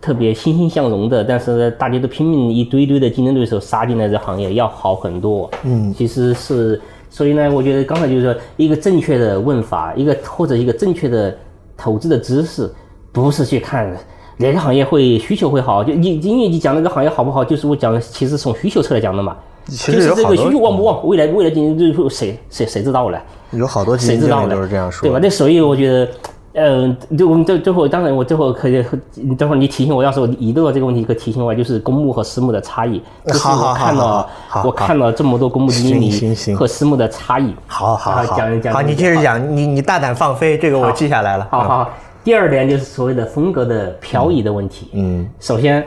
[0.00, 5.48] 特别欣欣向荣的，但是大家都拼命一堆堆的竞争对手杀进来这行业要好很多。
[5.62, 11.36] 嗯，其实是，所以呢，我觉得刚才就是说一个正确的问法，一个或者一个正确的
[11.76, 12.68] 投资的知识，
[13.12, 13.96] 不是去看
[14.36, 19.36] 哪个行业会需求会好，就你因为你讲那个行业好不好，就是我讲其实从需求侧来讲的嘛。
[19.68, 23.22] 其就是这个需求旺不旺，未来未来竞争对手谁谁谁知道了？
[23.52, 24.48] 有好多谁知道呢？
[24.48, 25.08] 金经理都是这样说。
[25.08, 25.20] 对吧？
[25.22, 26.08] 那所以我觉得，
[26.54, 33.00] 嗯、就我们最最后，当然我最后可以，你等会儿你提醒我，要是我遗漏了这个问题，可以提醒我，就是公募和私募的差异。
[33.24, 37.54] 就是我看了好好，我看了这么多公募基金行行里和私募的差异。
[37.68, 41.46] 好好好，然后讲一讲好，你接着讲，你你大胆放飞，这个我记下来了。
[41.50, 41.90] 好好好，
[42.24, 44.88] 第二点就是所谓的风格的漂移的问题。
[44.92, 45.28] 嗯。
[45.40, 45.86] 首先，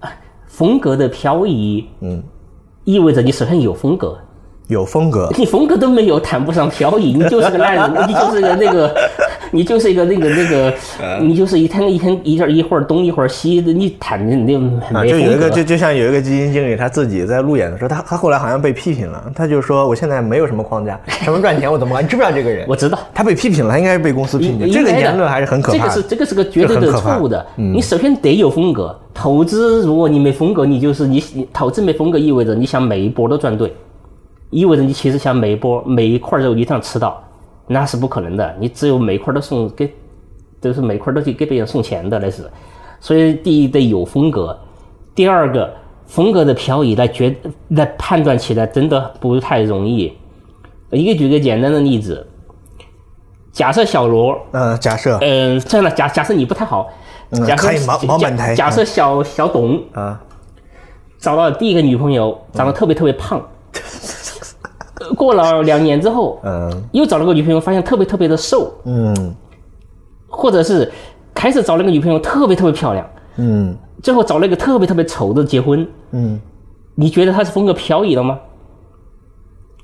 [0.00, 0.10] 啊
[0.46, 2.22] 风格的漂移，嗯，
[2.84, 4.18] 意味着你首先有风格，
[4.72, 8.94] 有风格，你风格都没有，谈不上漂移，你就是个 烂人，你就是个那个，
[9.52, 10.74] 你就是一个那个那个，
[11.22, 14.56] 你就是一天一天一会儿一会儿东一会儿西的，你谈的你
[14.92, 15.48] 啊，没就有一个。
[15.50, 22.02] 就就像有一个基金经理他自己在路演的时候，他他后来好像被批评了，他就说我现在没有什么框架，什么赚钱我怎么干？
[22.02, 22.66] 你知不知道这个人？
[22.66, 25.94] 我知道，他被批评了，他应该是被公司批评，这个言论还是很可怕的。
[25.94, 27.44] 这个是这个是个绝对的错误的。
[27.56, 33.72] 你首先得有风格，投资如果你没风格，你就是你你投资没风格，意味着你想每一波都赚对，
[34.52, 37.20] 意味着你其实想每一波每一块肉一定要吃到，
[37.66, 38.54] 那是不可能的。
[38.60, 39.92] 你只有每块都送给，
[40.60, 42.48] 都是每块都去给别人送钱的那是。
[43.00, 44.56] 所以第一得有风格，
[45.14, 45.74] 第二个
[46.06, 47.34] 风格的漂移来决
[47.68, 50.12] 来判断起来真的不太容易。
[50.90, 52.26] 一个举个简单的例子，
[53.50, 55.18] 假设小罗嗯，假设。
[55.22, 56.90] 嗯，这样的假假设你不太好，
[57.30, 58.54] 嗯假设可以毛毛满台。
[58.54, 60.20] 假假设小小董啊，
[61.18, 63.80] 找到第一个女朋友，长得特别特别胖，呃
[65.16, 66.82] 过了两年之后，嗯。
[66.92, 69.34] 又找了个女朋友，发现特别特别的瘦，嗯。
[70.28, 70.90] 或者是
[71.34, 73.76] 开始找了个女朋友特别特别漂亮，嗯。
[74.02, 76.40] 最后找了一个特别特别丑的结婚，嗯，
[76.96, 78.36] 你觉得他是风格漂移了吗？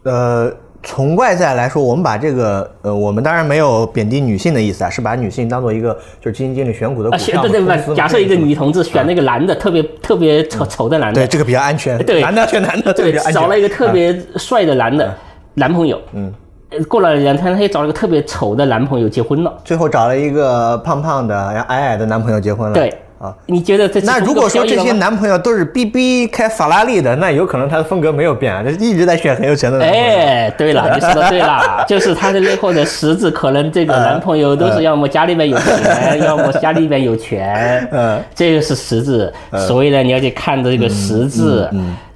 [0.03, 0.53] 呃，
[0.83, 13.33] 从外在来说，我们把这个呃，我们当然没有贬低女性的意思啊，是把女性当做一个就是基金经理选股的啊，股票对对假设一个女同志选那个男的，特别特别丑丑的男的对，这个比较安全，对 男的要选男的，这个对。
[13.33, 15.15] 找了一个特啊别帅的男的
[15.55, 16.33] 男朋友，嗯
[16.71, 19.59] 呃，过了两天，他又找了个特别丑的男朋友结婚了。
[19.65, 22.75] 最后找了一个胖胖的、然后矮矮的男朋友结婚了。
[22.75, 23.35] 对啊。
[23.47, 30.05] 你觉得这那如果说这些男朋友都是逼逼开法拉利的，那有可能他的风格没有变啊，就一直在选很有钱的男朋友。
[30.05, 39.33] 哎，对了， 你说的对了，就是他的背后的实质，可能这个男朋友都是 要么家里面有钱， 要么家里面有权，嗯这个是实质。
[39.67, 41.69] 所以呢，你要去看这个实质。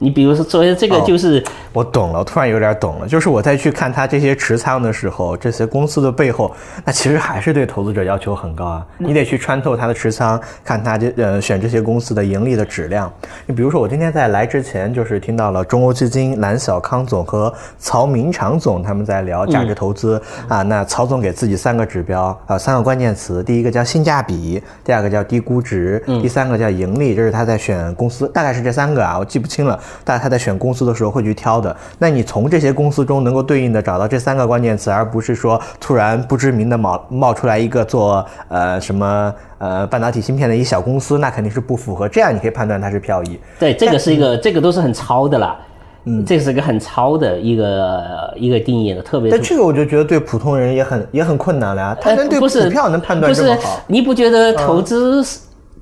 [0.02, 1.42] 你比如说，所以这个就是
[1.72, 3.06] 我懂了，我突然有点懂了。
[3.06, 6.52] 就是我再去看他这些持仓的时候，这些公司的背后，
[6.84, 8.86] 那其实还是对投资者要求很高啊。
[8.98, 13.10] 你得去穿透他的持仓，看他这呃选这些公司的盈利的质量。
[13.46, 20.62] 你比如说，我今天在来之前，就是听到了中欧基金蓝小康总和曹明长总他们在聊价值投资、啊。
[20.62, 29.78] 那曹总给自己三个指标啊，三个关键词，第一个叫性价比，第二个叫低估值，第三个叫盈利，这是他在选公司，大概是这三个啊，我记不清了。
[30.04, 31.74] 大家他在选公司的时候会去挑的。
[31.98, 42.08] 那你从这些公司中能够对应的找到这三个关键词，而不是说突然不知名的冒冒出来一个做呃什么呃半导体芯片的一小公司，那肯定是不符合。
[42.08, 43.38] 这样你可以判断它是漂移。
[43.58, 45.58] 对，这个是一个，这个都是很糙的啦。
[46.04, 51.96] 嗯，这是一个很糙的一个一个定义的，特别但这个我就觉得对普通人也很也很困难了呀。
[52.00, 53.80] 他能对股票能判断这么好？
[53.86, 55.24] 你不觉得投资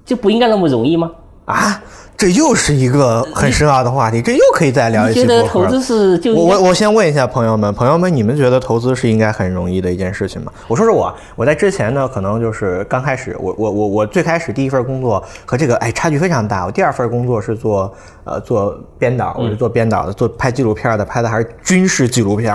[0.04, 1.10] 就不应该那么容易吗？
[1.46, 1.82] 啊？
[2.20, 5.22] 这又是一个很深奥的话题，这又可以再聊一期。
[5.22, 10.52] 觉得投资是就我我我先问一下朋友们，朋友们，你们觉得投资是应该很容易的一件事情吗？
[10.68, 16.66] 我说说我，我在之前呢，可能就是刚开始，我我我我最开始第一份工作和这个哎差距非常大。
[16.66, 17.90] 我第二份工作是做
[18.24, 22.54] 呃做编导，我是做编导的，做拍纪录片的，拍的还是军事纪录片。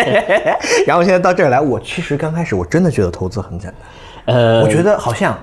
[0.88, 3.70] 然后现在到这儿来，我其实刚开始我真的觉得投资很简
[4.24, 5.38] 单，呃，我觉得好像。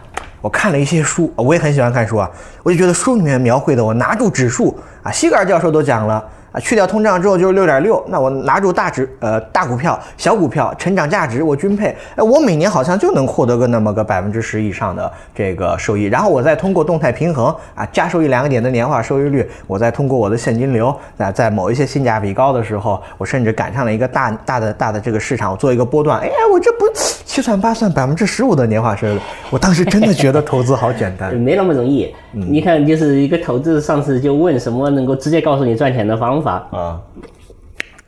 [0.45, 2.30] 我看了一些书，我也很喜欢看书啊，
[2.61, 6.23] 我就觉得书里面描绘的，我拿住指数啊，西格尔教授都讲了。
[6.56, 26.86] 啊，去掉通胀之后就是六点六，那我拿住大值呃大股票、小股票、成长价值，我均配，哎，我每年好像就能获得个那么个百分之十以上的这个收益，然后我再通过动态平衡啊加收一两个点的年化收益率，我再通过我的现金流，那在某一些性价比高的时候，我甚至赶上了一个大大的大的这个市场，我做一个波段，哎呀，我这不
[27.26, 29.19] 七算八算百分之十五的年化收益，
[29.49, 32.15] 我当时真的觉得投资好简单， 没那么容易。
[32.36, 37.02] 你看，就是一个投资，上次就问什么能够直接告诉你赚钱的方法啊？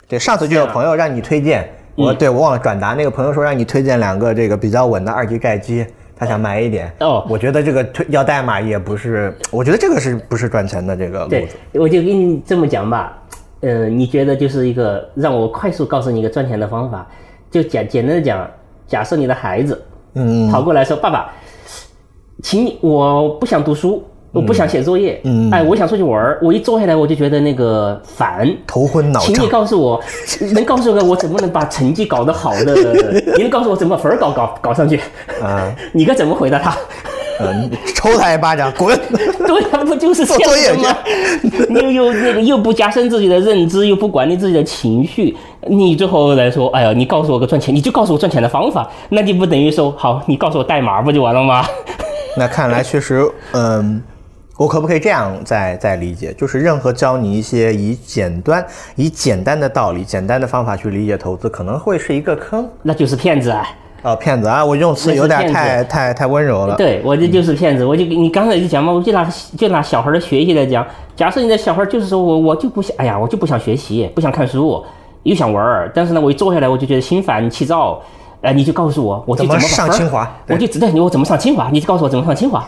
[0.08, 5.86] 对，上次就有朋友让你推荐，我对我忘了转达，那个朋友说让你推荐两个这个比较稳的二级盖基，
[6.16, 6.92] 他想买一点。
[7.00, 11.30] 哦，我觉得这个推要代码也不是，我觉得这个是不是赚钱的这个路子？
[11.30, 11.48] 对，
[11.82, 13.18] 我就跟你这么讲吧，
[13.62, 17.08] 呃，你觉得就是一个让我快速告诉你一个赚钱的方法，
[17.52, 18.50] 就简简单的讲，
[18.88, 19.82] 假设你的孩子，
[20.14, 21.34] 嗯，跑过来说，爸爸，
[22.42, 24.04] 请你，我不想读书。
[24.38, 26.40] 我不想写作业，嗯，哎，我想出去玩儿。
[26.42, 29.34] 我一坐下来，我就觉得那个烦，头昏脑胀。
[29.34, 30.00] 请你告诉我，
[30.54, 32.76] 能告诉我我怎么能把成绩搞得好的？
[33.36, 35.02] 你能告诉我怎么分儿搞搞搞上去？
[35.42, 36.78] 啊， 你该怎么回答他？
[37.40, 38.98] 嗯，抽他一巴掌，滚！
[39.14, 40.98] 对他，不就是这样吗？
[41.70, 45.38] 你又那个又不加深自己的认知，又不管理自己的情绪，
[45.68, 51.64] 你最后来说，哎呀，你告诉我个赚钱，你就告诉我赚钱的方法，那你不等于说，好，你告诉我代码不就完了吗？
[52.36, 53.24] 那看来确实，
[53.54, 54.02] 嗯。
[54.58, 56.34] 我可不可以这样再再理解？
[56.34, 58.66] 就是任何教你一些以简单、
[58.96, 63.68] 以简单的道理、简单的方法去理解投资，可能会是一个坑，那就是骗子啊！
[64.04, 64.64] 哦，骗子啊！
[64.64, 66.76] 我用词有点太太太温柔了。
[66.76, 67.86] 对，我这就是骗子。
[67.86, 69.28] 我就你刚才就讲嘛，我就拿
[69.58, 70.86] 就拿小孩的学习来讲。
[71.16, 74.84] 假设你的小孩就是说我我就不想，哎呀，我就不想学习，不想看书，
[75.24, 78.02] 又想玩儿，但是呢，我一坐下来我就觉得心烦气躁。
[78.42, 80.32] 哎，你就告诉我，我就怎么上清华？
[80.48, 82.68] 我就知道你我怎么上清华，你就告诉我怎么上清华。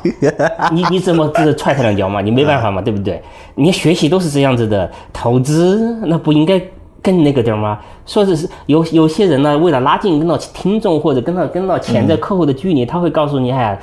[0.72, 2.22] 你你怎么是踹他两脚嘛？
[2.22, 3.22] 你没办法嘛，对不对？
[3.54, 6.60] 你学习都是这样子的，投资那不应该
[7.04, 7.78] 更那个点吗？
[8.08, 13.80] 说的是有有些人呢，为了拉近跟到听众或者跟到跟到潜在客户的距离，他会告诉你，哎，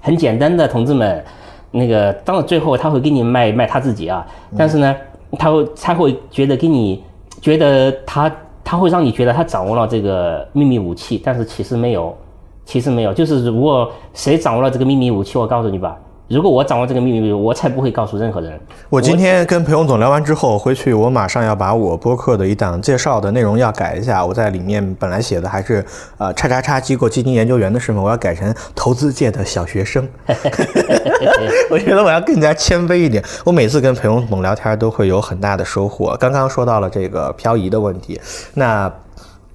[0.00, 1.24] 很简单的，同志们，
[1.72, 4.24] 那个到了最后他会给你卖卖他自己啊，
[4.56, 4.94] 但是呢，
[5.36, 7.02] 他会他会觉得给你
[7.40, 8.32] 觉得他。
[8.64, 12.16] 他会让你觉得他掌握了这个秘密武器，但是其实没有，
[12.64, 13.12] 其实没有。
[13.12, 15.96] 就是如果谁掌握了这个秘密武器，我告诉你吧。
[16.34, 18.58] 如果我掌握这个秘密，我才不会告诉任何人。
[18.90, 24.26] 我今天跟裴勇总聊完之后，回去我马上要把我播客的一档介绍的内容要改一下。
[24.26, 25.84] 我在里面本来写的还是
[26.18, 30.08] 呃叉叉叉机构基金研究员的身份，我要改成投资界的小学生。
[31.70, 33.22] 我觉得我要更加谦卑一点。
[33.44, 36.16] 我每次跟裴勇总聊天都会有很大的收获。
[36.18, 38.20] 刚刚说到了这个漂移的问题，
[38.54, 38.92] 那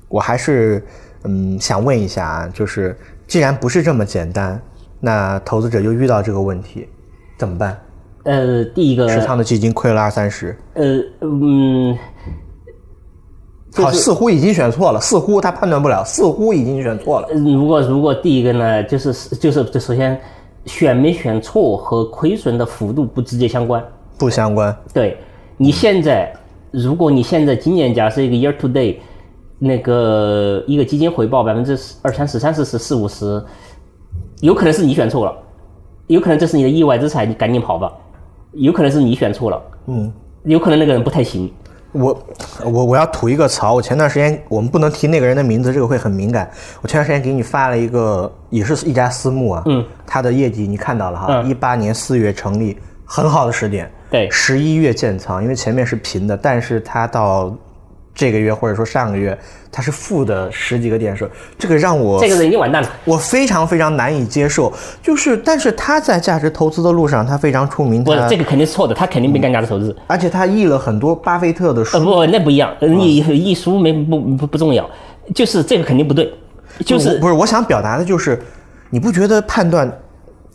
[0.08, 0.82] 我还是
[1.26, 2.98] 嗯想问一下啊，就是
[3.28, 4.62] 既然不是这么简单。
[5.00, 6.88] 那投资者又遇到这个问题，
[7.38, 7.80] 怎么办？
[8.24, 10.56] 呃，第一个持仓的基金亏了二三十。
[10.74, 11.98] 呃，嗯，
[13.74, 17.30] 好，似乎已经选错了，似乎他判断不了，似乎已经选错了。
[17.30, 20.20] 如果如果第一个呢，就是就是就首先
[20.66, 23.82] 选没选错和亏损的幅度不直接相关，
[24.18, 24.76] 不相关。
[24.94, 25.18] 对，
[25.56, 26.32] 你现在
[26.72, 28.98] 如果你现在今年假设一个 year to day，
[29.58, 33.42] 那个一个基金回报百分之二三十、三四十、四五十。
[34.42, 35.34] 有可能是你选错了，
[36.08, 37.92] 有可能这是你的意外之财，你赶紧跑吧。
[38.54, 40.12] 有可能是你选错了，嗯，
[40.44, 41.52] 有可能那个人不太行。
[41.92, 42.20] 我
[42.64, 46.50] 我我要吐一个槽，我前段时间我们不能提那个人的名字，这个会很敏感。
[46.82, 57.54] 我前段时间给你发了一个，也是一家私募啊，嗯，他的业绩你看到了哈，一八年四月成立，很好的时点，对，十一月建仓，因为前面是平的，但是他到。
[58.20, 59.38] 这个月或者说上个月
[59.72, 61.26] 它是负的十几个点数，
[61.58, 62.90] 这个让我这个人已经完蛋了。
[63.06, 64.74] 我非常非常难以接受。
[65.02, 69.96] 就是，但是他在价值投资的路上，他非常出名，他不这个肯定是错的，他肯定没干价值投资。
[70.06, 72.04] 而且他译了很多巴菲特的呃书。
[72.04, 74.90] 不，那不一样，你译书没不不不重要，
[75.34, 76.30] 就是这个肯定不对，
[76.86, 78.38] 就是不是我想表达的就是，
[78.90, 79.90] 你不觉得判断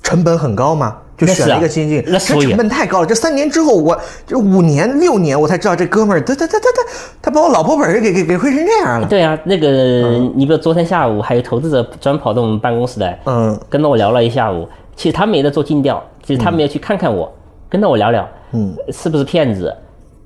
[0.02, 0.98] 成本很高吗？
[1.16, 3.06] 就选了一个基金经理，这那成本太高了。
[3.06, 6.92] 这三年之后，我这五年六年，我才知道这哥们儿，他他他他他
[7.22, 9.06] 他把我老婆本儿给给给亏成这样了。
[9.06, 14.68] 对啊，那个你比如昨天下午还有投资者专跑到我们办公室来，嗯，跟着我聊了一下午。
[14.96, 17.32] 其实他们也在做尽调，其实他们也去看看我，
[17.68, 19.74] 跟着我聊聊，嗯，是不是骗子，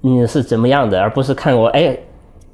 [0.02, 1.96] 嗯，是怎么样的，而不是看我，哎，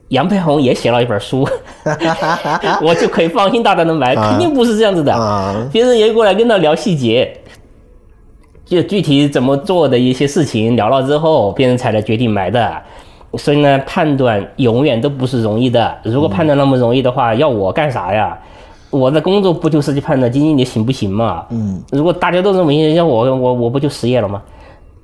[0.08, 1.44] 杨培红也写了一本书，
[2.80, 5.12] 我就可以放心大胆的买，肯定不是这样子的。
[5.12, 7.36] 啊别人也过来跟他聊细节，
[8.64, 12.82] 就具体怎么做的一些事情，聊了之后，别人才来决定买的。
[13.36, 15.96] 所以呢，判断永远都不是容易的。
[16.04, 18.38] 如果判断那么容易的话，要我干啥呀？
[18.90, 21.44] 我的工作不就是去判断基金经理行不行嘛？
[21.50, 24.40] 嗯，如果大家都这么要我我我不就失业了吗？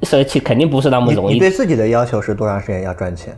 [0.03, 1.35] 所以其肯定不是那么容易的。
[1.35, 3.37] 你对自己的要求是多长时间要赚钱？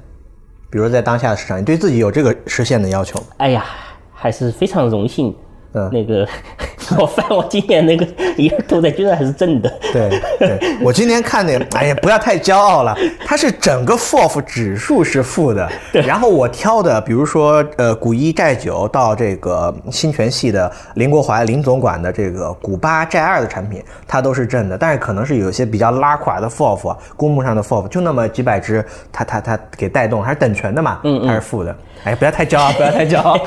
[0.70, 3.26] 比如在当下的市场，你对自己有这个实现的要求吗？
[3.38, 3.64] 哎呀，
[4.12, 5.34] 还是非常荣幸。
[5.74, 5.90] 嗯。
[5.92, 6.26] 那个
[6.98, 9.72] 我翻我今年那个一个头彩居然还是正的。
[9.92, 12.94] 对对，我今天看那个，哎呀，不要太骄傲了，
[13.24, 31.26] 它是整个 FOF 指数是负的，然后我挑的，比如说呃古一债九到这个新全系的林国怀林总管的这个古八债二的产品，它都是正的，但是可能是有些比较拉垮的 FOF 啊公募上的 FOF 就那么几百只，它它它给带动，还是等权的嘛，嗯。
[31.26, 31.74] 它是负的，
[32.04, 33.38] 哎，不要太骄傲，不要太骄傲，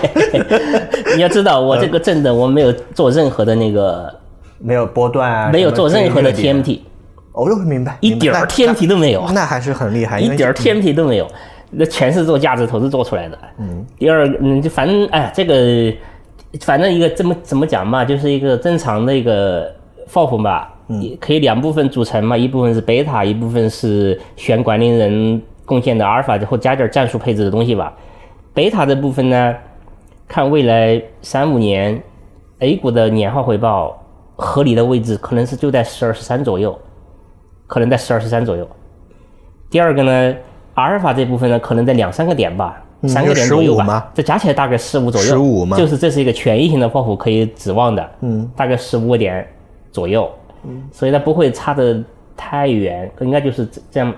[1.16, 4.14] 你要知道，我这个正的我没有做任何的那个，
[4.60, 6.80] 没有波段啊，没有做任何的 TMT，
[7.32, 9.24] 我就明白，一点 TMT 都没有。
[9.28, 11.28] 那那还是很厉害，一点儿 TMT 都没有，
[11.72, 13.38] 那全是做价值投资做出来的。
[13.60, 15.94] 嗯，第二，嗯，就反正哎，这个
[16.62, 19.70] 反正一个这么怎么讲嘛，就是一个正常的一个
[20.12, 27.94] FOF 吧，也可以两部分组成嘛，一部分是贝塔，一部分是选管理人贡献的阿尔法，然后加点战术配置的东西吧。
[28.54, 29.54] 贝塔这部分呢，
[30.28, 32.02] 看未来三五年
[32.60, 34.02] A 股的年化回报
[34.36, 36.78] 合理的位置，可能是就在十二十三左右，
[37.68, 38.68] 可能在十二十三左右。
[39.70, 40.36] 第二个呢，
[40.74, 43.86] 阿尔法这部分呢，可能在两三个点吧，嗯三个点左右就15吗？
[43.86, 45.78] 吧，这加起来大概十五左右，15吗？
[45.78, 49.48] 就是这是一个权益型的 FOF 可以指望的，嗯，大概十五个点
[49.92, 50.32] 左右，
[50.64, 52.04] 嗯，所以它不会差得
[52.36, 54.14] 太远，应该就是这这样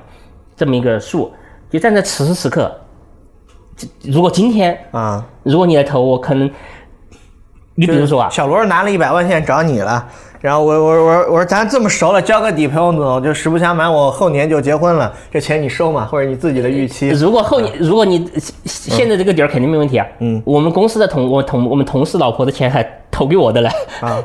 [0.56, 1.32] 这么一个数。
[1.70, 2.87] 就站在此时此刻，这
[4.04, 5.26] 如果今天啊。
[5.44, 6.52] 如果你来投我，可能
[7.76, 10.06] 你比如说啊，小罗拿了一百万，现在找你了，
[10.42, 16.06] 然后我我我我说咱这么熟了，交个底，裴勇总，就实不相瞒，我后年就结婚了，这钱你收嘛？
[16.06, 17.12] 或者你自己的预期？
[17.12, 18.30] 如果后年，如果你
[18.66, 20.06] 现在这个底儿肯定没问题啊。
[20.20, 23.70] 嗯，我们公司的同我同我们同事老婆的钱还投给我的了。
[24.02, 24.22] 啊，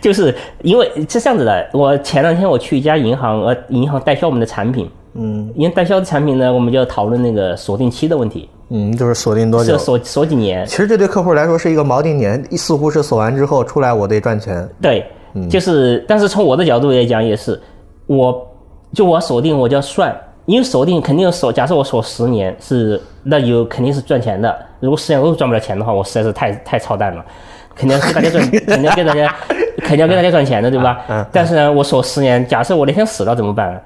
[0.00, 4.90] 就是因为是这样子的，我前两天我去一家银行，呃，银行代销我们的产品。
[5.18, 9.76] 嗯，因为代销的产品呢，我们就要讨论那个锁定期的问题，嗯，就是锁定多久？
[9.78, 10.66] 锁锁几年？
[10.66, 14.68] 其实这对客户来说是一个锚定点，似乎是锁完之后出来我得赚钱。
[14.80, 15.04] 对，
[15.50, 17.60] 就是，但是从我的角度来讲，也是，
[18.06, 18.46] 我
[18.92, 20.14] 就我锁定我就要算，
[20.46, 24.56] 因为锁定肯定要锁，假设我锁十年是，那有肯定是赚钱的。
[24.80, 27.24] 如果十年都赚不了钱的话，我实在是太太操蛋了，
[27.74, 29.34] 肯定要给大家赚，肯定要给大家，
[29.78, 31.00] 肯定要给大家赚钱的，对吧？
[31.08, 33.80] 嗯嗯但是呢，我锁十年，假设我那天死了怎么办？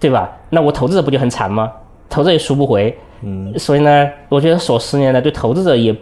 [0.00, 0.30] 对吧？
[0.50, 1.70] 那我投资者不就很惨吗？
[2.08, 2.96] 投资者也赎不回。
[3.22, 5.94] 嗯，所以呢，我觉得锁十年呢，对投资者也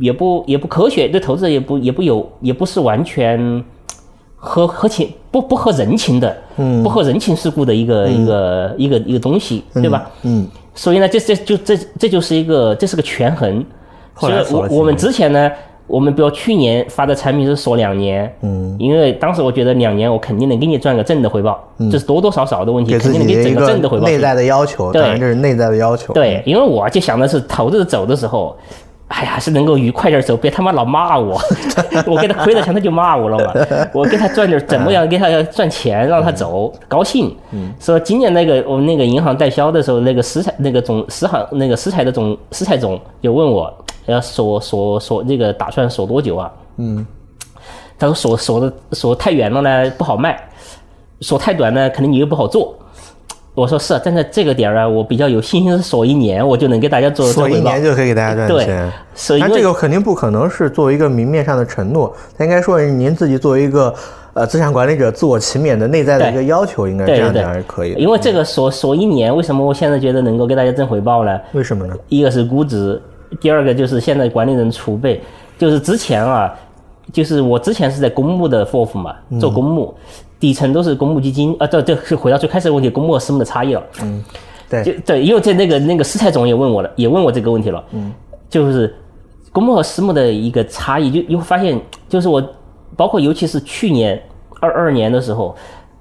[0.00, 3.64] 也不也不科学，对投资者也不也不有也不是完全
[4.34, 10.10] 合合情不不合人情的，嗯，不合人情世故的一个、一个一个一个东西，对吧？
[10.22, 13.64] 嗯，所以呢，这这就这这就是一个这是个权衡。
[14.12, 15.50] 后所以我们之前呢，
[15.86, 24.06] 我们比如去年发的产品是锁两年，嗯，因为当时我觉得两年我肯定能给你赚个正的回报，这是多多少少的问题，肯定能给整个正的回报。
[24.06, 26.14] 内在的要求，对这是内在的要求。
[26.14, 28.56] 对，因为我就想的是投资走的时候，
[29.08, 31.38] 哎呀，是能够愉快点走，别他妈老骂我。
[32.06, 33.52] 我给他亏了钱，他就骂我了嘛。
[33.92, 35.06] 我给他赚点怎么样？
[35.06, 37.34] 给他赚钱，让他走，高兴。
[37.78, 43.72] 说今年那个我们那个银行代销的时候，那个食材那个总食行那个食材的总食材总就问我，
[44.06, 46.50] 要锁锁锁那个打算锁多久啊？
[46.78, 47.06] 嗯，
[47.98, 50.42] 他说锁锁的锁太远了呢不好卖，
[51.20, 52.74] 锁太短呢可能你又不好做。
[53.54, 58.92] 我说是啊，站在这个点儿啊，我比较有信心是锁一年，我就能给大家做锁一年就可以给大家赚钱。
[59.14, 63.94] 所以因为但这个肯定不可能是作为一个明面上的承诺，他应该说是您自己作为一个
[64.32, 68.00] 呃资产管理者自我勤勉的内在的一个要求，应该这样讲是可以的。
[68.00, 71.40] 因为这个锁锁一年，为什么我现在觉得能够给大家挣回报呢？
[71.52, 71.94] 为什么呢？
[72.08, 73.00] 一个是估值，
[73.40, 75.22] 第二个就是现在管理人储备，
[75.56, 76.52] 就是之前啊，
[77.12, 79.94] 就是我之前是在公募的 FOF 嘛，做公募，
[80.38, 83.82] 底层都是公募基金啊，这这是回到最开始的问题，公募和私募的差异了。
[84.02, 84.24] 嗯
[84.68, 88.12] 对就对，因为在那个那个师太总也问我了，也问我这个问题了，嗯，
[88.48, 88.94] 就是
[89.52, 92.42] 公募和私募的一个差异，就你会发现，就是我
[92.96, 94.20] 包括尤其是去年
[94.60, 95.54] 二二年的时候。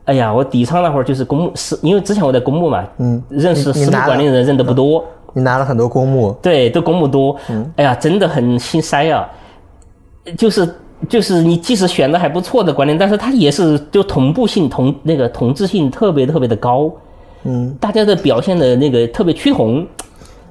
[0.06, 5.02] 哎呀，我底仓那会儿就是公募私，因为之前我在公募嘛，嗯，认识私募管理人认得不多，
[5.32, 9.26] 你拿了很多公募，对，都公募多，嗯哎呀，真的很心塞啊。
[10.38, 10.68] 就是
[11.10, 16.92] 就是你即使选的还不错的观点，但是它也是就同步性同那个同质性特别特别的高，
[17.44, 19.86] 嗯，大家的表现的那个特别趋同，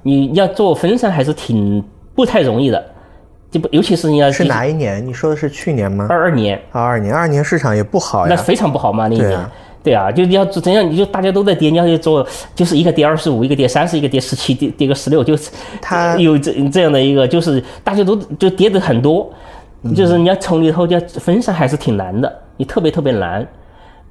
[0.02, 1.82] 你要做分散还是挺
[2.14, 2.84] 不太容易的，
[3.50, 5.06] 就不尤其是你要是哪一年？
[5.06, 6.06] 你说的是去年吗？
[6.08, 8.34] 二二年，二二年，二二年市场也不好呀。
[8.34, 9.28] 那非常不好嘛那一年。
[9.28, 9.52] 对啊
[9.84, 10.88] 对啊，就要怎样？
[10.88, 12.24] 你就大家都在跌，你要去做，
[12.54, 15.50] 就是一个跌二十五，一个跌三十，一个跌十七，跌跌个十六，就是
[15.80, 19.28] 它有这这样的一个，就是大家都就跌的很多，
[19.94, 23.46] 就是你要从里头就要分散还是挺难的，你特别特别难，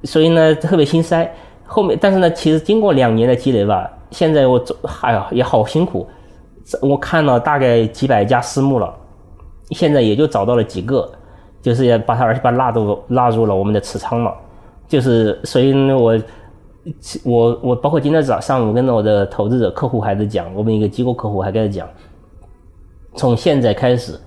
[0.04, 1.30] 所以呢特别心塞。
[1.64, 6.06] 后面但是呢，其实经过两年的积累吧，现在我做，哎呀也好辛苦，
[6.82, 8.94] 我看了大概几百家私募了，
[9.70, 11.10] 现在也就找到了几个，
[11.62, 14.34] 就是要把它而且把纳入纳入了我们的持仓了。
[14.86, 16.20] 就是所以呢，我
[17.24, 21.88] 我我包括今天早上午跟着我的投资者客户还在讲，我们一个机构客户还在讲，
[23.14, 24.20] 从现在开始，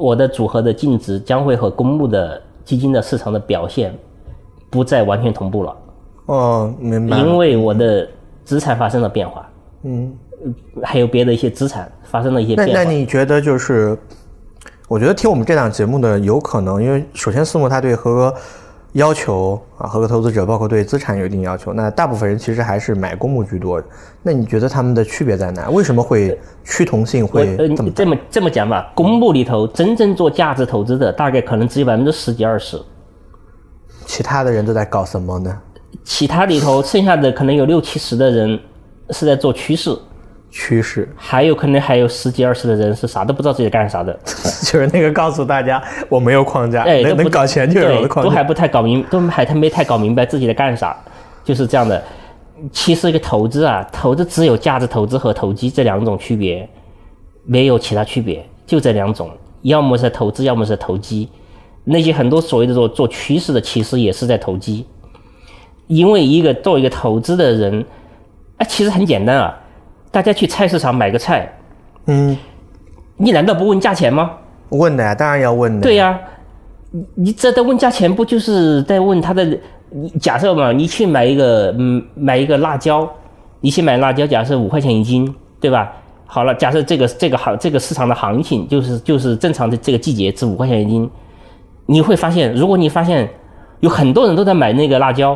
[0.00, 3.94] 我的组合的净值将会和公募的基金的市场的表现
[4.70, 5.76] 不再完全同步了，
[6.26, 7.18] 哦，明白。
[7.18, 8.08] 因为我的
[8.44, 9.48] 资产发生了变化，
[9.82, 10.12] 嗯，
[10.82, 12.74] 还有别的一些资产发生了一些变化。
[12.74, 13.98] 那你觉得就是，
[14.88, 18.34] 我觉得听我们这档节目的有可能，因为首先私募它对合格
[18.92, 23.82] 要求啊，合格投资者包括对资产有一定要求，那大部分人其实还是买公募居多。
[24.22, 25.68] 那你觉得他们的区别在哪？
[25.68, 32.80] 为什么会趋同性会呃，这么你这么这么讲吧，公募里头真正做价值投资的，大概可能只有百分之十几二十，
[34.06, 35.60] 其他的人都在搞什么呢？
[36.04, 38.58] 其他里头剩下的可能有六七十的人
[39.10, 39.94] 是在做趋势，
[40.50, 44.12] 趋势还有可能还有十几二十的人是啥都不知道自己干啥的，
[44.64, 48.30] 就是那个告诉大家我没有框架，哎，能能搞钱就是我对的框架。
[48.30, 50.96] 都还不太搞明，都还他没太搞明白自己在干啥，
[51.44, 52.02] 就是这样的。
[52.72, 56.68] 其实一个投资啊，投资只有价值投资和投机这两种区别，
[57.44, 59.30] 没有其他区别，就这两种，
[59.62, 61.28] 要么是投资，要么是投机。
[61.84, 64.84] 那些很多所谓的做做趋势的，其实也是在投机，
[65.86, 67.84] 因为一个做一个投资的人，
[68.56, 69.56] 啊，其实很简单啊，
[70.10, 71.52] 大家去菜市场买个菜，
[72.06, 72.36] 嗯，
[73.16, 74.30] 你难道不问价钱吗？
[74.70, 75.80] 问的呀，当然要问的。
[75.80, 76.18] 对呀、
[76.90, 79.58] 你你这在问价钱，不就是在问他的？
[79.90, 83.08] 你假设嘛，你去买一个，嗯，买一个辣椒，
[83.60, 85.90] 你去买辣椒，假设五块钱一斤，对吧？
[86.26, 91.10] 好了，假设这个这个行这个市场的行情就是就是正常的这个季节值五块钱一斤，
[91.86, 93.26] 你会发现，如果你发现
[93.80, 95.34] 有很多人都在买那个辣椒，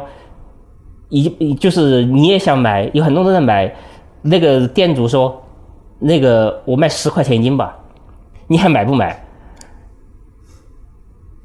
[1.09, 3.75] 一就是你也想买，有很多人在买，
[4.23, 5.43] 那个店主说，
[5.99, 7.77] 那个我卖十块钱一斤吧，
[8.47, 9.23] 你还买不买？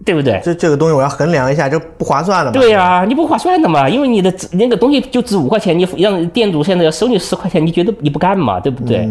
[0.06, 0.40] 对不对？
[0.41, 2.58] 这这个东西我要衡量一下，这不划算了嘛。
[2.58, 8.58] 对呀、你不划算的嘛，因为你的那个东西就值五块钱，你让店主现在要收你十块钱，你觉得你不干嘛？
[8.58, 9.10] 对不对？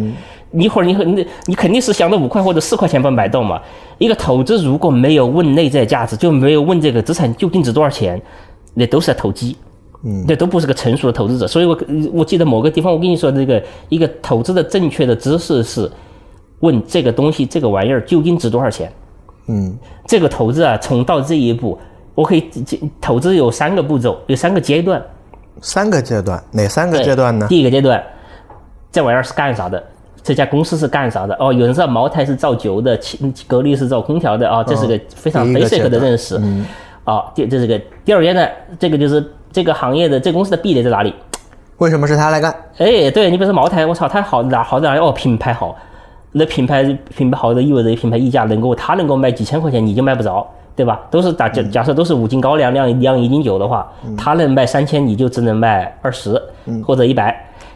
[0.49, 3.61] 你一会儿你你你肯定是想着五块或者四块钱把它买到嘛。
[3.97, 8.19] 一个投资如果没有问内在价值，就没有问这个资产究竟值多少钱，
[8.73, 9.55] 那都是在投机。
[10.03, 11.47] 嗯，这都不是个成熟的投资者。
[11.47, 11.77] 所以我
[12.13, 15.89] 我记得某个地方我跟你说，这个一个投资的正确的知识是
[16.59, 18.91] 问这个东西这个玩意儿究竟值多少钱。
[19.47, 21.77] 嗯，这个投资啊，从到这一步，
[22.13, 22.49] 我可以
[22.99, 25.01] 投资有三个步骤，有三个阶段。
[25.61, 27.47] 三个阶段，哪三个阶段呢？
[27.47, 28.03] 第一个阶段，
[28.91, 29.83] 这玩意儿是干啥的？
[30.21, 31.33] 这家公司是干啥的？
[31.39, 33.17] 哦，有人知道茅台是造酒的，其
[33.47, 36.39] 格力是造空调的啊、哦，这是个非常 basic 的认识。
[37.05, 41.13] 啊，第这是个第二个阶段，这个就是这个行业的这个公司的壁垒在哪里？
[41.77, 42.53] 为什么是他来干？
[42.77, 44.99] 哎，对你比如说茅台，我操，它好哪好在哪里？
[44.99, 45.75] 哦，品牌好，
[46.31, 46.83] 那品牌
[47.15, 50.99] 品牌好的意味着品牌溢价能够它能够卖几千块钱，你就卖不着，对吧？
[51.11, 53.87] 都是打假假设都是五斤高粱酿酿一斤酒的话，
[54.17, 56.41] 它能卖三千，你就只能卖二十
[56.83, 57.35] 或者一百，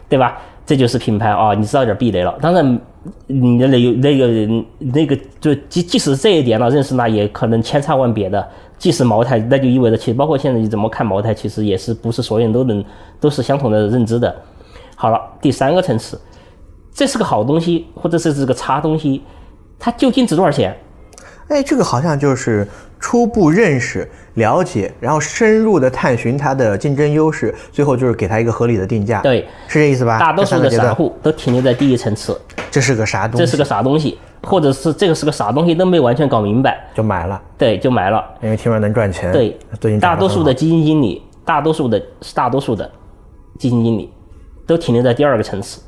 [0.09, 0.37] 对吧？
[0.65, 2.33] 这就是品牌啊、你知道点壁垒了。
[2.41, 2.79] 当然，
[3.27, 8.47] 你的那有那个那个，就即即使这一点了，认识那也可能千差万别的。
[8.81, 12.83] 即使茅台，那就意味着其实包括现在你怎么看茅台，其实也是不是所有人都能
[13.19, 14.35] 都是相同的认知的。
[14.95, 16.19] 好了，第三个层次，
[16.91, 19.21] 这是个好东西，或者是这个差东西，
[19.77, 20.75] 它究竟值多少钱？
[21.49, 22.67] 哎，这个好像就是
[23.01, 29.19] 初步认识、了解，然后深入的探寻它的竞争优势，最后就是给它一个合理的定价。
[29.21, 30.19] 对，是这意思吧？
[30.19, 33.43] 大多数的散户都停留在第一层次，这是个啥东西？
[33.43, 38.23] 这是个啥东西，或者是这个是个啥东西都没完全搞明白，就买了，对，就买了。
[38.41, 39.31] 因为听说能赚钱。
[39.31, 42.01] 对，最近涨得很好大多数的基金经理，大多数的
[42.35, 42.89] 大多数的
[43.57, 44.13] 基金经理
[44.67, 45.81] 都停留在第二个层次，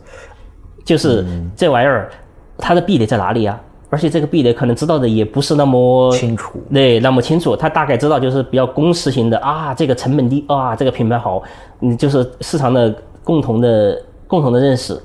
[0.83, 2.09] 就是嗯这玩意儿
[2.57, 3.59] 它的壁垒在哪里啊？
[3.93, 6.59] 而且这个壁垒可能知道的也不是那么清楚。
[6.73, 11.43] 对，那么清楚，他大概知道就是比较公式型的啊，这个成本低啊，这个品牌好，
[11.81, 12.91] 嗯，就是市场的
[13.23, 14.99] 共同的共同的认识。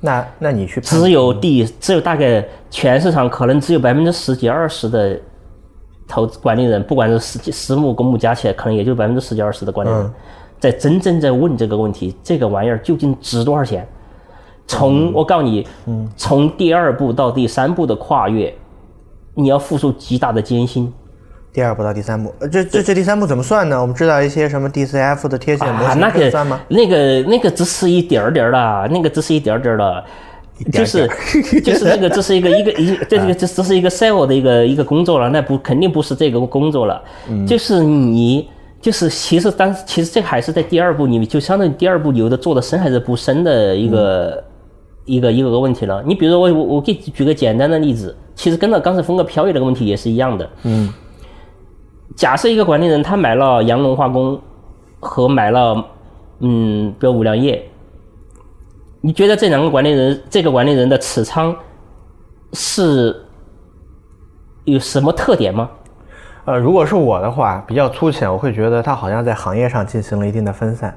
[0.00, 5.20] 那那你去只有第只有大概全市场可能只有百分之十几二十的
[6.08, 10.14] 投资管理人，不管是私私募公募加起来，可能也就百分之十几二十的管理人，嗯
[10.58, 13.86] 在真正在问这个问题，这个玩意儿究竟值多少钱？
[14.66, 15.66] 从我告诉你，
[16.16, 18.54] 从第二步到第三步的跨越，
[19.34, 20.92] 你要付出极大的艰辛。
[21.52, 23.80] 第二步到第三步，呃这这这第三步怎么算呢？
[23.80, 26.60] 我们知道一些什么 DCF 的贴现模啊，型，那个算吗？
[26.68, 30.04] 那个那个只是一点儿点儿的，那个只是一点儿点儿
[30.72, 31.08] 就是
[31.60, 38.48] 就是这个这是一个一个一 这个这这是一个 sale 的一个一个工作了，那不肯定不是这个工作了，嗯就是你
[38.80, 44.44] 就是其实当其实这还是在第二步，你就相当于第二步有的做的深还是不深的一个。
[45.10, 50.48] 一个一个个问题了，你比如说我我我给举个简单的例子，其实跟那刚才峰哥漂移那个问题也是一样的。
[50.62, 50.88] 嗯，
[52.14, 54.40] 假设一个管理人他买了阳龙化工
[55.00, 55.84] 和买了
[56.38, 57.60] 嗯，比如五粮液，
[59.00, 61.54] 你觉得这两个管理人，这个管理人的持仓
[62.52, 63.20] 是
[64.64, 65.68] 有什么特点吗？
[66.44, 70.96] 呃，如果是我的话，比较粗浅，我会觉得他好像在行业上进行了一定的分散。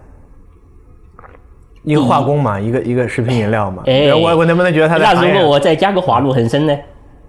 [1.84, 6.78] 一个化工嘛，一个一个食品饮料嘛，哎我我能不能觉得它在那如果我再加个华鲁恒生呢？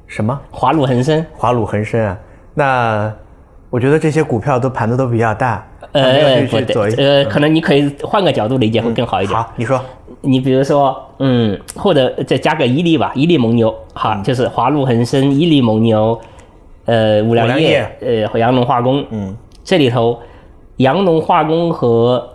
[0.06, 0.39] 什么？
[0.51, 2.18] 华鲁恒生，华鲁恒生啊？
[2.55, 3.12] 那
[3.70, 9.36] 我觉得这些股票都盘子都比较大，呃，不对，呃，可能你可以换个角度理解会更好一点。
[9.36, 9.81] 好，你说。
[10.20, 16.18] 你比如说，嗯，或者再加个伊利吧，伊利蒙牛，哈，就是华路恒生、伊利蒙牛，
[16.86, 20.18] 呃，五粮液，呃，和阳龙化工，嗯，这里头，
[20.76, 22.34] 阳龙化工和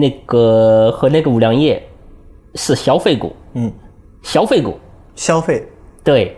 [0.00, 1.82] 那个和那个五粮液
[2.54, 3.72] 是消费股，嗯，
[4.22, 4.78] 消费股，
[5.14, 5.66] 消费，
[6.02, 6.36] 对，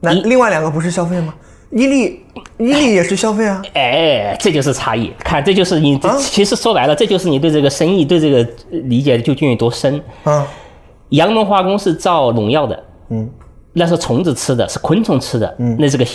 [0.00, 1.34] 那另外两个不是消费吗？
[1.70, 2.20] 伊利，
[2.58, 3.60] 伊利也是消费啊。
[3.74, 5.12] 哎，这就是差异。
[5.18, 8.38] 看，这就是你，啊其实说白了，这就是你对这个生意、对这个
[8.70, 10.00] 呃理解究竟有多深。
[10.22, 10.46] 啊，
[11.08, 13.28] 阳龙化工是造农药的，嗯，
[13.72, 16.06] 那是虫子吃的，是昆虫吃的，嗯，那是个。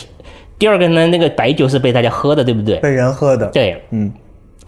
[0.58, 2.78] 第二个呢，那个白酒是被大家喝的，对不对？
[2.78, 3.48] 被人喝的。
[3.48, 4.12] 对，嗯，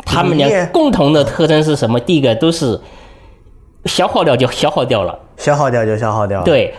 [0.05, 1.99] 他们俩共同的特征是什么？
[1.99, 2.79] 第一个都是
[3.85, 6.73] 消耗掉就消耗掉了，消耗掉就消耗掉了。，对，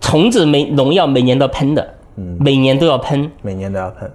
[0.00, 3.30] 虫子每农药每年都要喷的，嗯每年都要喷。
[3.42, 4.10] 每年都要喷。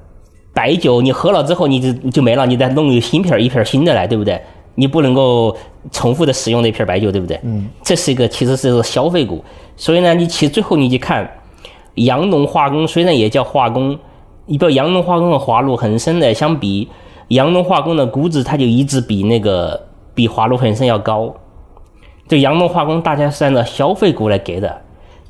[0.53, 4.41] 白酒你喝了之后你就就没了，你再弄一新瓶儿一瓶新的来，对不对？
[4.76, 5.55] 你不能够
[5.91, 7.39] 重复的使用那瓶白酒，对不对？
[7.43, 9.43] 嗯，这是一个其实是个消费股，
[9.76, 11.30] 所以呢，你其实最后你去看，
[11.95, 13.97] 阳农化工虽然也叫化工，
[14.45, 16.88] 你比如阳农化工和华路恒生的相比，
[17.30, 19.80] 阳农化工的估值它就一直比那个
[20.14, 21.34] 比华路恒生要高。
[22.27, 24.81] 对阳农化工，大家是按照消费股来给的，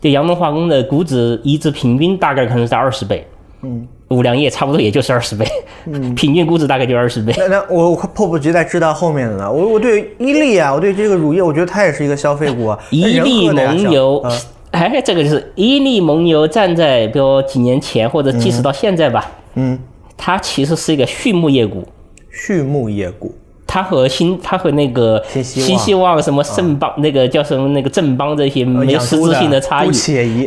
[0.02, 3.26] 对阳农化工的估值一直平均大概可能在二十倍。
[3.62, 5.46] 嗯五粮液差不多也就是二十倍，
[5.86, 7.32] 嗯 平均估值大概就二十倍。
[7.38, 9.52] 那那我我迫不及待知道后面的了。
[9.52, 12.80] 我我对伊利啊，我对这个乳业，我觉得它也是一个消费股啊。
[12.90, 19.78] 伊利蒙牛小， 哎，这个就是伊利蒙牛站在比如几年前或者即使到现在吧，嗯，
[20.22, 21.88] 它其实是一个畜牧业股，
[22.30, 23.34] 畜牧业股。
[23.66, 26.22] 它和新它和那个新希望。
[26.22, 29.90] 什么盛邦、那个叫什么那个正邦这些没实质性的差异。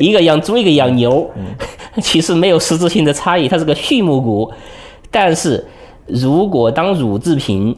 [0.00, 0.12] 一。
[0.12, 1.30] 个养猪一个养牛，
[2.02, 4.52] 其实没有实质性的差异，它是个畜牧股。
[5.10, 5.64] 但是
[6.06, 7.74] 如果当乳制品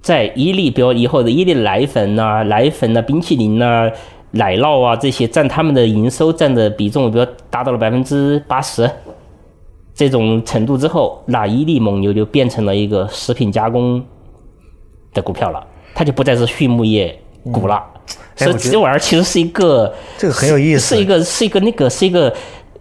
[0.00, 3.90] 在伊利，比如以后的伊利奶粉呐、奶粉呐、冰淇淋呐、
[4.30, 8.90] 奶酪啊这些占他们的营收占的比重，比如达到了百分之八十
[9.98, 14.00] 这种程度之后，那伊利蒙牛就变成了一个食品加工
[15.12, 15.60] 的股票了，
[15.92, 17.20] 它就不再是畜牧业
[17.50, 17.82] 股了。
[18.36, 22.32] 所以这玩意儿其实是一个这个很有意思是一个是一个那个是一个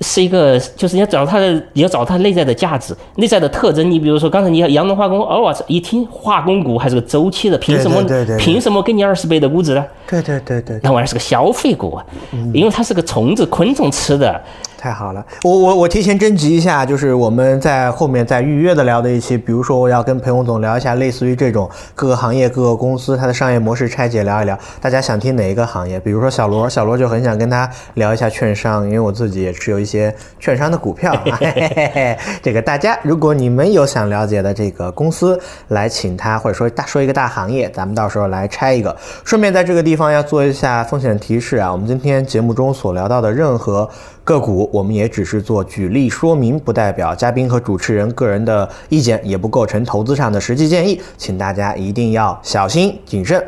[0.01, 3.89] 是一个，就是你要找它的，你要找它内在的价值、内在的特征。
[3.89, 8.03] 你比如说刚才你阳能化工，哦，我操，一听化工股还是个周期的，凭什么？
[8.03, 9.83] 对对对对凭什么给你二十倍的估值呢？
[10.07, 12.05] 对对对对，那玩意儿是个消费股啊，
[12.53, 14.39] 因为它是个虫子、昆虫吃的。
[14.77, 25.99] 太好了，我我我提前征集一下，就是我们在后面再预约的聊的一期，比如说我要跟裴洪总聊一下，类似于这种各个行业、各个公司它的商业模式拆解聊一聊，大家想听哪一个行业？
[25.99, 31.11] 比如说小罗，小罗就很想跟他聊一下券商，因为我自己也持有一些券商的股票。
[31.39, 35.39] 嘿嘿嘿嘿这个大家，如果你们有想了解的这个公司，
[35.69, 38.95] 来请他，或者说大说一个大行业，咱们到时候来拆一个。
[39.23, 43.89] 顺便在这个地方要做一下风险提示啊，我们今天节目中所聊到的任何
[44.27, 53.41] 个股，我们也只是做举例说明，不代表嘉宾和主持人个人的意见，也不构成投资上的实际建议，请大家一定要小心谨慎。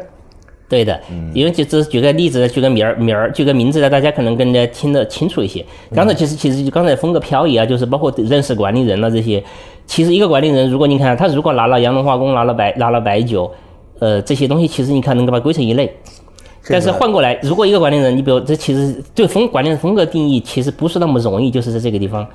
[0.70, 0.98] 对的，
[1.34, 5.66] 因为就只是举个例子，举个名儿名儿，举个名字呢，大家可能更加听得清楚一些。
[5.94, 9.44] 刚才其实其实就刚才风格漂移啊，就是包括认识管理人了这些。
[9.86, 13.52] 其实一个管理人，如果你看他如果拿了洋龙化工，拿了白拿了白酒，
[14.00, 15.94] 呃，这些东西其实你看能够把它归成一类。
[16.70, 22.26] 但是换过来，如果一个管理人，你比如这其实对风管理人风格定义其实不是那么容易，就是在这个地方。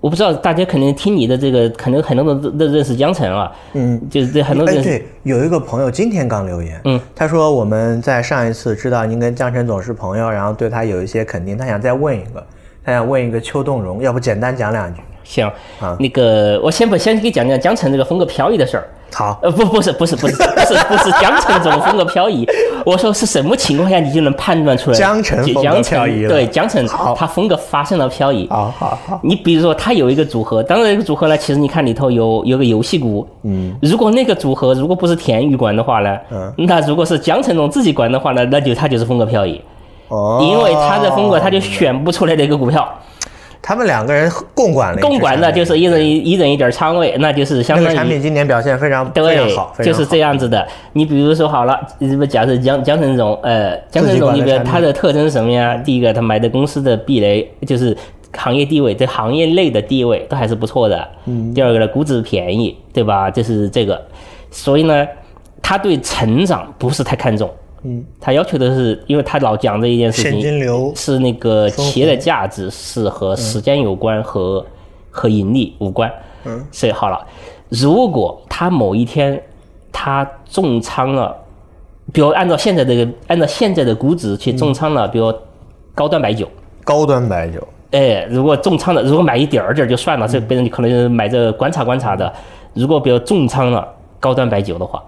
[0.00, 12.46] 我不知道大家可能听你的这个，可能很多人都都认识江城啊，嗯，就是这很多哎，人对，有一个朋友今天刚留言，嗯，他说我们在上一次知道您跟江晨总是朋友，然后对他有一些肯定，他想再问一个，
[12.84, 15.00] 他想问一个邱栋荣，要不简单讲两句？
[15.28, 15.46] 行
[15.78, 18.88] 啊，那个我先不先给你讲讲江城这个风格漂移的事儿。
[19.10, 22.46] 好，呃，不，不是，不是，不是，不是，不是江城这种风格漂移。
[22.84, 26.86] 我说是什么情况下你就能判断出来江城风格江城漂移对，江城
[27.16, 28.46] 他风格发生了漂移。
[28.50, 39.60] 好好好，你比如说，他有一个组合，当然这个组合呢，其实你看里头有有个游戏股，嗯，如果那个组合如果不是田宇管的话呢，嗯，那如果是江城总自己管的话呢，那就他就是风格漂移，
[40.08, 42.86] 哦，因为他的风格他就选不出来的一个股票，
[43.60, 50.66] 他们两个人共管了共管的就是一人一一人一点仓位，那就是相当于个产品今年表现非常非常对好，，就是这样子的。
[50.92, 51.78] 你比如说好了，
[52.28, 55.76] 假设江江城总，呃，江城总里边自己管的产品它的特征是什么呀？
[55.84, 57.94] 第一个，他买的公司的壁垒就是
[58.36, 61.08] 行业地位，在行业内的地位都还是不错的。
[61.26, 61.52] 嗯。
[61.52, 63.30] 第二个呢，估值便宜，对吧？
[63.30, 64.00] 就是这个，
[64.50, 65.06] 所以呢，
[65.60, 67.50] 他对成长不是太看重。
[67.82, 68.04] 嗯。
[68.20, 74.64] 他要求的是，因为他老讲这一件事情，现金流是那个企业的价值是和时间有关，和
[75.10, 76.12] 和盈利无关。
[76.44, 77.26] 嗯，所以好了，
[77.68, 79.40] 如果他某一天
[79.92, 81.36] 他重仓了，
[82.12, 85.32] 比如按照现在这个按照现在的估值去重仓了，比如
[85.94, 86.48] 高端白酒。
[86.84, 92.32] 高端白酒，哎，如果重仓了，如果买一点儿点儿就算了，这别人可能买着观察观察的。
[92.72, 93.86] 如果比如重仓了
[94.18, 95.02] 高端白酒的话，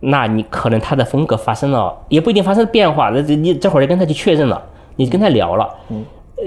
[0.00, 3.10] 那你可能他的风格发生了，也不一定发生变化。
[3.10, 4.62] 那这你这会儿就跟他去确认了，
[4.96, 5.68] 你跟他聊了，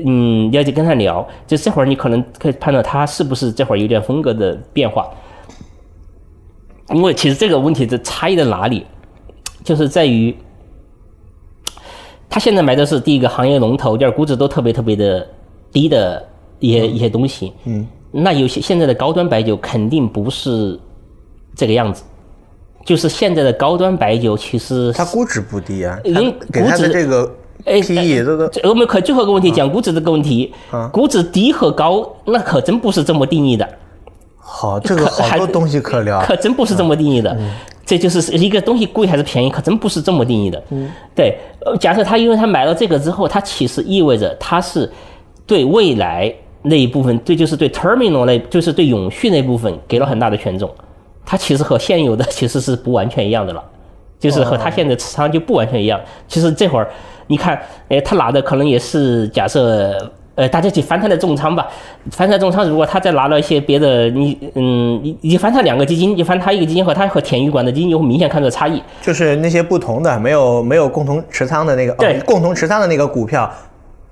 [0.05, 5.09] 嗯，要去跟他聊，就这会儿你可能可以判断他是不是这会儿有点风格的变化。
[6.91, 8.85] 因为其实这个问题的差异在哪里，
[9.63, 10.35] 就是在于
[12.27, 15.27] 他现在买的是第一个行业龙头，第二估值都特别特别的
[15.71, 16.27] 低的
[16.59, 17.53] 一些、一些东西。
[17.65, 20.79] 嗯，那有些现在的高端白酒肯定不是
[21.55, 22.03] 这个样子，
[22.85, 27.29] 就是现在的高端白酒其实它估值不低啊，估值的这个
[27.65, 33.67] 哎 PE 这个我们可最后一个问题讲估值这个问题，啊估值低和高那可真不是这么定义的。
[34.37, 36.19] 好，这个还好多东西可聊。
[36.21, 37.37] 可真不是这么定义的。
[37.85, 40.63] 这就是一个东西贵还是便宜，可真不是这么定义的。
[40.69, 41.37] 嗯，对。
[41.65, 44.91] 呃，假设他因为他买了这个之后，他其实意味着他是
[45.45, 46.31] 对未来
[46.61, 50.69] 那一部分，对就是对 terminal 那，就是对永续那部分给了很大的权重。
[51.29, 53.63] 它其实和现有的其实是不完全一样的了，
[54.19, 56.01] 就是和它现在持仓就不完全一样。
[56.27, 56.89] 其实这会儿
[57.27, 59.95] 你看，哎，他拿的可能也是假设。
[60.35, 61.67] 呃，大家去翻他的重仓吧，
[62.11, 68.81] 翻他重仓，如果他再拿了一些别的，你嗯，你你翻他两个基金，你翻他一个基金和他和田宇管的基金，有明显看出差异。
[69.01, 73.51] 就是那些不同的没有没有共同持仓的那个，对哦，共同持仓的那个股票，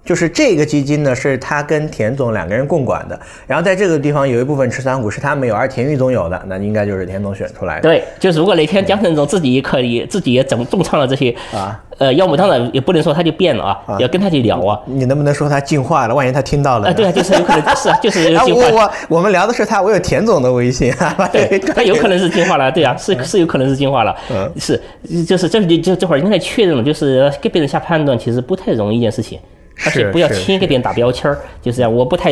[0.07, 7.81] 就是这个基金呢是他跟田总两个人共管的，然后在这个地方有一部分持仓股是他没有，而田玉总有的，那应该就是田总选出来的。
[7.81, 14.79] 对，就是如果哪天江晨总自己也可以自己也整重仓了这些啊，呃，要么当然也不能说他就变了啊，要跟他去聊啊。
[14.85, 16.15] 你能不能说他进化了？
[16.15, 16.93] 万一他听到了啊，呢？
[16.95, 18.77] 对啊，就是有可能是啊，就是 啊，进化我。
[18.77, 20.89] 我我们聊的是他，我有田总的微信，
[21.33, 24.81] 对，他有可能是进化了，对啊，是是有可能是进化了，嗯是
[25.25, 29.37] 就是这就就这会儿应该确认了，就是给别人下判断其实不太容易一件事情。
[29.85, 31.93] 而且是不要轻易给别人打标签儿，就是这样。
[31.93, 32.31] 我不太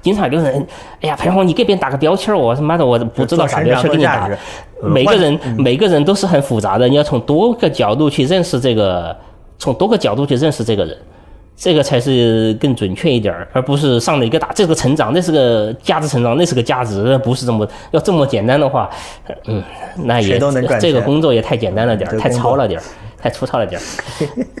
[0.00, 0.66] 经常有人，
[1.00, 4.30] 哎呀，裴红，你给别人打个标签儿，我他妈的我不知道啥标签儿给你打
[4.82, 9.16] 每个人每个人都是很复杂的，你要从多个角度去认识这个，
[9.58, 10.96] 从多个角度去认识这个人。
[11.56, 18.90] 这个才是更准确一点儿，而不是上了一个打这个成长，那是个价值成长，那是个价值，不是这么要这么简单的话，
[19.46, 19.62] 嗯，
[19.98, 20.36] 那也
[20.80, 22.82] 这个工作也太简单了点儿，太糙了点儿，
[23.22, 23.84] 太粗糙了点儿。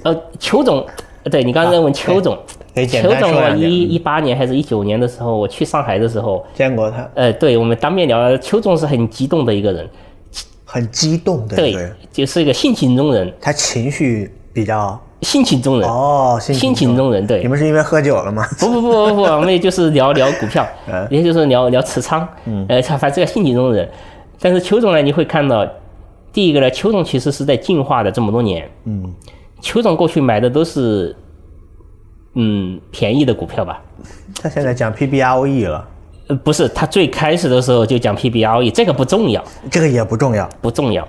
[0.06, 0.86] 呃，邱总，
[1.30, 2.38] 对你刚才问邱总，
[2.74, 9.88] 邱总我一一八年还是一九年的时候，我去上海的时候，见过他，呃，对我们当面聊，邱总是很激动的一个人，
[10.64, 17.48] 很激动的一个对，，就是一个性情中人，他情绪比较性情中人，哦，性性情中人，对你。
[17.48, 18.46] 们是因为喝酒了吗？
[18.58, 22.28] 不不不不不，我们也就是聊聊股票 嗯，也就是聊聊持仓，
[22.68, 23.88] 呃，他反正这个性情中人。
[24.40, 25.66] 但是邱总呢，你会看到，
[26.30, 29.10] 第一个呢，邱总其实是在进化的这么多年，嗯，
[29.64, 31.16] 邱总过去买的都是，
[32.34, 33.80] 嗯，便宜的股票吧？
[34.42, 35.88] 他现在讲 PBROE 了，
[36.28, 40.46] 呃，不是，他最开始的时候就讲 PBROE，这个不重要，这个也不重要。
[40.60, 41.08] 不重要。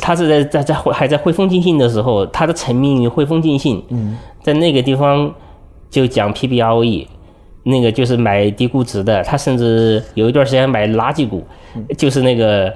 [0.00, 5.32] 他是在在在还在汇丰进信的时候，他的沉迷于汇丰进信，嗯，在那个地方
[5.88, 7.06] 就讲 PBROE，
[7.62, 9.22] 那个就是买低估值的。
[9.22, 11.46] 他甚至有一段时间买垃圾股，
[11.96, 12.74] 就是那个，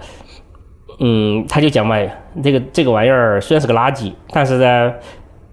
[1.01, 1.97] 嗯，他就讲嘛，
[2.45, 4.93] 这个这个玩意儿虽然是个垃圾，但是呢。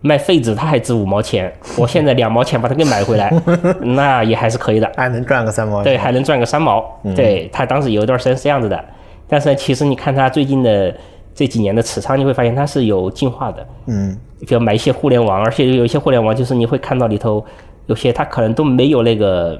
[0.05, 3.33] 卖废纸它还值五毛钱，我现在两毛钱把它给买回来，
[3.81, 4.91] 那也还是可以的。
[4.97, 5.81] 还能赚个三毛。
[5.81, 6.83] 对，还能赚个三毛。
[7.15, 8.83] 对他当时有一段时间是这样子的，
[9.29, 10.93] 但是其实你看他最近的
[11.33, 13.65] 这几年的持仓，你会发现它是有进化的。
[13.85, 17.43] 嗯，比如买一些互联网，而且有一些互联网就是你会看到里头
[17.85, 19.57] 有些它可能都没有那个，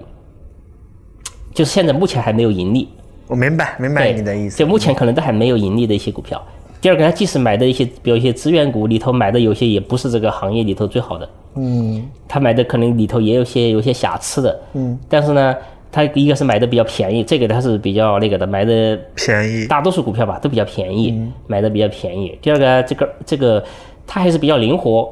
[1.54, 2.90] 就是现在目前还没有盈利。
[3.28, 4.58] 我明白明白，你的意思。
[4.58, 6.46] 就目前可能都还没有盈利的一些股票。
[6.84, 11.30] 第二个，他即使买的一些，比如一些资源股里头买的有些也不是这个行业里头最好的。
[11.56, 15.56] 嗯他买的可能里头也有些有些瑕疵的，嗯，但是呢，
[15.90, 19.66] 他一个是买的比较便宜，这个他是比较那个的，买的便宜。
[19.66, 22.38] 大多数股票吧都比较便宜，嗯买的比较便宜。
[22.42, 23.64] 第二个，这个这个
[24.06, 25.10] 它还是比较灵活，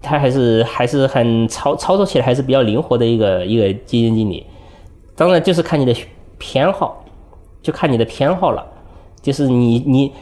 [0.00, 4.46] 他还是还是很操操作起来还是比较灵活的一个一个基金经理。
[5.14, 5.94] 当然就是看你的
[6.38, 7.04] 偏好，
[7.60, 8.64] 就看你的偏好了，
[9.20, 10.12] 就是你你，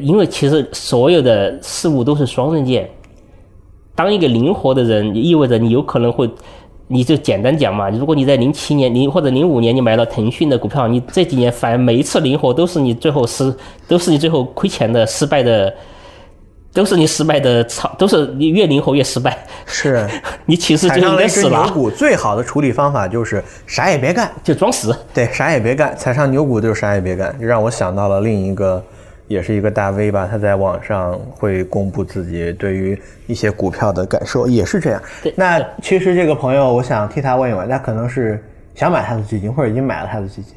[0.00, 2.88] 因为其实所有的事物都是双刃剑。
[3.94, 6.30] 当一个灵活的人，意味着你有可能会，
[6.86, 13.52] 你就简单讲嘛，如果你在零七年、零或者零五年你买了腾讯的股票，你这几年反每一次灵活都是你最后失，
[13.88, 15.74] 都是你最后亏钱的、失败的，
[16.72, 20.08] 都是你失败的操，都是你越灵活越失败，是
[20.46, 24.30] 你其实就应该死了，牛股，最好的处理方法就是啥也别干。
[24.44, 24.96] 就装死。
[25.12, 28.80] 对，啥也别干，踩上牛股就是啥也别干，就让我想到了另一个，
[29.28, 35.32] 也是一个大 V 吧，他在网上会公布自己对于一些股票的感受，也是这样对。
[35.36, 38.42] 那其实这个朋友，我想替他问一问，他可能是
[38.74, 40.54] 想买他的基金，或者已经买了他的基金。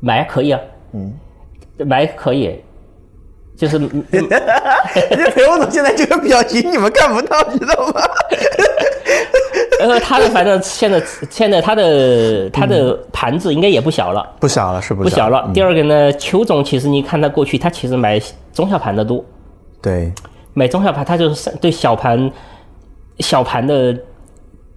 [0.00, 0.60] 买可以啊，
[0.92, 1.12] 嗯，
[1.86, 2.60] 买可以，
[3.56, 4.04] 就是嗯
[5.10, 8.02] 这裴勇总现在这个表情你们看不到，知道吗？
[9.82, 14.24] 呃，他的反正现在现在他的他的盘子应该也不小了。
[14.38, 15.44] 不小了，是不不小了。
[15.46, 18.20] 嗯第二个呢，邱总其实你看他过去，他其实买
[18.52, 19.24] 中小盘的多，
[19.80, 20.12] 对，
[20.54, 22.30] 买中小盘他就是对小盘
[23.18, 23.96] 小盘的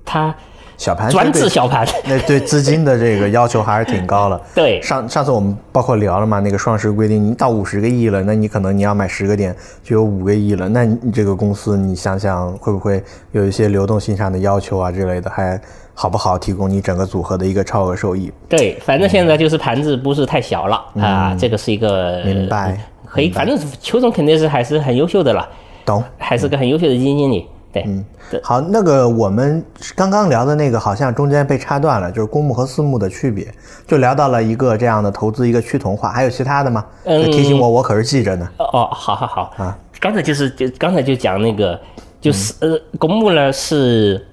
[0.03, 0.33] 他
[0.77, 4.39] 小盘专治小盘， 那对资金的这个要求还是挺高了。
[4.53, 15.59] 对上上次我们包括聊了嘛，那个双十规定，你到五十个亿了，那你可能你要买十个点就有五个亿了，那你这个公司你想想会不会有一些流动性上的要求啊之类的，还
[15.93, 18.31] 好不好提供你整个组合的一个超额收益？
[18.49, 25.47] 对，反正现在就是盘子不是太小了、啊，这个是一个嗯明白可以，反正邱总肯定是还是很优秀的了，
[25.85, 26.03] 懂？
[26.17, 28.05] 还是个很优秀的基金经理，对，嗯
[28.41, 29.63] 好，那个我们
[29.95, 33.47] 刚刚聊的那个好像中间被插断了，就是公募和私募的区别，
[33.85, 36.85] 就聊到了一个这样的投资一个趋同化，还有其他的吗？
[37.03, 38.47] 嗯提醒我，我可是记着呢。
[38.57, 41.79] 哦，好好好啊，刚才就是就刚才就讲那个，
[42.21, 44.25] 就是、呃，公募呢是。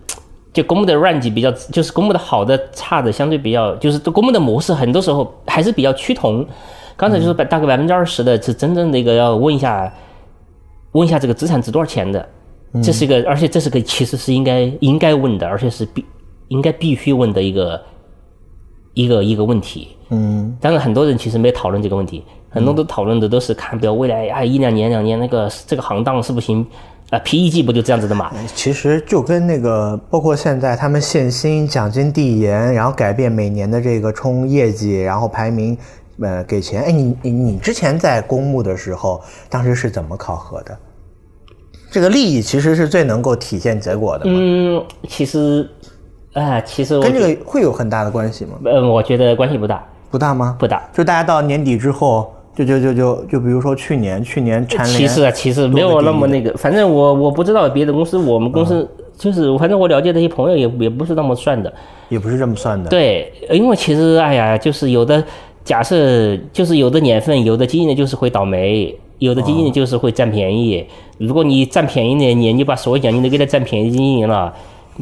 [0.52, 6.46] 就公募的 range 比较，就是公募的好的、差的相对比较，就是公募的模式很多时候还是比较趋同。
[6.94, 9.90] 刚才就是百大概百分之二十的是真正的一个要问一下，
[10.92, 12.28] 问一下这个资产值多少钱的，
[12.80, 16.04] 这是一个，而且这是个其实是应该应该问的，而且是必
[16.48, 17.82] 应该必须问的一个
[18.94, 19.88] 一个一个问题。
[20.08, 26.66] 嗯，当然，很多人其实没讨论这个问题，很多都讨论的都是看，比如未来啊一两年、两年那个这个行当是不行
[27.10, 28.30] 啊，PEG 不就这样子的嘛？
[28.54, 35.76] 其实就跟那个，包括现在他们限薪、奖金递延，然后改变每年的这个冲业绩，然后排名，
[36.20, 36.82] 呃，给钱。
[36.82, 40.78] 哎，你你你之前在公募的时候，当时是怎么考核的？
[41.92, 45.68] 这个利益其实是最能够体现结果的，嗯，其实，
[46.32, 48.52] 啊，其实跟这个会有很大的关系吗？
[48.64, 50.56] 呃，我觉得关系不大，不大吗？
[50.58, 50.82] 不大。
[50.90, 58.88] 就大家到年底之后，就就就就就比如说去年，去年蝉联其实啊，其实没有那么那个，反正我我不知道别的公司，我们公司
[59.18, 61.70] 就是反正我了解的一些朋友也也不是那么算的。
[62.08, 65.22] 也不是这么算的。，对，因为其实哎呀，就是有的
[65.62, 70.84] 假设，就是有的年份，有的基金呢就是会倒霉，有的基金呢就是会占便宜。
[71.18, 74.52] 如果你占便宜呢，你，你把所有奖金都给他占便宜经营了，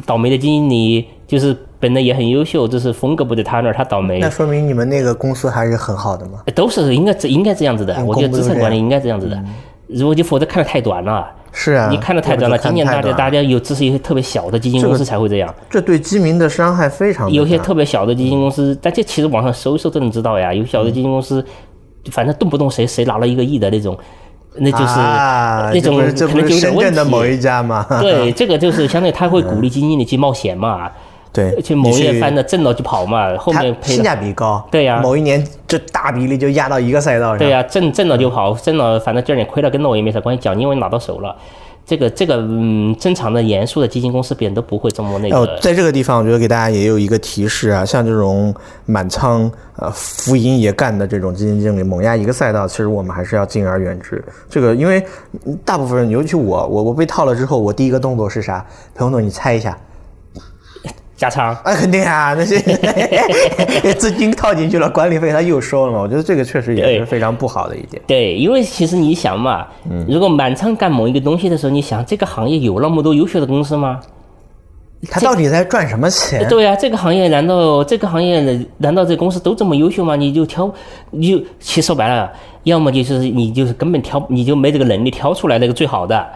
[0.05, 4.29] 倒霉的基金你就是本来也很优秀，就是风格不在他那儿，他倒霉那。
[4.29, 6.39] 说明你们那个公司还是很好的嘛。
[6.53, 9.43] 都是应该这应该这样子的，嗯我觉得资产管理应该这样子的。
[9.87, 12.57] 如果就否则看的太短了，是啊，你看的太短了。
[12.57, 15.53] 今年大家大家有只是一些特别小的基金公司才会这样。
[15.69, 20.53] 这对基民的伤害非常的有些特别小的基金公司，但这其实网上搜一搜都能知道呀。
[20.53, 21.43] 有小的基金公司，
[22.09, 23.97] 反正动不动谁谁拿了一个亿的那种，
[24.55, 27.39] 那就是、啊，那种可能就有点问题的某一题。
[27.39, 27.85] 家嘛？
[28.01, 30.91] 对， 这个就是相当于他会鼓励基金经理去冒险嘛，
[31.31, 33.93] 对，去某一年翻的挣了就跑嘛，后面赔。
[33.93, 34.65] 性价比高。
[34.71, 37.37] 对呀某一年这大比例就压到一个赛道上。
[37.37, 41.35] 对呀、挣挣了就跑，挣了反正第二年亏了跟我也没啥关系，奖金我也拿到手了。
[41.91, 45.59] 这个这个嗯，正常的严肃的基金公司别人都不会这么那个哦，。
[45.61, 48.55] 在这个地方，我觉得给大家也有一个提示啊，像这种
[48.85, 54.23] 满仓呃浮盈也干的这种基金经理，猛压一个赛道，其实我们还是要敬而远之。
[54.49, 55.05] 这个因为
[55.65, 58.65] 大部分人，尤其我，我我被套了之后，我第一个动作是啥？
[58.95, 59.77] 彭总，你猜一下？
[61.21, 62.57] 加仓，啊，肯定啊，那些
[63.93, 65.99] 资金套进去了，管理费他又收了嘛。
[65.99, 68.01] 我觉得这个确实也是非常不好的一点。
[68.07, 73.99] 对，因为其实你想嘛，嗯如果满仓干某一个东西的时候，你想这个行业有那么多优秀的公司吗？
[75.11, 76.47] 他到底在赚什么钱？
[76.49, 80.15] 对呀、这个行业难道这个行业难道这公司都这么优秀吗？
[80.15, 80.73] 你就挑，
[81.11, 82.31] 你就其实说白了，
[82.63, 86.27] 要么就是你就是根本挑，你就没这个能力挑出来那个最好的，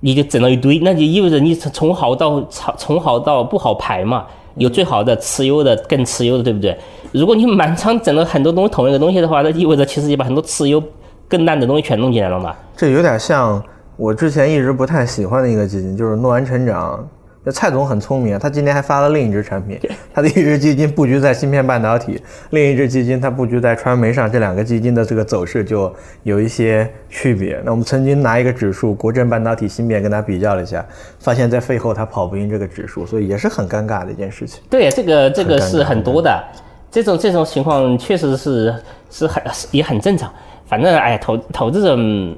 [0.00, 4.26] 你就整了一堆，那就意味着你从好到从从好到不好排嘛。
[4.56, 6.76] 有最好的、持优的、更持优的，对不对？
[7.12, 10.82] 如果你满仓整了很多东西同一个东西的话，那意味着其实你把很多次优、
[11.28, 12.54] 更烂的东西全弄进来了嘛。
[12.76, 13.62] 这有点像
[13.96, 17.08] 我之前一直不太喜欢的一个基金，就是诺安成长。
[17.42, 19.80] 那蔡总很聪明啊，他今年还发了另一只产品，
[20.12, 25.90] 他的一只基金布局在芯片半导体，另一只基金它布局在传媒上，这两个基金的这个走势就
[26.22, 27.58] 有一些区别。
[27.64, 30.84] 那我们曾经拿一个指数国证半导体芯片跟它比较了一下，
[31.18, 34.62] 发现在背后它跑不赢这个指数，所以也是很尴尬的一件事情。
[34.68, 36.44] 对，这个这个是很多的，
[36.90, 38.74] 这种这种情况确实是
[39.08, 40.30] 是很也很正常。
[40.66, 42.36] 反正哎，投投资者，嗯，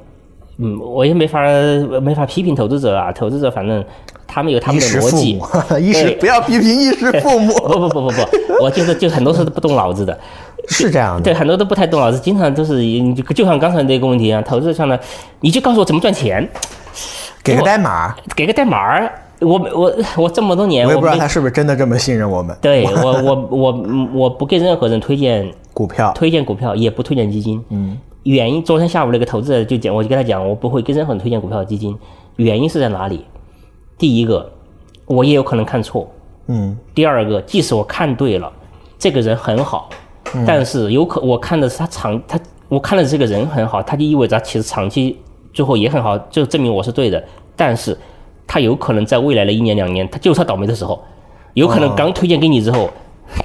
[0.59, 1.41] 嗯我也没法
[2.01, 3.11] 没法批评投资者啊。
[3.11, 3.85] 投资者反正
[4.33, 5.35] 他们有他们的逻辑。
[5.35, 5.47] 母，
[5.79, 10.19] 衣食对不要批评衣食父母， 不不不不不，我就是就很多是不动脑子的。
[10.69, 11.23] 是这样的。
[11.23, 12.83] 对，很多都不太动脑子，经常都是
[13.15, 14.99] 就就像刚才那个问题一样，投资上呢，
[15.41, 16.49] 你就告诉我怎么赚钱，
[17.45, 19.13] 给个代码，给个代码儿。
[19.41, 22.57] 我我我这么多年，我也不知道他是不是真的这么信任我们。
[22.61, 23.85] 对我我我
[24.15, 27.61] 我不给任何人推荐股票，推荐股票，也不推荐基金。
[27.71, 31.99] 嗯，原因昨天下午那个投资者就讲，我就跟他讲，我不会给任何人推荐股票、基金。
[32.37, 33.25] 原因是在哪里？
[34.03, 34.51] 第一个，
[35.07, 36.05] 我也有可能看错；
[36.49, 38.53] 嗯，第二个，即使我看对了，
[38.99, 39.89] 这个人很好，
[40.45, 42.37] 但是有可我看的是他长他
[42.69, 45.17] 我看的这个人很好，他就意味着他其实长期
[45.53, 47.23] 最后也很好，就证明我是对的。
[47.55, 47.97] 但是
[48.45, 51.01] 他有可能在未来的一年两年，他就是他倒霉的时候，
[51.55, 52.91] 有可能刚推荐给你之后，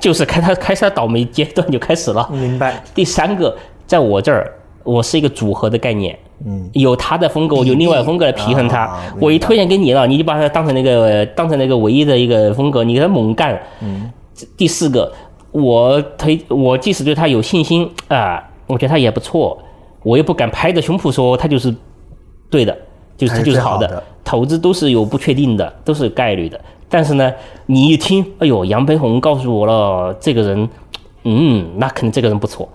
[0.01, 2.27] 就是开他开始他倒霉阶段就开始了。
[2.31, 2.83] 明白。
[2.95, 3.55] 第三个，
[3.85, 4.51] 在我这儿，
[4.83, 8.81] 我是一个组合的概念，嗯，有他的风格，我有另外风格来平衡它。
[8.81, 13.59] 啊我一推荐给你了，你就把它当成那个当成那个唯一的一个风格，你给他猛干。
[13.81, 14.11] 嗯。
[14.55, 15.11] 第四个，
[15.51, 19.57] 我推我即使对他有信心啊，我觉得他也不错，
[20.03, 21.73] 我又不敢拍着胸脯说他就是
[22.49, 22.77] 对的，
[23.17, 24.03] 就是他就是好的。
[24.23, 26.59] 投资都是有不确定的，都是有概率的。
[26.87, 27.33] 但是呢，
[27.65, 30.69] 你一听，哎呦，杨培红告诉我了，这个人，
[31.23, 32.69] 嗯，那肯定这个人不错。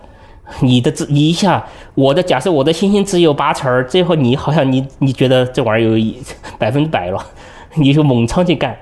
[0.61, 1.65] 你的这你一下，
[1.95, 6.21] 我的假设我的信心只有八成儿，最后你好像你你觉得这玩意儿有一
[6.57, 7.25] 百分之百了，
[7.75, 8.77] 你就猛仓去干。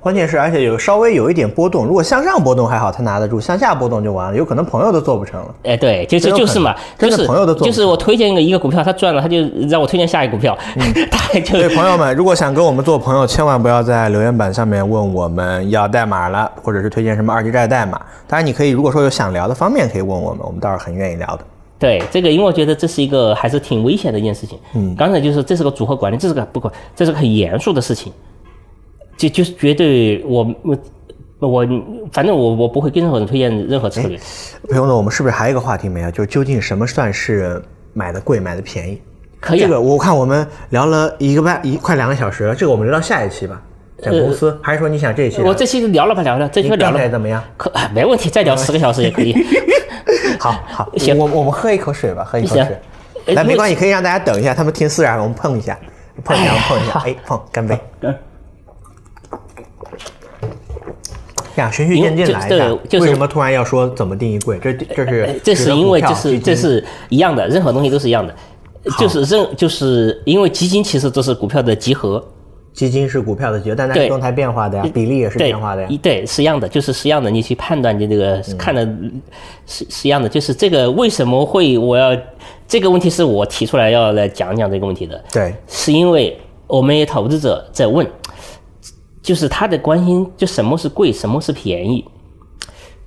[0.00, 5.54] 关键是，而且有稍微有一点波动，如果向上波动还好，他拿得住；向下波动就完了，有可能朋友都做不成了。
[5.64, 9.36] 哎，对，就是就是嘛，就是朋友都做不就是我推荐一个一个股票，他赚了，他就
[9.68, 10.56] 让我推荐下一个股票，
[11.12, 18.00] 他就对朋友们，如果想跟我们做朋友，千万不要在留言板上面问我们要代码了，或者是推荐什么二级债代码。
[18.26, 21.40] 当然，你可以如果说有想聊的方面，可以问我们，我们倒是很愿意聊的。
[21.78, 24.58] 对这个，因为我觉得这是一个还是挺危险的一件事情。
[24.74, 28.12] 嗯，刚才就是这是个组合管理，这是个不管，这是个很严肃的事情，
[29.20, 30.78] 就就是绝对我我
[31.48, 31.66] 我
[32.10, 34.18] 反正我我不会跟任何人推荐任何策略。
[34.68, 36.10] 朋友们，我们是不是还有一个话题没有？
[36.10, 38.98] 就是究竟什么算是买的贵、买的便宜？
[39.38, 43.60] 可以啊这个我看我们聊了一个半一快两个小时了，这个我们留到下一期吧。
[44.02, 45.42] 讲公司，还是说你想这一期？
[45.42, 47.44] 我这期聊了吧，聊了，这期你聊了，状态怎么样？
[47.58, 49.34] 可哎没问题，再聊十个小时也可以。
[50.38, 52.62] 好 好， 行我我们喝一口水吧，喝一口水。
[53.26, 55.78] 哎来，没关系，可以让大家等一下，他们听四然，我们碰一下，
[56.24, 57.78] 碰一下，碰一下，哎，碰，干杯。
[58.00, 58.14] 嗯
[61.56, 62.74] 呀，循序渐进来的。
[62.74, 64.58] 对就是为什么突然要说怎么定义贵？
[64.58, 68.34] 这这是呃这是因为就是这是一样的，任何东西都是一样的，
[68.98, 72.24] 就是任就是因为基金其实都是股票的集合，
[72.72, 75.88] 基金是股票的结，但它是对动态变化的呀，比例也是变化的呀。
[76.00, 78.86] 对是一样的，就是是一样的，你去判断你这个看的
[79.66, 82.16] 是是一样的，就是这个为什么会我要
[82.68, 88.06] 这个问题是我提出来要来讲讲这个问题的，对，是因为我们有投资者在问，
[89.22, 92.04] 就是他的关心，就什么是贵，什么是便宜。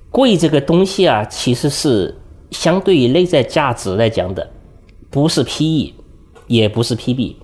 [0.10, 2.16] 贵这个东西啊，其实是
[2.52, 4.48] 相对于内在价值来讲的，
[5.10, 5.94] 不是 PE，
[6.46, 7.36] 也不是 PB，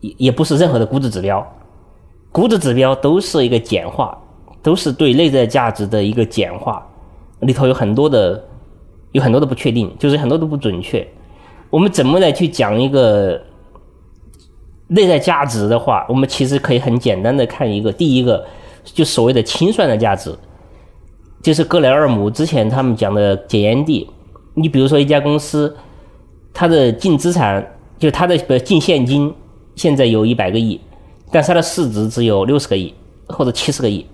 [0.00, 1.46] 也也不是任何的估值指标。
[2.30, 4.16] 估值指标都是一个简化，
[4.62, 6.86] 都是对内在价值的一个简化，
[7.40, 8.44] 里头有很多的
[9.12, 11.06] 有很多的不确定，就是很多都不准确。
[11.70, 13.42] 我们怎么来去讲一个
[14.88, 18.44] 内在价值的话，我们其实可以很简单的看一个，第一个
[18.84, 20.34] 就所谓的清算的价值，
[21.42, 24.08] 就是格雷厄姆之前他们讲的检验地。
[24.54, 25.76] 你比如说一家公司，
[26.52, 27.64] 它的净资产
[27.98, 29.32] 就它的净现金
[29.76, 30.80] 现在有一百个亿，
[31.30, 32.92] 但是它的市值只有六十个亿
[33.28, 34.04] 或者七十个亿，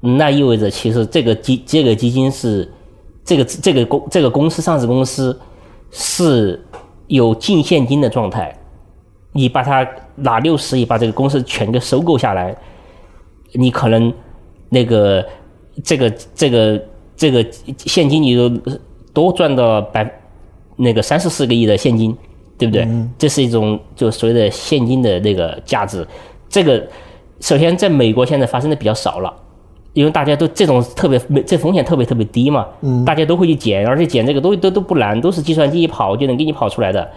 [0.00, 2.70] 那意味着其实这个基这个基金是
[3.24, 5.40] 这个这个公这个公司上市公司
[5.90, 6.62] 是
[7.06, 8.54] 有净现金的状态，
[9.34, 12.56] 你把它拿六十亿把这个公司全给收购下来，
[13.52, 14.10] 你可能
[14.70, 15.22] 那个
[15.82, 16.82] 这个这个
[17.14, 17.46] 这个
[17.78, 18.48] 现金你都
[19.12, 20.10] 多赚到百
[20.76, 22.16] 那个三十四个亿的现金，
[22.56, 22.88] 对不对？
[23.18, 26.06] 这是一种就所谓的现金的那个价值。
[26.48, 26.82] 这个
[27.40, 29.34] 首先在美国现在发生的比较少了。
[29.92, 31.16] 因为大家都这种特别
[31.46, 32.66] 这风险特别特别低嘛，
[33.06, 37.08] 大家都会去捡，而且捡这个东西都都不难，都是计算机一跑就能给你跑出来的。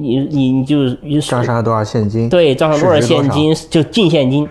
[0.00, 2.28] 你你你就你账上有多少现金？
[2.28, 4.48] 对，账上多少现金就净现金，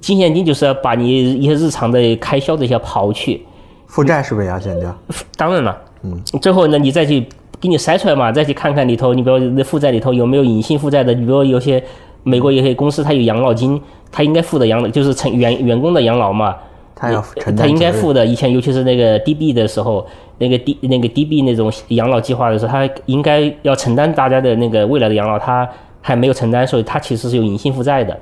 [0.00, 3.42] 净现金就是要把你一些日常的开销这些刨去。
[3.86, 4.96] 负债是不是也要减掉？
[5.36, 7.26] 当然了，嗯，最后呢，你再去
[7.60, 11.82] 给你筛出来嘛，再去看看里头，你比如那负债里头有没有隐性负债的，你比如有些
[12.22, 13.80] 美国有些公司它有养老金，
[14.12, 16.54] 它应该付的养老就是成员员工的养老嘛，
[17.00, 20.06] 他要承担他应该付的，以前尤其是那个 DB 的时候，
[20.36, 25.66] 那个 D 那个 DB 那种养老计划的时候，他应该要承担大家的那个未来的养老，他
[26.02, 28.14] 还没有承担，所以他其实是有隐性负债的。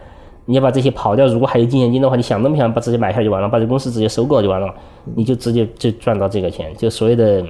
[0.44, 4.72] 你要把这些跑掉，如果还有净现金的话，你想都不想把直接买下就完了，把这公司直接收购就完了，
[5.14, 7.44] 你就直接就赚到这个钱，就所谓的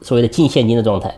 [0.00, 1.12] 所谓的净现金的状态。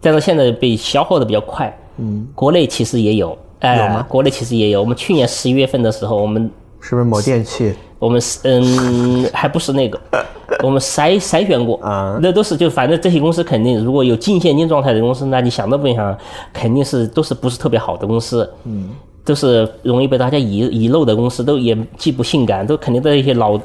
[0.00, 4.80] 但是现在被消耗的比较快，嗯，国内其实也有，哎、有吗国内其实也有。
[4.80, 7.74] 我们去年十一月份的时候，我们是不是某电器？
[8.02, 10.00] 我们是嗯，还不是那个，
[10.64, 11.78] 我们筛筛选过。
[11.80, 12.18] 啊。
[12.20, 16.18] 那都是就反正这些公司肯定如果有净现金状态的公司，那你想都不用想，
[16.52, 18.90] 肯定是都是不是特别好的公司，嗯，
[19.24, 23.56] 都是容易被大家遗遗漏的公司，都也既不性感，都肯定在一些老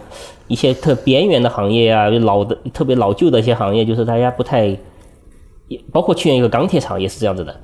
[0.48, 4.68] 一些特边缘的行业啊，老的特别老旧的一些行业，就是大家不太，
[5.68, 7.56] 也包括去年一个钢铁厂也是这样子的，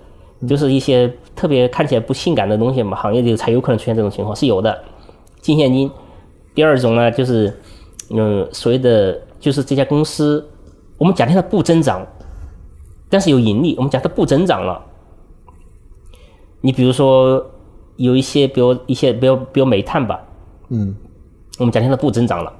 [0.47, 4.75] 就是一些特别看起来不性感的东西嘛，行业里才有可能出现这种情况，是有的，
[5.39, 5.87] 净现金。
[6.55, 7.51] 第二种呢，就是
[8.09, 10.47] 嗯，所谓的就是这家公司，
[10.97, 12.05] 我们假定它不增长，
[13.09, 14.83] 但是有盈利，我们假设它不增长了。
[16.61, 17.45] 你比如说
[17.97, 20.19] 有一些，比如一些，比如比如煤炭吧，
[20.69, 20.95] 嗯，
[21.59, 22.53] 我们假定它不增长了，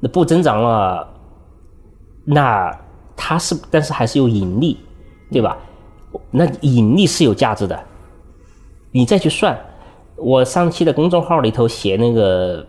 [0.00, 1.08] 那不增长了，
[2.24, 2.76] 那
[3.16, 4.78] 它是，但是还是有盈利，
[5.30, 5.56] 对吧？
[6.30, 7.80] 那盈利是有价值的，
[8.90, 9.58] 你再去算。
[10.16, 12.66] 我上期的公众号里头写那个，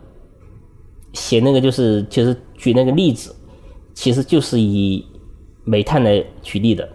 [1.14, 3.36] 写那个就是就是举那个例子，
[3.94, 5.06] 其实就是以
[5.64, 6.88] 煤炭来举例的。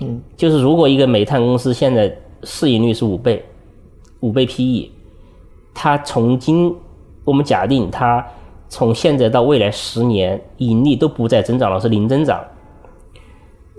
[0.00, 2.14] 嗯，就是如果一个煤炭公司现在
[2.44, 3.44] 市盈率是五倍，
[4.20, 4.90] 五倍 PE，
[5.74, 6.74] 它从今
[7.24, 8.24] 我们假定它
[8.68, 12.44] 从现在到未来十年盈利都不再增长了，是零增长。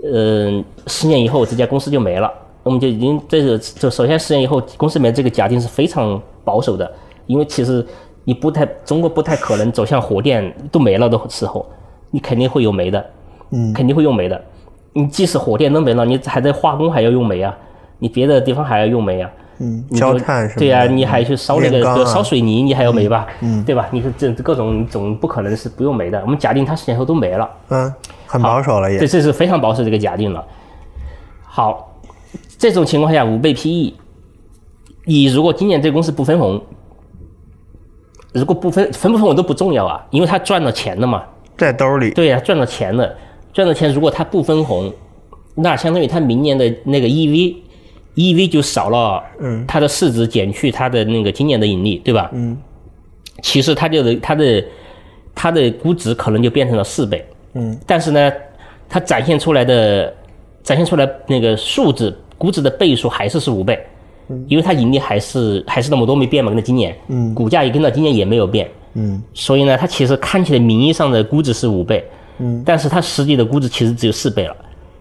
[0.03, 2.31] 嗯，十年以后这家公司就没了，
[2.63, 6.91] 我们就已经这个就首先十年以后公司里面这个假定是非常保守的，
[7.25, 7.85] 因为其实
[8.27, 11.65] 你不太中国不太可能走向火电都没了的时候，
[12.11, 13.05] 你肯定会有煤的，
[13.51, 14.43] 嗯，肯定会用煤的。
[14.91, 17.57] 你即使火电都没了，你还在化工还要用煤啊，
[17.99, 19.31] 你别的地方还要用煤啊。
[19.59, 20.59] 嗯，焦炭什么的？
[20.59, 23.25] 对呀、你还去烧那个啊烧水泥，你还要煤吧？
[23.39, 23.87] 嗯，对吧？
[23.91, 26.19] 你说这各种总不可能是不用煤的。
[26.23, 27.93] 我们假定它十年后都没了，嗯，
[28.25, 29.07] 很保守了也这。
[29.07, 30.45] 这是非常保守这个假定了。
[31.45, 31.95] 好，
[32.57, 33.93] 这种情况下五倍 PE，
[35.05, 36.61] 你如果今年这个公司不分红，
[38.37, 41.23] 如果不分分不分红都不重要啊，因为他赚了钱了嘛。
[41.57, 42.11] 在兜里。
[42.11, 43.13] 对呀、赚了钱了，
[43.51, 44.93] 赚了钱，如果他不分红，
[45.55, 52.29] 那相当于他明年的那个 EV，EV 就少了，嗯，它的市值减去它的那个今年的盈利，对吧？
[52.33, 52.55] 嗯，
[53.41, 54.63] 其实它就是它的
[55.33, 58.31] 它的估值可能就变成了四倍，嗯，但是呢，
[58.87, 60.13] 它展现出来的
[60.61, 63.83] 展现出来那个数字估值的倍数还是是五倍，
[64.47, 67.33] 因为它盈利还是还是那么多没变嘛，跟着今年，嗯。
[67.33, 69.21] 股价也跟着今年也没有变，嗯。
[69.33, 72.03] 所以呢，它其实看起来名义上的估值是五倍，
[72.39, 74.55] 嗯，但是它实际的估值其实只有四倍了。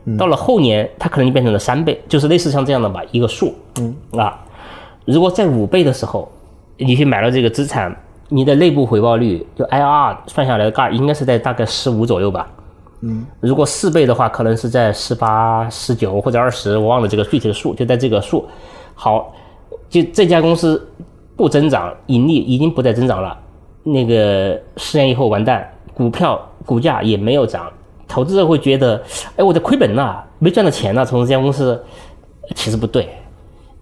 [0.04, 0.16] 嗯。
[0.16, 3.94] 到了后年，它可能就变成了三倍，就是类似像这样的吧，一个数，嗯。
[4.12, 4.38] 啊，
[5.04, 6.30] 如果在五倍的时候，
[6.76, 7.94] 你去买了这个资产，
[8.28, 12.48] 你的内部回报率就 IRR 算下来的概应该是在大概十五左右吧，
[13.00, 18.46] 嗯，如果四倍的话，可能是在十八、十九或者二十，我忘了这个具体的数，就在这个数。
[18.96, 19.32] 好，
[19.88, 20.84] 就这家公司
[21.36, 23.38] 不增长，盈利已经不再增长了，
[23.84, 27.70] 那个十年以后完蛋，股票股价也没有涨，
[28.08, 29.00] 投资者会觉得，
[29.36, 31.80] 哎，我在亏本呐、没赚到钱呐、从这家公司，
[32.54, 33.06] 其实不对，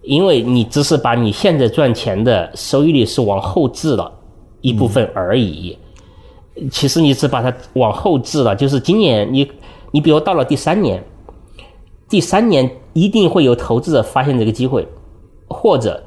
[0.01, 4.11] 因为你只是把你现在赚钱的收益率是往后置了
[4.59, 5.77] 一部分而已，
[6.69, 9.49] 其实你只把它往后置了，就是今年你
[9.91, 11.01] 你比如到了第三年，
[12.09, 14.87] 第三年一定会有投资者发现这个机会，
[15.55, 16.01] 或者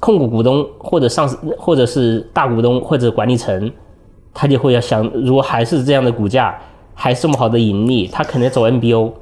[0.00, 3.70] 控股股东或者上市或者是大股东或者管理层，
[4.32, 6.58] 他就会要想，如果还是这样的股价，
[6.94, 9.12] 还是这么好的盈利，他肯定走 NBO，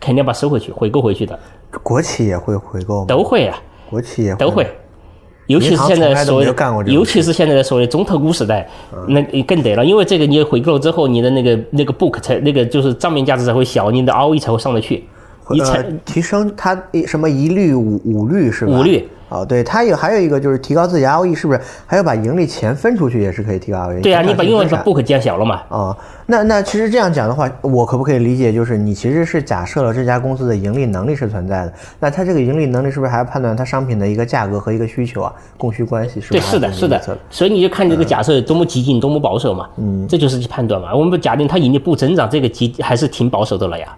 [0.00, 1.38] 肯定要把收回去，回购回去的，
[1.82, 3.06] 国企也会回购吗？
[3.06, 3.60] 都会啊，
[3.90, 4.66] 国企也都会。
[5.46, 6.46] 尤其是现在所谓
[6.86, 8.70] 尤其是现在的所谓中特估时代，
[9.08, 15.08] 那更得了，因为这个你回购之后，你的那个那个 book 才那个就是账面价值才会小，你的 ROE 才会上得去，
[15.50, 18.72] 你才呃、提升它一什么一率五五率是吧？
[18.72, 19.08] 五率。
[19.30, 21.60] 哦，对，它有还有一个就是提高自己 ROE，是不是？
[21.86, 24.00] 还要把盈利钱分出去也是可以提高 ROE。
[24.00, 25.96] 对啊，你把因为把分散 book 减小了嘛，哦，
[26.26, 40.92] 那那其实这样讲的话，我可不可以理解，就是你其实是假设了这家公司的盈利能力是存在的，那它这个盈利能力是不是还要判断它商品的一个价格和一个需求啊，供需关系是不对，是是的，是的所以你就看这个假设多么激进，多么保守嘛，嗯，这就是去判断嘛。
[40.92, 43.96] 我们不假定它盈利不增长，这个激还是挺保守的了呀。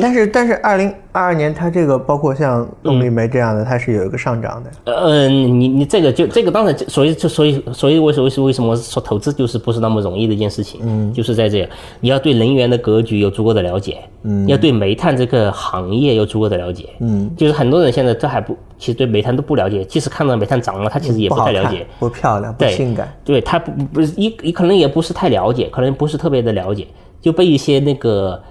[0.00, 4.92] 但是但是二零二二年它这个包括像动力煤这样的，它是有一个上涨的。
[4.92, 10.80] 呃，你你这个就这个当然，所以就所以所以为什么为什么说投资就是不是那么容易的一件事情？
[10.82, 11.68] 嗯，就是在这样，
[12.00, 23.08] 你要对能源的格局有足够的了解，嗯，要对煤炭这个行业有足够的了解，嗯，就是很多人现在都还不，其实对煤炭都不了解，即使看到煤炭涨了，他其实也不太了解，，不漂亮，不性感。
[23.24, 26.86] 对他不不是一一可能也不是太了解，可能不是特别的了解，
[27.20, 28.42] 就被一些那个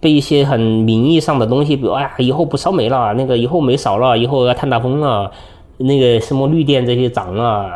[0.00, 5.30] 被一些很名义上的东西，比如哎呀以后不烧煤了，那个以后煤少了，以后要碳达峰了，
[5.76, 7.70] 那个什么绿电这些涨了，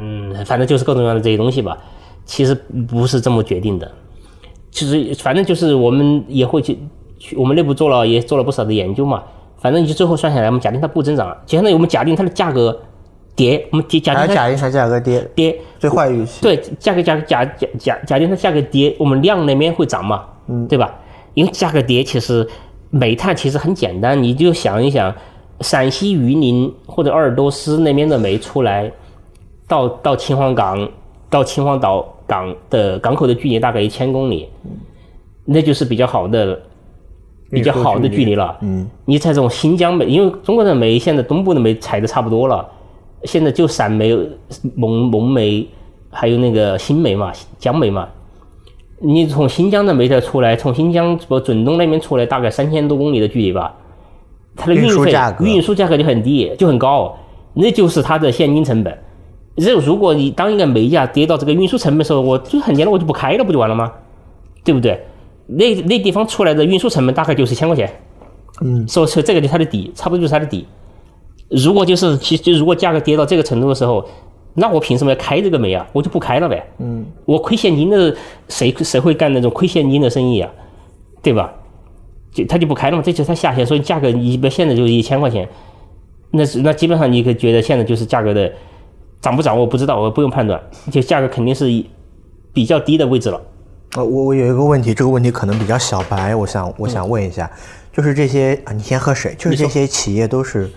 [0.00, 1.76] 嗯，反正就是各种各样的这些东西吧，
[2.24, 2.54] 其实
[2.88, 3.90] 不是这么决定的。
[4.70, 6.78] 其实反正就是我们也会去
[7.18, 9.22] 去我们内部做了也做了不少的研究嘛，
[9.58, 12.80] 反正就最后算下来，我们假定它不增长，就相当于我们假定它的价格
[13.36, 15.60] 跌，我们假还定它假定它价格跌，跌。
[15.78, 16.40] 最坏预期。
[16.42, 20.94] 对，价格价格假假假假定它价格跌，我们量那边会涨嘛，嗯，对吧？
[21.38, 22.46] 因为价格跌，其实
[22.90, 25.14] 煤炭其实很简单，你就想一想，
[25.60, 28.90] 陕西榆林或者鄂尔多斯那边的煤出来，
[29.68, 30.88] 到到秦皇港
[31.30, 34.48] 到秦皇岛港的港口的距离大概一千公里，
[35.44, 36.60] 那就是比较好的。
[37.50, 42.62] 比较好的距离了，嗯，你在这种新疆煤，因为中国的煤现在东部的煤采的差不多了，
[43.24, 44.14] 现在就陕煤、
[44.74, 45.66] 蒙蒙煤，
[46.10, 48.06] 还有那个新煤嘛，江煤嘛。
[49.00, 53.74] 你从新疆的煤再出来，从新疆不准东那边出来，大概三千多公里的距离吧，
[54.56, 57.16] 它的运运费输价格运输价格就很低，就很高，
[57.54, 58.98] 那就是它的现金成本。
[59.56, 63.92] 这如果你当一个煤价跌到这个运输成本的时候，我就很简单，我就不开了，不就完了吗？
[64.64, 65.00] 对不对？
[65.46, 67.90] 那那地方出来的运输成本大概就是一千块钱，
[68.60, 70.66] 嗯，所以说这个就是它的底，差不多就是它的底。
[71.48, 74.04] 如果就是其实就如果价格跌到这个程度的时候，
[74.54, 75.86] 那我凭什么要开这个煤啊？
[75.92, 76.66] 我就不开了呗。
[76.78, 78.16] 嗯，我亏现金的，
[78.48, 80.50] 谁谁会干那种亏现金的生意啊？
[81.22, 81.52] 对吧？
[82.32, 85.48] 就他就不开了嘛，这就是他下限，所以价格一般现在就是一千块钱，
[86.30, 88.52] 那是那基本上你可以觉得现在就是价格的
[89.20, 90.60] 涨不涨我不知道，我不用判断，
[90.90, 91.64] 就价格肯定是
[92.52, 93.40] 比较低的位置了。
[93.96, 97.50] 呃，我我有一个问题，这个问题可能比较小白，我想我想问一下，
[97.92, 100.70] 就是这些啊，你先喝水，就是这些企业都是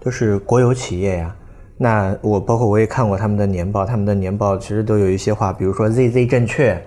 [0.00, 1.36] 都是国有企业呀。
[1.78, 6.82] 那我包括我也看过他们的年报，他们的年报其实都有一些话，比如说 ZZ 证券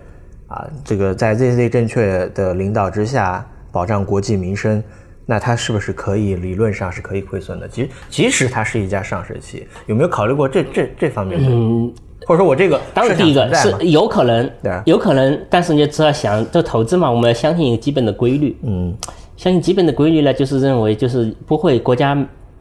[0.48, 4.84] 啊，这个在 ZZ 证券的领导之下保障国计民生，
[5.28, 7.68] 那它是不是可以理论上是可以亏损的？
[7.68, 11.48] 即即使它是一家上市企业，有没有考虑过这这这方面的？
[11.52, 11.94] 嗯，
[12.26, 18.58] 或者说我这个当然，第一个是有可能对啊，有可能，但是你只要想，这投资嘛，我们要相信一个基本的规律。
[18.64, 18.98] 嗯
[19.38, 22.14] 相信基本的规律呢，就是认为就是不会国家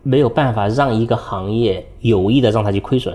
[0.08, 3.14] 没有办法让一个行业有意的让它去亏损，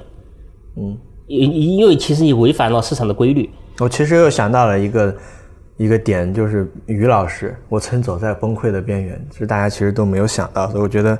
[0.76, 0.95] 嗯，
[1.26, 3.49] 因因为其实你违反了市场的规律。
[3.80, 5.15] 我其实又想到了一个
[5.78, 11.18] 一个点，就是于老师，我曾走在崩溃的边缘，其实大家其实都没有想到，所以我觉得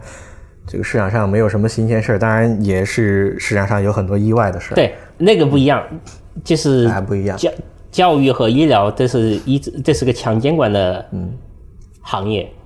[0.68, 4.76] 这个市场上没有什么新鲜事儿，当然也是市场上有很多意外的事儿。
[4.76, 5.84] 对，那个不一样，
[6.44, 7.36] 就是还不一样。
[7.36, 7.52] 教
[7.90, 11.34] 教育和医疗，这是一这是个强监管的嗯
[12.02, 12.44] 行业。
[12.44, 12.63] 嗯，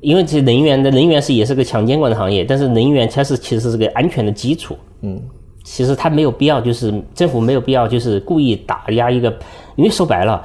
[0.00, 4.76] 因为这能源的能源是也是个强监管的行业，但是能源它是其实是个安全的基础。
[5.02, 5.20] 嗯，
[5.62, 9.28] 其实它没有必要，就是政府没有必要就是故意打压一个，
[9.76, 10.42] 因为说白了，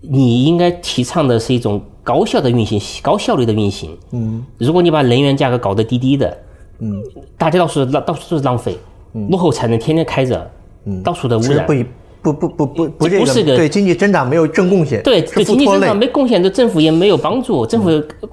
[0.00, 3.96] 你应该提倡的是一种高效的运行、高效率的运行。
[4.12, 6.38] 嗯，如果你把能源价格搞得低低的，
[6.80, 7.02] 嗯，
[7.38, 8.76] 大家到处浪到处都是浪费，
[9.30, 10.50] 落后产能天天开着，
[10.84, 11.66] 嗯，到处的污染。
[11.66, 11.72] 不
[12.32, 17.66] 不不不不，这不是个对经济增长没有正贡献，对对经济增长没贡献，对政府也没有帮助。
[17.66, 17.88] 政府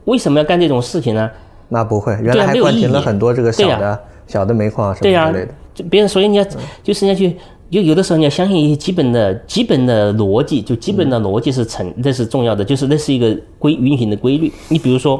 [0.05, 1.29] 为什么要干这种事情呢？
[1.69, 5.53] 那不会，原来还关停了很多这个小的小的煤矿什么之类的。
[5.73, 6.45] 就别人所以你要
[6.83, 7.35] 就是要去，
[7.71, 14.51] 就有的时候你要相信一些基本的基本的逻辑，就基本的逻辑是成，这是重要的，就是那是一个规运行的规律。
[14.69, 15.17] 你比如说，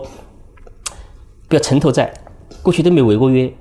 [1.47, 2.13] 比如城投债，
[2.61, 3.51] 过去都没违过约。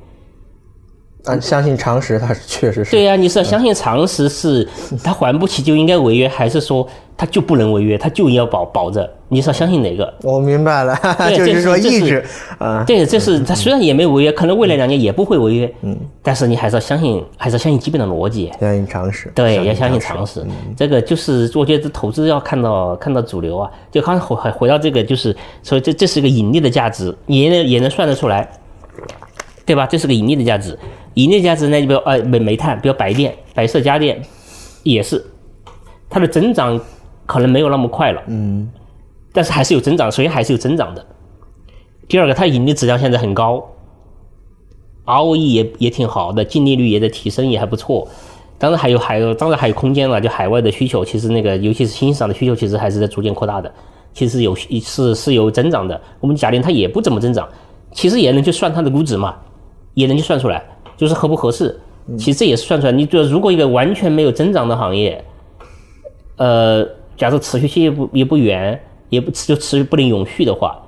[1.24, 2.90] 啊，相信常识，他是确实是。
[2.90, 4.68] 对呀，你是要相信常识，是
[5.04, 6.86] 他还不起就应该违约，还是说
[7.16, 9.08] 他就不能违约，他就要保保着？
[9.28, 10.12] 你是要相信哪个？
[10.22, 10.98] 我明白了，
[11.34, 12.24] 就是说意志
[12.58, 12.82] 啊。
[12.84, 19.30] 对，这是他虽然也没违约，可能未来两年也不会违约，嗯，但是你还是要相信，还是要相信基本的逻辑，相信常识。
[19.32, 20.44] 对，要相信常识。
[20.76, 28.50] 这个就是我觉得投资要看到看到主流啊，就刚回回到这个，就是所以这这是一个盈利的价值，也能也能算得出来，
[29.64, 29.86] 对吧？
[29.86, 30.76] 这是个盈利的价值。
[31.14, 31.80] 盈利价值呢？
[31.80, 34.22] 就比如呃煤煤炭，比如白电、白色家电，
[34.82, 35.24] 也是
[36.08, 36.80] 它的增长
[37.26, 38.68] 可能没有那么快了，嗯，
[39.32, 41.04] 但是还是有增长，所以还是有增长的。
[42.08, 43.62] 第二个，它盈利质量现在很高
[45.06, 48.08] ，ROE 也也挺好的，净利率也在提升，也还不错。
[48.58, 53.72] 当然还有还有，当然还有空间了，就海外的需求，其实那个尤其是新兴市场的需求，其实还是在逐渐扩大的，
[54.14, 56.00] 其实有是是有增长的。
[56.20, 57.48] 我们假定它也不怎么增长，
[57.92, 59.34] 其实也能去算它的估值嘛，
[59.94, 60.62] 也能去算出来。
[61.02, 61.76] 就是合不合适，
[62.16, 62.92] 其实这也是算出来。
[62.92, 65.20] 你就如果一个完全没有增长的行业，
[66.36, 70.80] 呃，假设持续性也不也不远，也不持就持续不能永续的话，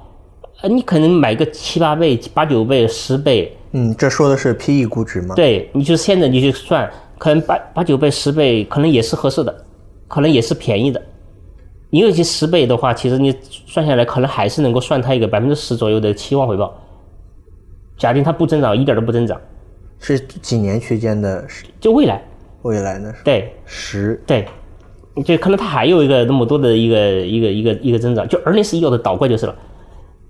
[0.62, 3.56] 呃，你可能买个七八倍、八九倍、十倍。
[3.72, 5.34] 嗯，这说的是 P E 估值吗？
[5.34, 6.88] 对，你就现在你去算，
[7.18, 9.52] 可能八八九倍、十倍，可能也是合适的，
[10.06, 11.02] 可能也是便宜的。
[11.90, 13.34] 因为这十倍的话，其实你
[13.66, 16.72] 算下来，可能还是能够算它一个百分之十左右的期望回报。
[17.98, 19.40] 假定它不增长，一点都不增长。
[19.98, 21.44] 是几年区间的？
[21.80, 22.22] 就未来，
[22.62, 23.12] 未来呢？
[23.24, 24.46] 对，十对，
[25.24, 29.54] 就可能它还有一个那么多的一个一个一个一个增长，就二零四一的倒过就是了。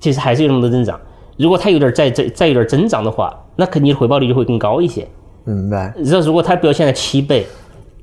[0.01, 1.01] 其实还是有那么多增长。
[1.37, 5.07] 如果它有点再再再有点增长的话，那肯定回报率就会更高一些。
[5.45, 5.93] 明白。
[5.97, 7.45] 那如果它表现了七倍、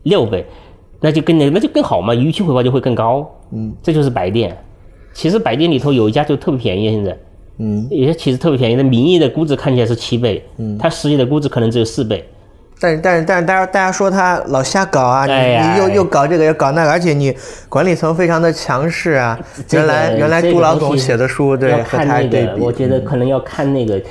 [0.04, 0.46] 六倍，
[1.00, 3.30] 那就更那那就更好嘛，预期回报就会更高。
[3.52, 4.58] 嗯，这就是白电。
[5.14, 7.18] 其实白电里头有一家就特别便宜，现在。
[7.62, 12.28] 嗯，有些其实特别便宜，的名义的估值看起来是七倍，嗯，它实际的估值可能只有四倍。
[12.80, 17.32] 但是但是但是大家大家说他老瞎搞啊，你你又又搞这个又搞那个，而且你
[17.70, 19.40] 管理层非常的强势啊。
[19.72, 24.02] 原来原来杜老总写的书对和他对比，我觉得可能要看那个。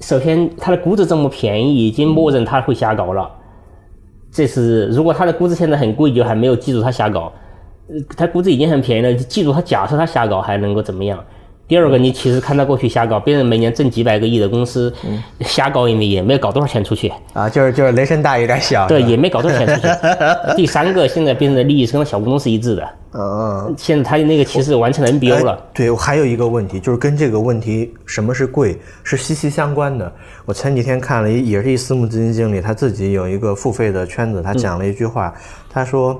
[0.00, 3.28] 首先，它的估值这么便宜，已经默认他会瞎搞了。
[4.30, 7.32] 这是如果他的估值现在很贵，就还没有记住他瞎搞。
[8.16, 11.18] 他估值已经很便宜了，记住他假设他瞎搞还能够怎么样？
[11.68, 14.90] 第二个，你其实看他过去瞎搞，别人每年挣几百个亿的公司，
[15.40, 19.88] 瞎搞也没也没有搞多少钱出去啊，就是就是雷声大雨点小，对，也没搞多少钱出去。
[20.56, 25.62] 第三个，现在别人的利益是跟小股东是一致的，嗯，现在他那个其实完成了 NBO 了。
[25.74, 30.10] 对，我还有一个问题，就是跟这个问题什么是贵是息息相关的。
[30.46, 35.34] 我前几天看了一，也是一私募基金经理，他自己有一个付费的圈子，他讲了一句话，
[35.68, 36.18] 他说。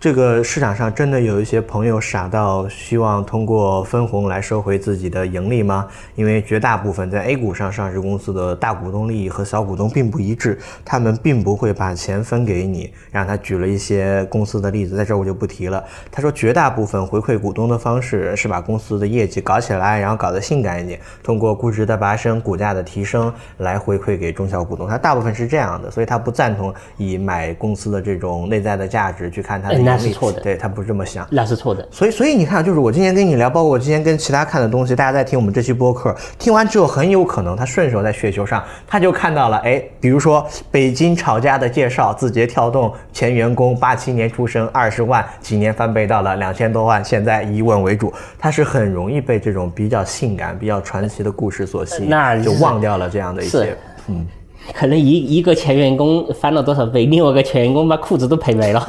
[0.00, 5.86] 这个市场上真的有一些朋友傻到希望通过分红来收回自己的盈利吗？
[6.14, 12.90] 因为绝大部分在 A 股上上市公司的大股东利益和小股东并不一致，他们并不会把钱分给你。
[13.10, 15.84] 让他举了一些公司的例子，在这儿我就不提了。
[16.10, 24.88] 他说，绝大部分回馈股东的方式是把公司的业绩搞起来，然后搞得性感一点，通过估值的拔升、股价的提升来回馈给中小股东。
[24.88, 29.89] 他大部分是这样的，所以他不赞同以买公司的这种内在的价值去看它的。
[29.90, 31.86] 那是错的，对他不是这么想，那是错的。
[31.90, 53.76] 所以，所以你看，就是我今天跟你聊，包括我今天跟其他看的东西，大家在听我们这期播客，听完之后，很有可能他顺手在雪球上，他就看到了，哎，比如说北京炒家的介绍，字节跳动前员工八七年出生，二十万，几年翻倍到了两千多万，现在以稳为主，他是很容易被这种比较性感、比较传奇的故事所吸引，那就忘掉了这样的一些，
[54.08, 54.26] 嗯。
[54.74, 58.80] 可能一一个前员工翻了多少倍，另外一个前员工把裤子都赔没了。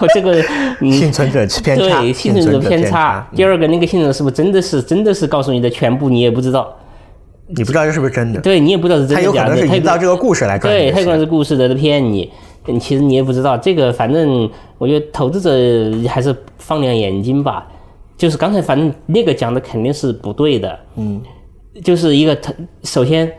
[0.00, 0.42] 我这个
[0.80, 3.26] 嗯幸存者偏差，对幸存者偏差。
[3.34, 6.74] 第二个，那个幸存者是不是真的是真的是告诉你的全部，你也不知道。
[7.46, 8.40] 你不知道这是不是真的？
[8.40, 12.30] 对你也不知道是真他有可的假的，他也不能是营造这个故事来赚对，他可能是故事在骗你，
[12.68, 13.56] 嗯其实你也不知道。
[13.56, 17.66] 这个反正我觉得投资者还是放亮眼睛吧。
[18.16, 21.20] 就是刚才反正那个讲的肯定是不对的，嗯，
[21.82, 22.52] 就是一个他
[22.84, 23.30] 首先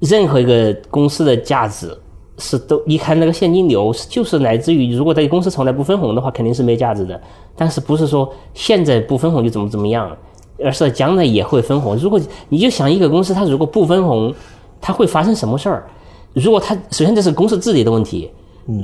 [0.00, 1.96] 任何一个公司的价值
[2.38, 7.18] 是都你看那个现金流，就是来自于如果这个公司从来不分红的话，肯定是没价值的。
[7.56, 10.14] 但是不是说现在不分红就怎么怎么样，
[10.62, 11.96] 而是将来也会分红。
[11.96, 12.20] 如果
[12.50, 14.34] 你就想一个公司，它如果不分红，
[14.80, 15.86] 它会发生什么事儿？
[16.34, 18.30] 如果它首先这是公司治理的问题，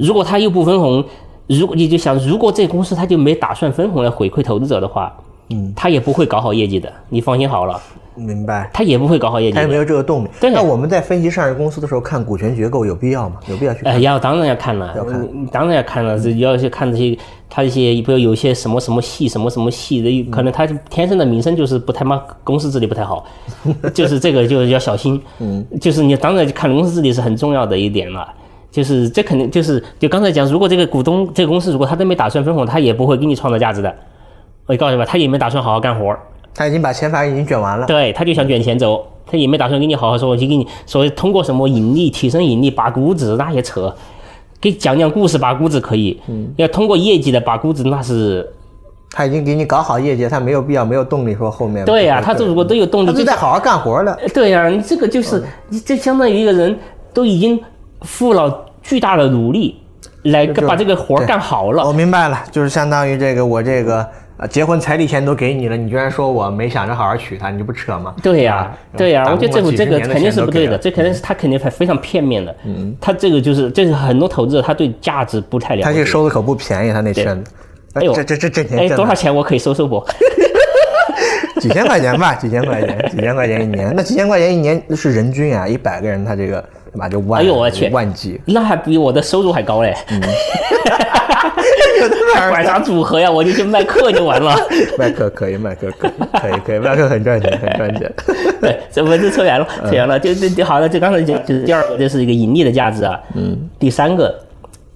[0.00, 1.04] 如果它又不分红，
[1.46, 5.14] 如果你就想，如果这公司它就没打算分红来回馈投资者的话，
[5.52, 7.80] 嗯，他也不会搞好业绩的，你放心好了，
[8.14, 8.70] 明白？
[8.72, 9.76] 他也不会搞好业绩他也没。
[9.76, 10.28] 有这个动力。
[10.40, 13.36] 对那我们在分析上市公司的时候，看股权结构有必要吗？
[13.48, 13.92] 有必要去看？
[13.92, 17.18] 呃，要当然要看了，要看嗯当然要看了，是要去看这些，
[17.48, 23.24] 他一些比如有些什么什么系，什么什么系的，可能他天生的名声就是不太嘛，公司治理不太好，
[23.92, 25.20] 就是这个就要小心。
[25.38, 28.26] 嗯，就是你当然看公司治理是很重要的一点了。
[28.70, 33.94] 就是这肯定就是就刚才讲，如果这个股东这个公司如果他都没打算分红，他也不会给你创造价值的。
[34.72, 36.18] 我告诉你吧，他也没打算好好干活儿，
[36.54, 37.86] 他已经把钱反正已经卷完了。
[37.86, 43.94] 对，他就想卷钱走，他也没打算跟你好好说，我就跟你说通过什么盈利提升盈利拔估值那些扯，
[44.58, 48.48] 给讲讲故事拔估值可以，嗯，要通过业绩的拔估值那是
[49.10, 51.84] 他已经给你搞好业绩，他没有必要，没有动力说后面。
[51.84, 54.16] 对呀、他这如果都有动力，他就就在好好干活了。
[54.32, 56.74] 对呀、你这个就是你这相当于一个人
[57.12, 57.60] 都已经
[58.00, 59.76] 付了巨大的努力
[60.22, 64.08] 来把这个活儿干好了我，明白了，就是相当于这个我这个
[64.38, 68.14] 呃结婚彩礼钱都给你了，你居然说我没想着好好娶她，你这不扯吗？
[68.22, 77.50] 对呀、啊对呀、打我觉得这工了几十个这个肯定是不对的，这肯定是他肯定还非常片面的，嗯，他这个就是这是很多投资者他对价值不太了解，他这个收的可不便宜，他那圈子。
[77.94, 80.02] 哎呦这这这这钱哎，多少钱我可以收收不？
[81.60, 83.92] 几千块钱吧，几千块钱，几千块钱一年。
[83.94, 88.40] 那几千块钱一年是人均啊，一百个人他这个对吧就万，哎呦我去万几。
[88.46, 89.94] 那还比我的收入还高嘞！
[90.08, 90.20] 嗯
[92.34, 93.30] 还管啥组合呀？
[93.30, 94.54] 我就去卖课就完了。
[94.98, 96.10] 卖课可以，卖课可以，
[96.40, 98.12] 可以可以，卖课很赚钱，很赚钱。
[98.60, 100.18] 对，这不就扯远了，扯远了。
[100.18, 103.20] 就就就好了，就刚才讲，就是第二个，这是一个盈利的价值啊。
[103.34, 103.68] 嗯。
[103.78, 104.34] 第三个，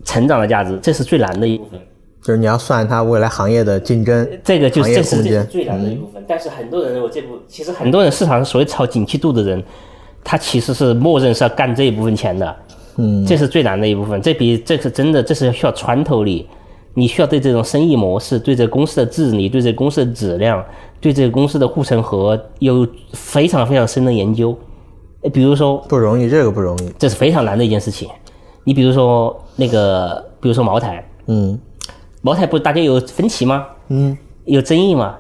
[0.05, 1.81] 成长的价值，这是最难的一部分。
[2.23, 5.45] 就是你要算它未来行业的竞争，这个就是这是这是。
[5.45, 6.25] 最难的一部分。
[6.27, 9.63] 但是很多人认为这部，其实很多人市场上所谓炒景气度的人，
[10.25, 12.57] 他其实是默认是要干这一部分钱的。
[12.97, 14.21] 嗯，这是最难的一部分。
[14.21, 16.49] 这比这是真的，这是需要穿透力。
[16.99, 20.65] 你需要对这种生意模式、对这个公司的治理、对这个公司的质量、
[20.99, 24.57] 对这个公司的护城河有非常非常深的研究。
[25.21, 26.91] 呃比如说，不容易，这个不容易。
[26.99, 28.09] 这是非常难的一件事情。
[28.65, 31.59] 你比如说那个，比如说茅台，嗯
[32.23, 33.67] 茅台不是大家有分歧吗？
[33.89, 34.17] 嗯，
[34.47, 35.17] 有争议嘛？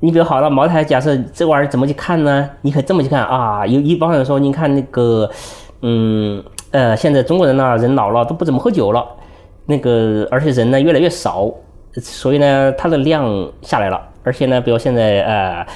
[0.00, 2.50] 你比如好了，茅台假设这玩意儿怎么去看呢？
[2.62, 5.30] 你可以这么去看啊，有一帮人说，你看那个，
[5.82, 6.42] 嗯
[6.72, 9.06] 呃，现在中国人呢，人老了都不怎么喝酒了，
[9.66, 11.52] 那个而且人呢越来越少，
[11.94, 15.66] 所以呢它的量下来了，而且呢，比如现在呃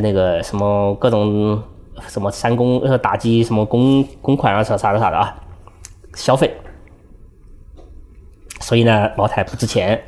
[0.00, 1.62] 那个什么各种
[2.08, 5.34] 什么三公呃打击什么公公款啊啥啥的啥的啊，
[6.14, 6.50] 消费，
[8.60, 10.02] 所以呢茅台不值钱，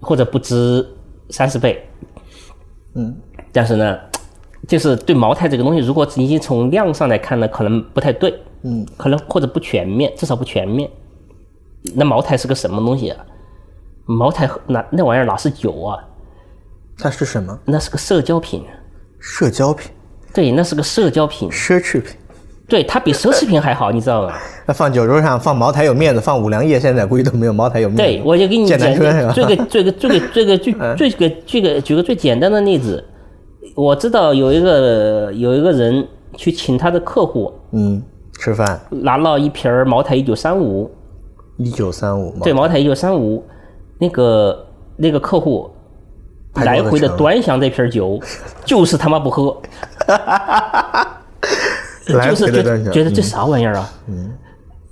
[0.00, 0.86] 或者不值
[1.30, 1.82] 三十倍，
[2.94, 3.16] 嗯，
[3.52, 3.98] 但是呢，
[4.68, 10.90] 就是对茅台这个东西，如果仅仅从量上来看呢，可能不太对，嗯，可能或者不全面，至少不全面。
[11.94, 13.24] 那茅台是个什么东西啊？
[14.04, 15.98] 茅台那那玩意儿哪是酒啊？
[16.98, 17.58] 它是什么？
[17.64, 18.64] 那是个社交品，
[19.18, 19.90] 社交品、
[20.34, 22.12] 对，那是个社交品，奢侈品。
[22.68, 24.32] 对，它比奢侈品还好，你知道吗？
[24.66, 28.02] 那放酒桌上放茅台有面子，放五粮液现在估计都没有茅台有面子。
[28.02, 29.32] 对，我就给你剑讲南春是吧？
[29.34, 33.04] 这个这个这个 这个最最个这个举个最简单的例子，
[33.74, 36.06] 我知道有一个有一个人
[36.36, 38.02] 去请他的客户嗯，
[38.38, 40.90] 吃饭拿了一瓶茅台一九三五，
[41.64, 43.44] 一九三五，对，茅台一九三五，
[43.98, 44.66] 那个
[44.96, 45.70] 那个客户
[46.54, 48.20] 来回的端详这瓶酒，
[48.64, 49.56] 就是他妈不喝，
[52.08, 53.92] 来就是觉得觉得这啥玩意儿啊？
[54.08, 54.32] 嗯，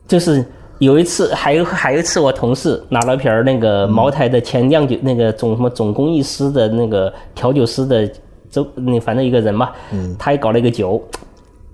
[0.06, 0.44] 就是
[0.78, 8.10] 有一次，还有还有一次，我同事拿了瓶那个茅台的前酿酒那个总什么总工艺师的那个调酒师的
[8.50, 11.02] 周那反正一个人嘛，嗯，他也搞了一个酒。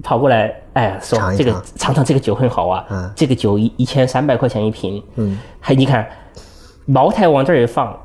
[0.02, 6.06] 跑过来，哎呀，说这个尝一尝这个酒很好啊，嗯这个酒一一千三百块钱一瓶，嗯，还你看，
[6.84, 7.96] 茅台往这儿一放，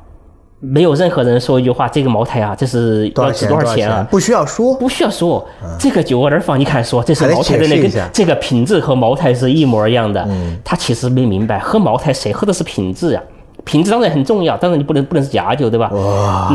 [0.60, 3.66] 没有任何人说一句话，这个茅台啊，这是要值多少钱？
[3.66, 4.08] 少多少钱啊？
[4.10, 4.74] 不需要说。
[4.76, 5.46] 不需要说，
[5.80, 10.24] 这个酒往这儿放，你看说这是茅台的那个这个品质和茅台是一模一样的。
[10.30, 13.22] 嗯他其实没明白，喝茅台谁喝的是品质呀？
[13.64, 15.90] 品质当然很重要，当然你不能不能是假酒，对吧？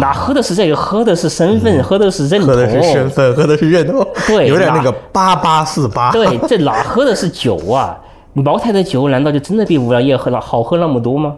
[0.00, 0.76] 哪喝的是这个？
[0.76, 6.10] 喝的是身份，喝的是认同，喝的是身份，喝的是认同，对有点那个八八四八。
[6.12, 7.98] 对，这哪喝的是酒啊？
[8.34, 11.34] 茅台的酒难道就真的比五粮液喝了好喝那么多吗？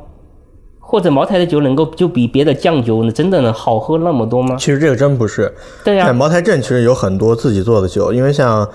[0.80, 4.56] 或者茅台的酒能够就比别的酱酒真的能好喝那么多吗？
[4.58, 5.54] 其实这个真不是。
[5.84, 8.66] 对呀、在茅台镇其实有很多自己做的酒，因为像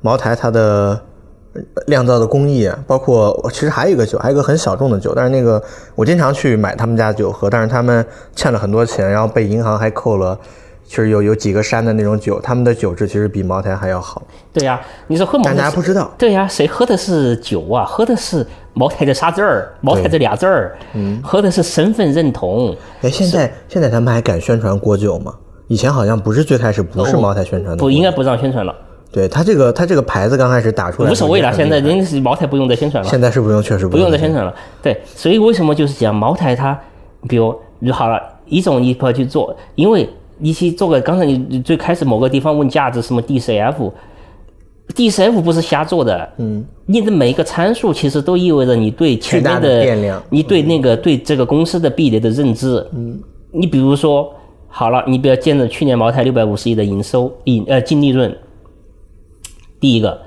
[0.00, 1.00] 茅台它的呃
[1.86, 5.62] 酿造的工艺，啊包括其实还有一个酒，还有一个很小众的酒，但是那个
[5.94, 8.04] 我经常去买他们家酒喝，但是他们
[8.34, 10.38] 欠了很多钱，然后被银行还扣了，
[10.86, 14.22] 其实有有几个山的那种酒，他们的酒质其实比茅台还要好，
[14.52, 16.10] 对呀、你说喝茅台大台家不知道。
[16.16, 17.84] 对呀、谁喝的是酒啊？
[17.84, 22.76] 喝的是茅台的仨字儿，茅台这俩字儿，嗯，喝的是身份认同。
[23.02, 25.34] 哎，现在现在他们还敢宣传国酒吗？
[25.68, 28.72] 以前好像不是最开始不是茅台宣传的，不应该不让宣传了，
[29.12, 31.52] 对他这个他这个牌子刚开始打出来无所谓了。
[31.52, 34.54] 现在人人家是茅台不用再宣传了，现在是不用，确实不用再宣传了。
[34.82, 36.78] 对，所以为什么就是讲茅台它，
[37.28, 37.54] 比如
[37.92, 40.08] 好了，一种你不要去做，因为
[40.38, 43.90] 你去做个，刚才你你最开始某个地方问价值什么 DCF。
[44.94, 53.20] DCF 不是瞎做的，嗯，你的每一个参数其实都意味着你对前面的变量你对那个对这个公司的壁垒的认知，嗯，
[53.50, 54.32] 你比如说，
[54.68, 58.32] 好了，你比如见着去年茅台六百五十亿的营收盈呃净利润，
[59.80, 60.18] 第一个，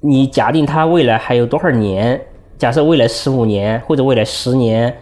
[0.00, 2.20] 你假定它未来还有多少年？
[2.58, 4.94] 假设未来十五年或者未来十年，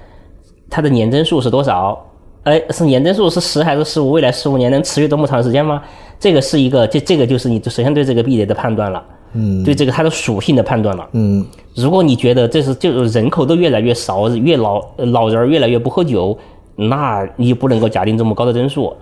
[0.68, 2.06] 它的年增速是多少？
[2.44, 4.12] 哎，是年增速是十还是十五？
[4.12, 5.82] 未来十五年能持续多么长时间吗？
[6.18, 16.36] 这个是一个，这这个就是你首先对这个壁垒的判断了，嗯，对这个它的属性的判断了，嗯，如果你觉得这是就是人口都越来越少，越老呃老人越来越不喝酒，
[16.76, 18.92] 那你就不能够假定这么高的增速。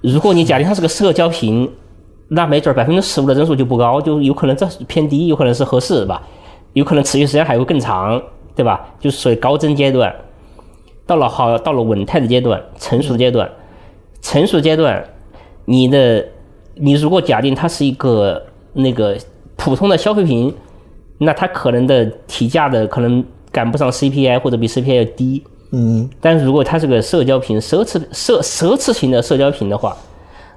[0.00, 1.68] 如果你假定它是个社交型，
[2.28, 6.22] 那没准百分之十五的增速就不高，就有可能这偏低，有可能是合适吧，
[6.74, 8.20] 有可能持续时间还会更长，
[8.54, 8.86] 对吧？
[9.00, 10.14] 就是属于高增阶段。
[11.06, 13.50] 到了好，到了稳态的阶段，成熟的阶段，
[14.20, 15.02] 成熟阶段，
[15.64, 16.22] 你的
[16.74, 18.42] 你如果假定它是一个
[18.74, 19.16] 那个
[19.56, 20.54] 普通的消费品，
[21.16, 25.42] 那它可能的提价的可能赶不上 CPI 或者比 CPI 要低。
[25.72, 29.96] 嗯，但是如果它是个社交品、奢侈奢奢侈型的社交品的话，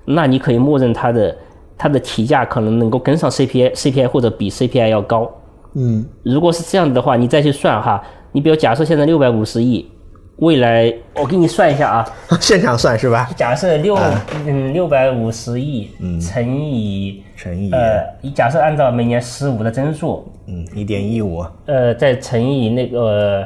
[0.04, 1.34] 那你可以默认它的
[1.82, 5.28] 它的提价可能能够跟上 CPI、CPI 或者比 CPI 要高。
[5.74, 8.00] 嗯，如果是这样子的话，你再去算哈，
[8.32, 9.90] 你比如假设现在六百五十亿，
[10.36, 12.08] 未来我给你算一下啊，
[12.40, 13.28] 现场算是吧？
[13.36, 13.98] 假设六
[14.46, 15.90] 嗯六百五十亿
[16.22, 23.44] 乘以乘以呃，你假设按照每年十五的增速，嗯一点一五，呃，再乘以那个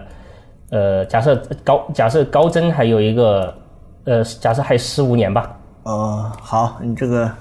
[0.72, 3.54] 呃，假设高假设高增还有一个
[4.04, 5.58] 呃，假设还有十五年吧。
[5.84, 7.32] 哦，好，你这个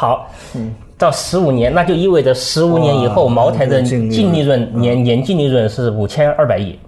[0.00, 6.78] 好，嗯到十五年，那就意味着十五年以后，茅台的净利润年年净利润是五千二百亿。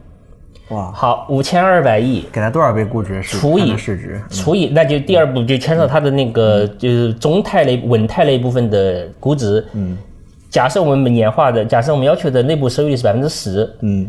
[0.70, 3.22] 哇，好，五千二百亿给它多少倍估值？
[3.22, 9.62] 除以市值，除以，那就第二步就牵涉它的那个就是中泰类、稳态类部分的估值。
[9.74, 9.98] 嗯，
[10.48, 13.70] 假设我们年化的，假设我们要求的内部收益率是百分之十。
[13.82, 14.08] 嗯，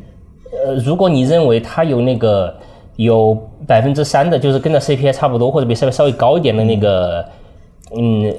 [0.66, 2.56] 呃，如果你认为它有那个
[2.96, 7.26] 有百分之三的，就是跟着 CPI 差不多，或者比稍微稍微高一点的那个，
[7.98, 8.34] 嗯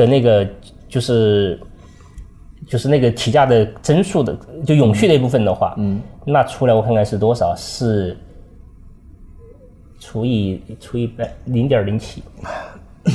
[0.00, 0.48] 的那个，
[0.88, 1.60] 就是
[2.66, 4.34] 就是那个提价的增速的，
[4.66, 8.16] 就永续那部分的话，嗯，那出来我看看是多少，是
[9.98, 12.22] 除以除以百零点零七。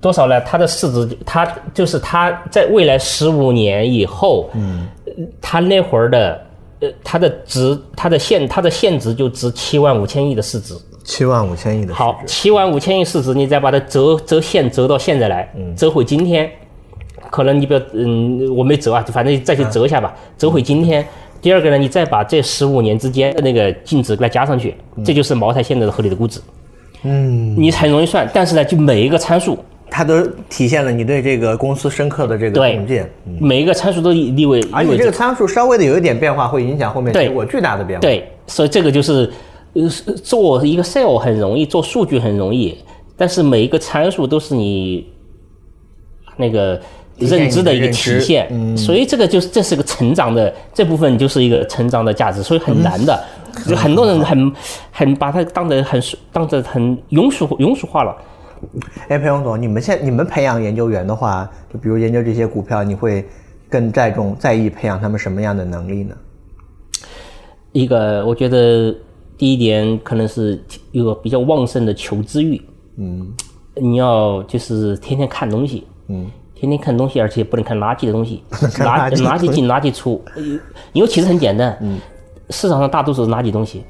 [0.00, 0.40] 多少呢？
[0.42, 4.86] 它的市值，它就是它在未来十五年以后，嗯，
[5.40, 6.46] 它那会儿的，
[6.80, 10.74] 呃，它的值，它的现，它的现值就值七万五千亿的市值。
[11.06, 16.50] 七万五千亿的市好，七万五千亿市值，你再把它折折现折到现在来，折回今天，
[17.30, 21.06] 可能你不要，嗯，我没折啊，反正再去折一下吧，折回今天。
[21.40, 24.74] 第二个呢，你再把这十五年之间的那个净值给它加上去，
[25.04, 26.40] 这就是茅台现在的合理的估值。
[27.04, 29.56] 嗯，你很容易算，但是呢，就每一个参数，
[29.88, 33.08] 它都体现了你对这个公司深刻的这个对洞见。
[33.38, 39.30] 每一个参数都意味意而且这个参数稍微的有一点变化，会影响后面对结果巨大的变化。，对，所以这个就是
[40.22, 42.76] 做一个 sale 很容易，做数据很容易，
[43.16, 45.06] 但是每一个参数都是你
[46.36, 46.80] 那个
[47.18, 53.24] 认知的一个体现，所以这个就是这是个成长的这部分就是一个成长的价值，所以很难的，
[53.66, 54.52] 就很多人很
[54.90, 58.16] 很把它当得很当着很庸俗庸俗化了。
[59.08, 63.26] 哎，裴勇总，你们现你们培养研究员的话，就比如研究这些股票，你会
[63.68, 66.16] 更在重在意培养他们什么样的能力呢？
[67.72, 68.94] 一个，我觉得
[69.38, 72.60] 第一点可能是有个比较旺盛的求知欲，
[72.96, 73.26] 嗯，
[73.74, 80.42] 你要就是天天看东西，嗯，天天看东西，而且不能看垃圾的东西， 垃垃圾垃圾进垃圾出，呃
[80.92, 81.98] 因为其实很简单，嗯，
[82.50, 83.84] 市场上大多数是垃圾东西，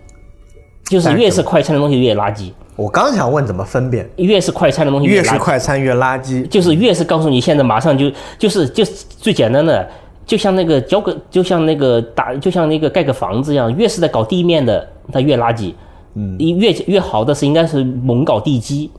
[0.85, 5.39] 就是越是快餐的东西越垃圾，我刚想问怎么分辨，越是快餐的东西越是垃圾。
[5.39, 6.47] 快餐越垃圾。
[6.49, 9.89] 就是越是告诉你现在马上就就是就是最简单的，
[10.27, 15.75] 就像那个交个就像那个打就像那个盖个房子一样，越是在搞地面的，它越垃圾。
[16.15, 18.91] 嗯，越越好的是应该是猛搞地基，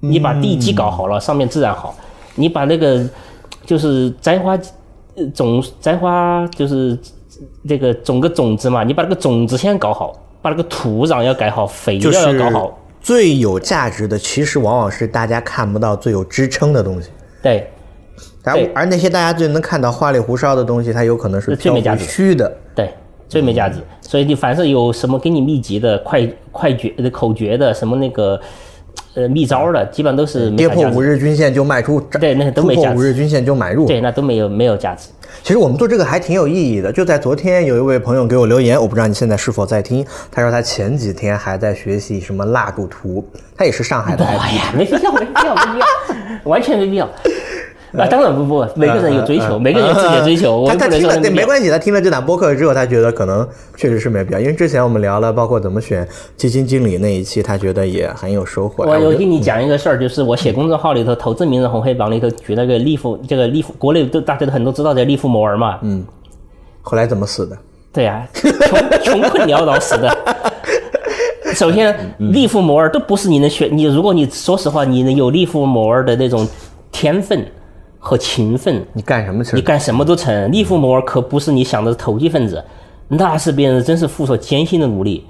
[0.00, 1.94] 你把地基搞好了，上面自然好。
[2.34, 3.04] 你把那个
[3.64, 4.58] 就是栽花
[5.16, 6.98] 呃种栽花就是
[7.68, 12.78] 这个种个种子嘛，你把那个种子先搞好，把那个土壤要改好，肥料要搞好。
[13.00, 17.10] 最有价值的，其实往往是大家看不到最有支撑的东西。
[17.42, 17.70] 对，
[18.42, 22.50] 而而那些大家最能看到花里胡哨的东西，它有可能是最没价值虚的。
[22.74, 22.92] 对，
[23.28, 23.78] 最没价值。
[24.00, 28.40] 所以你凡是有什么给你秘籍的、快快诀、口诀的、什么那个
[29.14, 30.88] 呃秘招的，基本上都是没跌破。
[30.90, 33.86] 五日均线就卖出，对那些都没价值五日均线就买入。
[33.86, 35.08] 对，那都没有没有价值。
[35.42, 36.90] 其实我们做这个还挺有意义的。
[36.90, 40.04] 就在昨天，有一位朋友给我留言，我不知道你现在是否在听。
[40.30, 43.24] 他说他前几天还在学习什么蜡烛图，
[43.56, 44.52] 他也是上海的哎。
[44.52, 45.86] 呀，没必要，没必要，没必要，
[46.44, 47.08] 完全没必要。
[47.92, 53.46] 啊，当然不不，每个人有追求，每个人有自己的追求，他他听了说没关系，他听了这档播客之后，他觉得可能
[53.76, 56.06] 确实是没必要，因为之前我们聊了，包括怎么选
[56.36, 58.84] 基金经理那一期，他觉得也很有收获。
[58.84, 66.04] 我哎觉得我跟你讲一个事儿，就是我写公众号里头投资名人红黑榜里头举那个利弗，这个利弗，国内都大家都很多知道的利弗摩尔嘛，嗯，
[66.82, 67.56] 后来怎么死的？
[67.92, 70.14] 对呀、穷穷困潦倒死的。
[71.54, 76.46] 首先，利弗摩尔都不是你能选，你如果你说实话，你能有利弗摩尔的那种
[76.92, 77.42] 天分
[78.06, 79.58] 和勤奋，你干什么成？
[79.58, 80.52] 你干什么都成。
[80.52, 82.62] 利弗摩尔可不是你想的投机分子，
[83.08, 85.24] 那是别人真是付出艰辛的努力。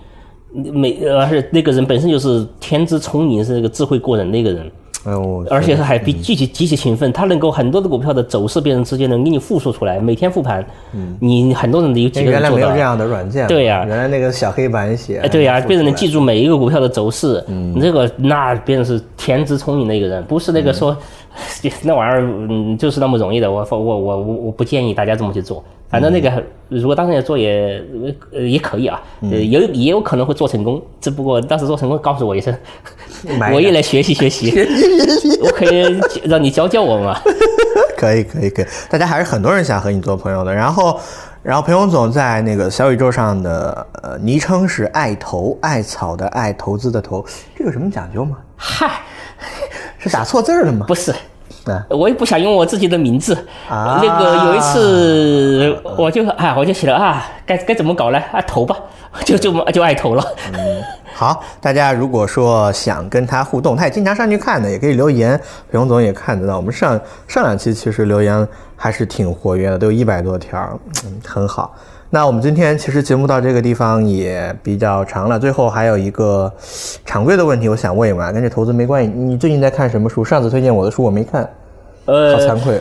[0.53, 4.70] 每而且那个人本身就是天资聪颖，是那个智慧过人的一个人。
[5.06, 10.66] 哎呦，而且他还比极其极其勤奋，他能够很多的股票的走势，别人直接能给你复述出来，每天复盘。
[10.92, 12.76] 嗯，你很多人有几个人做到来没有这？
[12.80, 16.16] 样的软件，对呀原来那个小黑板写，哎，对呀、别人能记住。
[16.16, 20.96] 住每一个股票的走势，嗯，这个那别人是天资聪颖的一个人，不是那个说、
[21.82, 23.52] 那玩意儿，嗯，就是那么容易的。
[23.52, 25.62] 我我我我我不建议大家这么去做。
[25.88, 27.82] 反正那个如果当时也做也
[28.32, 32.54] 呃也可以啊，呃也有也有可能会做成功，只不过当时做成功告诉我一声，
[33.52, 34.52] 我也来学习学习，
[35.42, 37.20] 我可以让你教教我嘛。
[37.96, 40.52] 可以可以可以，大家还是很多人想和你做朋友的。
[40.52, 41.00] 然后，
[41.42, 47.24] 然后裴勇总在那个小宇宙上的呃昵称是爱投艾草的爱投资的投，
[47.56, 48.36] 这有什么讲究吗？
[48.56, 49.00] 嗨，
[49.98, 50.84] 是打错字儿了吗？
[50.86, 51.16] 不是，啊，
[51.90, 53.34] 我也不想用我自己的名字。
[53.68, 58.18] 啊那个有一次，我就啊，我就写了啊，该该怎么搞呢？
[58.32, 58.76] 啊，投吧，
[59.24, 60.24] 就就就爱投了。
[60.52, 60.82] 嗯
[61.16, 65.34] 好，大家如果说想跟他互动，他也经常上去看的，也可以留言。
[65.70, 71.74] 裴勇总也看得到，我们上上两期其实留言还是挺活跃的，都有一百多条，嗯，很好。
[72.16, 76.51] 那我们今天其实节目到这个地方也比较长了，最后还有一个
[77.05, 79.12] 常规的问题，我想问一问啊，跟这投资没关系。
[79.14, 80.24] 你最近在看什么书？
[80.24, 81.43] 上次推荐我的书我没看，
[82.06, 82.80] 呃好呃，惭愧。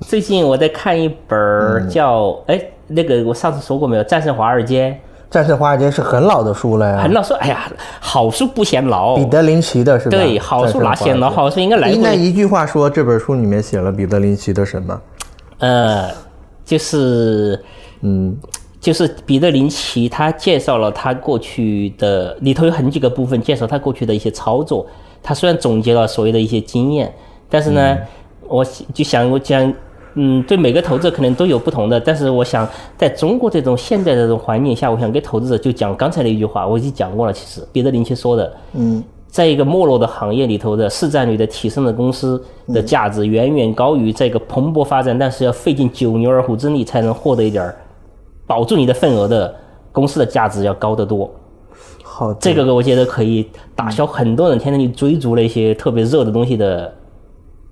[0.00, 4.02] 最近我在看一本儿叫哎、那个我上次说过没有？
[4.06, 4.98] 《战胜华尔街
[5.28, 7.70] 战胜华尔街是很老的书了》，呀，很老书，哎呀，
[8.00, 9.14] 好书不嫌老。
[9.14, 10.16] 彼得林奇的是吧？
[10.16, 11.28] 对，好书哪嫌老？
[11.28, 11.94] 好书应该来过。
[11.94, 14.98] 应该一句话说，这本书里面写了彼得林奇的什么？
[15.58, 16.08] 呃，
[16.64, 17.62] 就是
[18.00, 18.34] 嗯，
[18.80, 24.86] 就是彼得林奇，他介绍了他过去的里头有很几个部分介绍他过去的一些操作。
[25.22, 27.12] 他虽然总结了所谓的一些经验，
[27.48, 27.98] 但是呢，
[28.48, 29.72] 我就想我讲，
[30.14, 32.66] 嗯，对每个投资者可能都有不同的，但是我想
[32.96, 37.32] 在中国这种现在的这种环境下，我想给投资者就讲刚才那一句话，我已经讲过了。
[37.32, 39.04] 其实彼得林奇说的，嗯。
[39.28, 42.42] 在一个没落的行业里头的市占率的提升的公司
[42.74, 47.76] 的价值，远远高于这个蓬勃发展，但是要费尽九牛二虎之力才能获得一点儿
[48.50, 49.54] 保住你的份额的
[49.92, 51.30] 公司的价值要高得多。
[52.02, 56.92] 好，这个我觉得可以打消很多人天天去追逐那些特别热的东西的，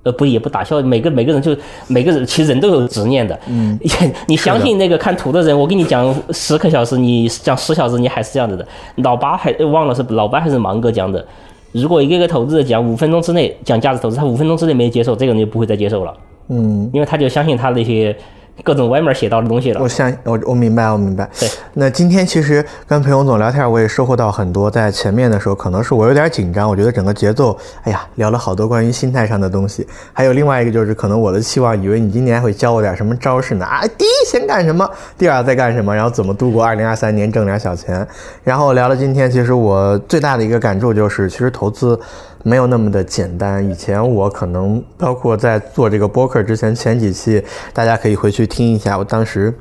[0.04, 1.56] 呃，不也不打消，每个每个人就
[1.88, 3.36] 每个人其实人都有执念的。
[3.48, 3.76] 嗯，
[4.28, 8.64] 你相信那个看图的人，我跟你讲十个小时，你讲十小时，你还是这样子的。
[8.98, 11.26] 老八还忘了是老八还是芒哥讲的，
[11.72, 16.14] 如果一个个投资者讲五分钟之内讲价值投资，他五分钟之内没接受，这个人就不会再接受了。
[16.50, 18.16] 嗯，因为他就相信他那些
[18.64, 19.88] 各种歪门邪道的东西了我。
[19.88, 21.28] 想我我明白，我明白。
[21.38, 24.70] 对，那今天其实跟裴勇总聊天，我也收获到很多。
[24.70, 29.86] 在前面的时候，可能是我有点紧张，我觉得整个节奏，哎呀，聊了好多关于心态上的东西。
[30.12, 33.64] 还有另外一个就是，可能我的期望，以为你今年会教我点什么招式呢？
[33.64, 38.06] 啊， 第一先干什么，第二再干什么，然后怎么度过二零二三年挣点小钱。
[38.44, 41.98] 然后聊了今天，其实我最大的一个感触就是，其实投资。
[42.42, 43.68] 没有那么的简单。
[43.68, 47.42] 以前我可能包括在做这个播客之前前几期，
[47.72, 49.52] 大家可以回去听一下，我当时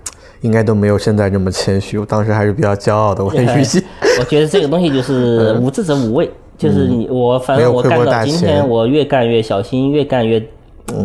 [0.42, 3.24] 应该都没有现在这么谦虚，我当时还是比较骄傲的。
[3.24, 3.84] 我很语气，
[4.20, 10.42] 我觉得这个东西就是无知者无畏， 就是你我反正我干到今天，我越干越小心，越干越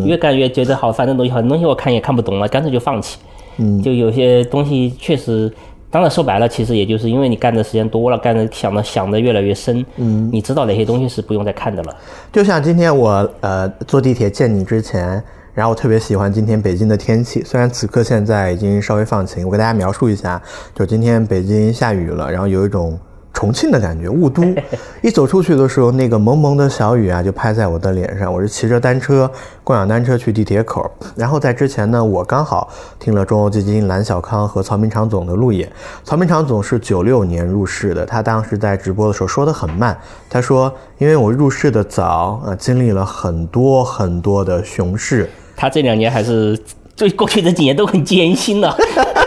[0.05, 3.17] 越干越觉得好，反正东西好东西我看也看不懂了，干脆就放弃。
[3.57, 5.51] 嗯，就有些东西确实。
[5.93, 11.95] 当然说白了，其实也就是因为你干的时间多了，干的想的想的越来越深，嗯，你知道哪些东西是不用再看的了。
[12.31, 20.41] 就像今天我呃坐地铁见你之前，然后我特别喜欢今天北京的天气，虽然此刻现在已经稍微放晴，我给大家描述一下，
[20.73, 22.99] 就今天北京下雨了，然后有一种。
[23.33, 24.43] 重庆的感觉，雾都。
[25.01, 28.31] 一走出去的时候，那个蒙蒙的小雨啊，就拍在我的脸上。
[28.31, 29.29] 我是骑着单车，
[29.63, 30.89] 共享单车去地铁口。
[31.15, 32.69] 然后在之前呢，我刚好
[32.99, 35.69] 听了中欧基金蓝小康和曹明长总的路演。
[36.03, 39.97] 曹明长总是九六年入市的，他当时在直播的时候说的很慢。
[40.29, 46.57] 他说：“因为我入市的早，呃，经历了很多很多的熊市。”他这两年还是
[46.95, 48.73] 最过去这几年都很艰辛的。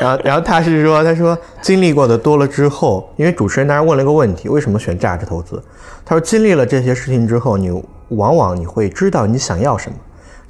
[0.00, 5.62] 然后，然后他是说，他说经历过的多了之后，因为主持人当时问了一个问题，为什么选价值投资？
[6.04, 7.70] 他说经历了这些事情之后，你
[8.10, 9.96] 往往你会知道你想要什么。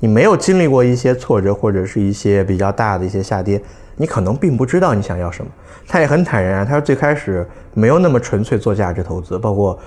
[0.01, 3.61] 你没有经历过一些挫折或者是一些比较大的一些下跌，
[3.97, 5.51] 你可能并不知道你想要什么。
[5.89, 9.79] 他也很坦然，他说最开始没有那么纯粹做价值投资，包括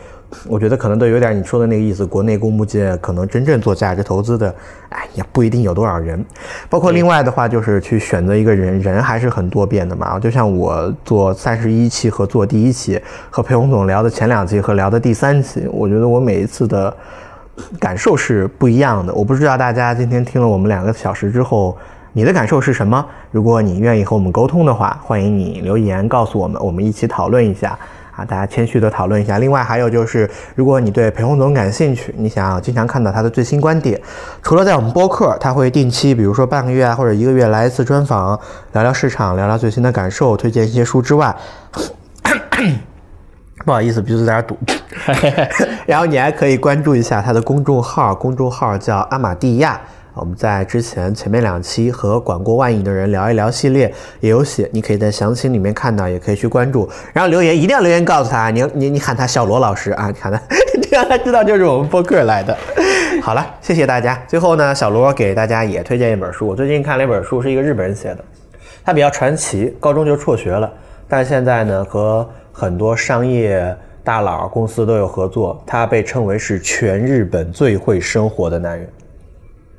[0.47, 2.03] 我觉得可能都有点你说的那个意思。
[2.03, 4.55] 国内公募界可能真正做价值投资的，
[4.89, 6.25] 哎，也不一定有多少人。
[6.69, 10.19] 包括另外的话，就是去选择一个人，人还是很多变的嘛。
[10.19, 12.99] 就像我做三十一期和做第一期，
[13.29, 16.91] 和裴红总聊的前两期和聊的第三期，我觉得我每一次的
[17.79, 19.13] 感受是不一样的。
[19.13, 21.77] 我不知道大家今天听了我们两个小时之后。
[22.13, 23.05] 你的感受是什么？
[23.31, 27.77] 如果你愿意和我们沟通的话，欢迎你留言告诉我们，我们一起讨论一下
[28.13, 28.25] 啊！
[28.25, 29.39] 大家谦虚的讨论一下。
[29.39, 33.97] 另外还有就是，如果你对裴洪总感兴趣，你想要经常看到他的最新观点，
[34.43, 38.37] 除了在我们播客，他会定期，比如说半个月啊或者一个月来一次专访，
[38.73, 41.33] 聊聊市场，聊聊最新的感受，推荐一些书之外，
[43.63, 44.57] 不好意思，鼻子有点堵。
[45.87, 49.79] 然后你还可以关注一下他的公众号，公众号叫阿玛蒂亚。
[50.13, 56.87] 我们在之前前面两期和管过万亿的人聊一聊系列也有写，你可以在详情里面看到，也可以去关注。
[57.13, 60.41] 然后留言一定要留言告诉他，你你你喊他小罗老师啊，你喊他，
[60.91, 62.55] 让他知道就是我们播客来的。
[63.21, 64.21] 好了，谢谢大家。
[64.27, 68.23] 最后呢，小罗给大家也推荐一本书，我最近看了一本书，是一个日本人写的，
[68.83, 70.71] 他比较传奇，高中就辍学了，
[71.07, 73.73] 但现在呢和很多商业
[74.03, 78.89] 大佬公司都有合作，他被称为是全日本最会生活的男人。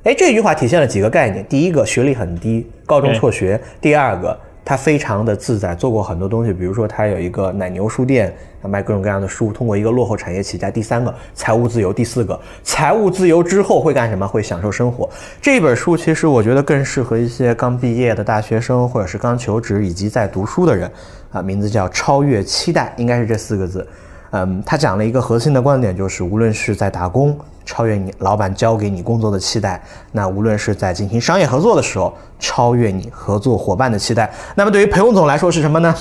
[0.04, 14.26] 哎，这句话体现了几个概念：第一个，学历很低，高中辍学；第二个，他非常的自在，做过很多东西，比如说他有一个奶牛书店，卖各种各样的书，通过一个落后产业起家；第三个，财务自由；第四个，财务自由之后会干什么？
[14.26, 15.08] 会享受生活。
[15.40, 20.90] 这本书其实我觉得更适合一些刚毕业的大学生，或者是刚求职以及在读书的人。
[21.30, 23.86] 啊，名字叫《超越期待》，应该是这四个字。
[24.32, 29.80] 嗯，他讲了一个核心的观点，就是无论是在打工，超越你老板交给你工作的期待；
[30.12, 34.32] 那无论是在进行商业合作的时候，超越你合作伙伴的期待。
[34.54, 35.94] 那么对于裴洪总来说是什么呢？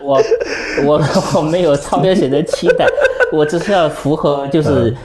[0.00, 0.22] 我
[0.84, 1.02] 我
[1.34, 2.86] 我没有超越谁的期待，
[3.32, 4.96] 我只是要符合就是。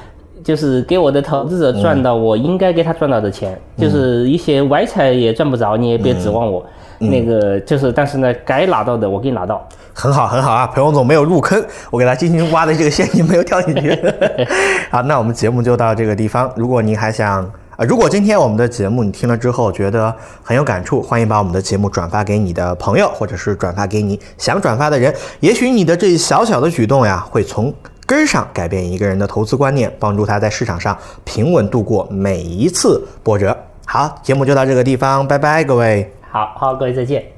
[0.43, 6.65] 就是给我的投资者赚到我应该给他赚到的钱，就是一些歪财也赚不着，你也别指望我。
[7.01, 9.65] 那个就是，但是呢，该拿到的我给你拿到。
[9.93, 10.67] 很好，很好啊！
[10.67, 13.97] 裴洪总没有入坑，我给他进行挖的这个陷阱没有跳进去。
[14.91, 16.51] 好，那我们节目就到这个地方。
[16.55, 17.43] 如果您还想
[17.77, 20.13] 啊，如果今天我们的节目你听了之后觉得
[20.43, 25.13] 很有感触，欢迎把我们的节目转发给你的朋友，或者是转发给你想转发的人。
[25.39, 27.73] 也许你的这小小的举动呀，会从
[28.09, 33.55] 根儿上改变一个人的投资观念，帮助他在市场上平稳度过每一次波折。
[33.85, 36.11] 好，节目就到这个地方，拜拜，各位。
[36.31, 37.31] 好好，各位再见。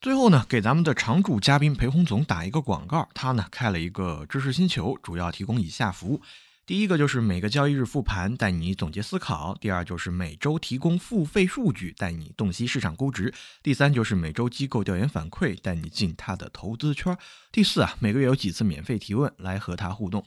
[0.00, 6.22] 最后呢，给咱们的常驻嘉宾裴洪总打一个广告，他呢开了一个知识星球，主要提供以下服务：
[6.68, 13.32] 第一个就是每个交易日复盘，带你总结思考；第二就是每周提供付费数据，带你洞悉市场估值；
[13.62, 17.14] 第三就是每周机构调研反馈，带你进他的投资圈；
[17.50, 20.22] 第四啊，每个月有几次免费提问来和他互动。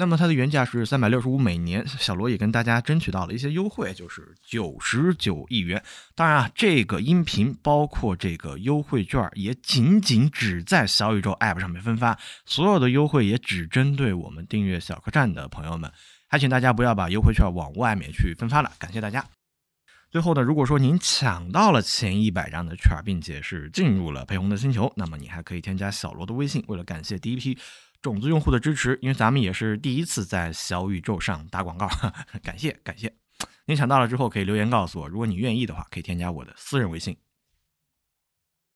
[0.00, 5.82] 那么它的原价是三百六十五每年，小罗也跟大家争取到了一些优惠，就是九十九亿元。
[6.14, 15.92] 当然啊，这个音频包括这个优惠券，也仅仅只在小宇宙 App 上面分发，所有的优惠也只针对我们订阅小客栈的朋友们。
[16.28, 19.22] 还请大家不要把优惠券往外面去分发了，感谢大家。
[20.10, 26.64] 最后呢，如果说您抢到了前一百张的券，并且是进入了裴红的星球，那么你还可以添加小罗的微信。
[26.66, 27.56] 为了感谢第一批
[28.02, 31.88] 种子用户的支持，因为咱们也是第一次在小宇宙上打广告，
[32.42, 33.14] 感谢感谢。
[33.66, 37.16] 您抢到了之后可以留言告诉我，如果你愿意的话，可以添加我的私人微信。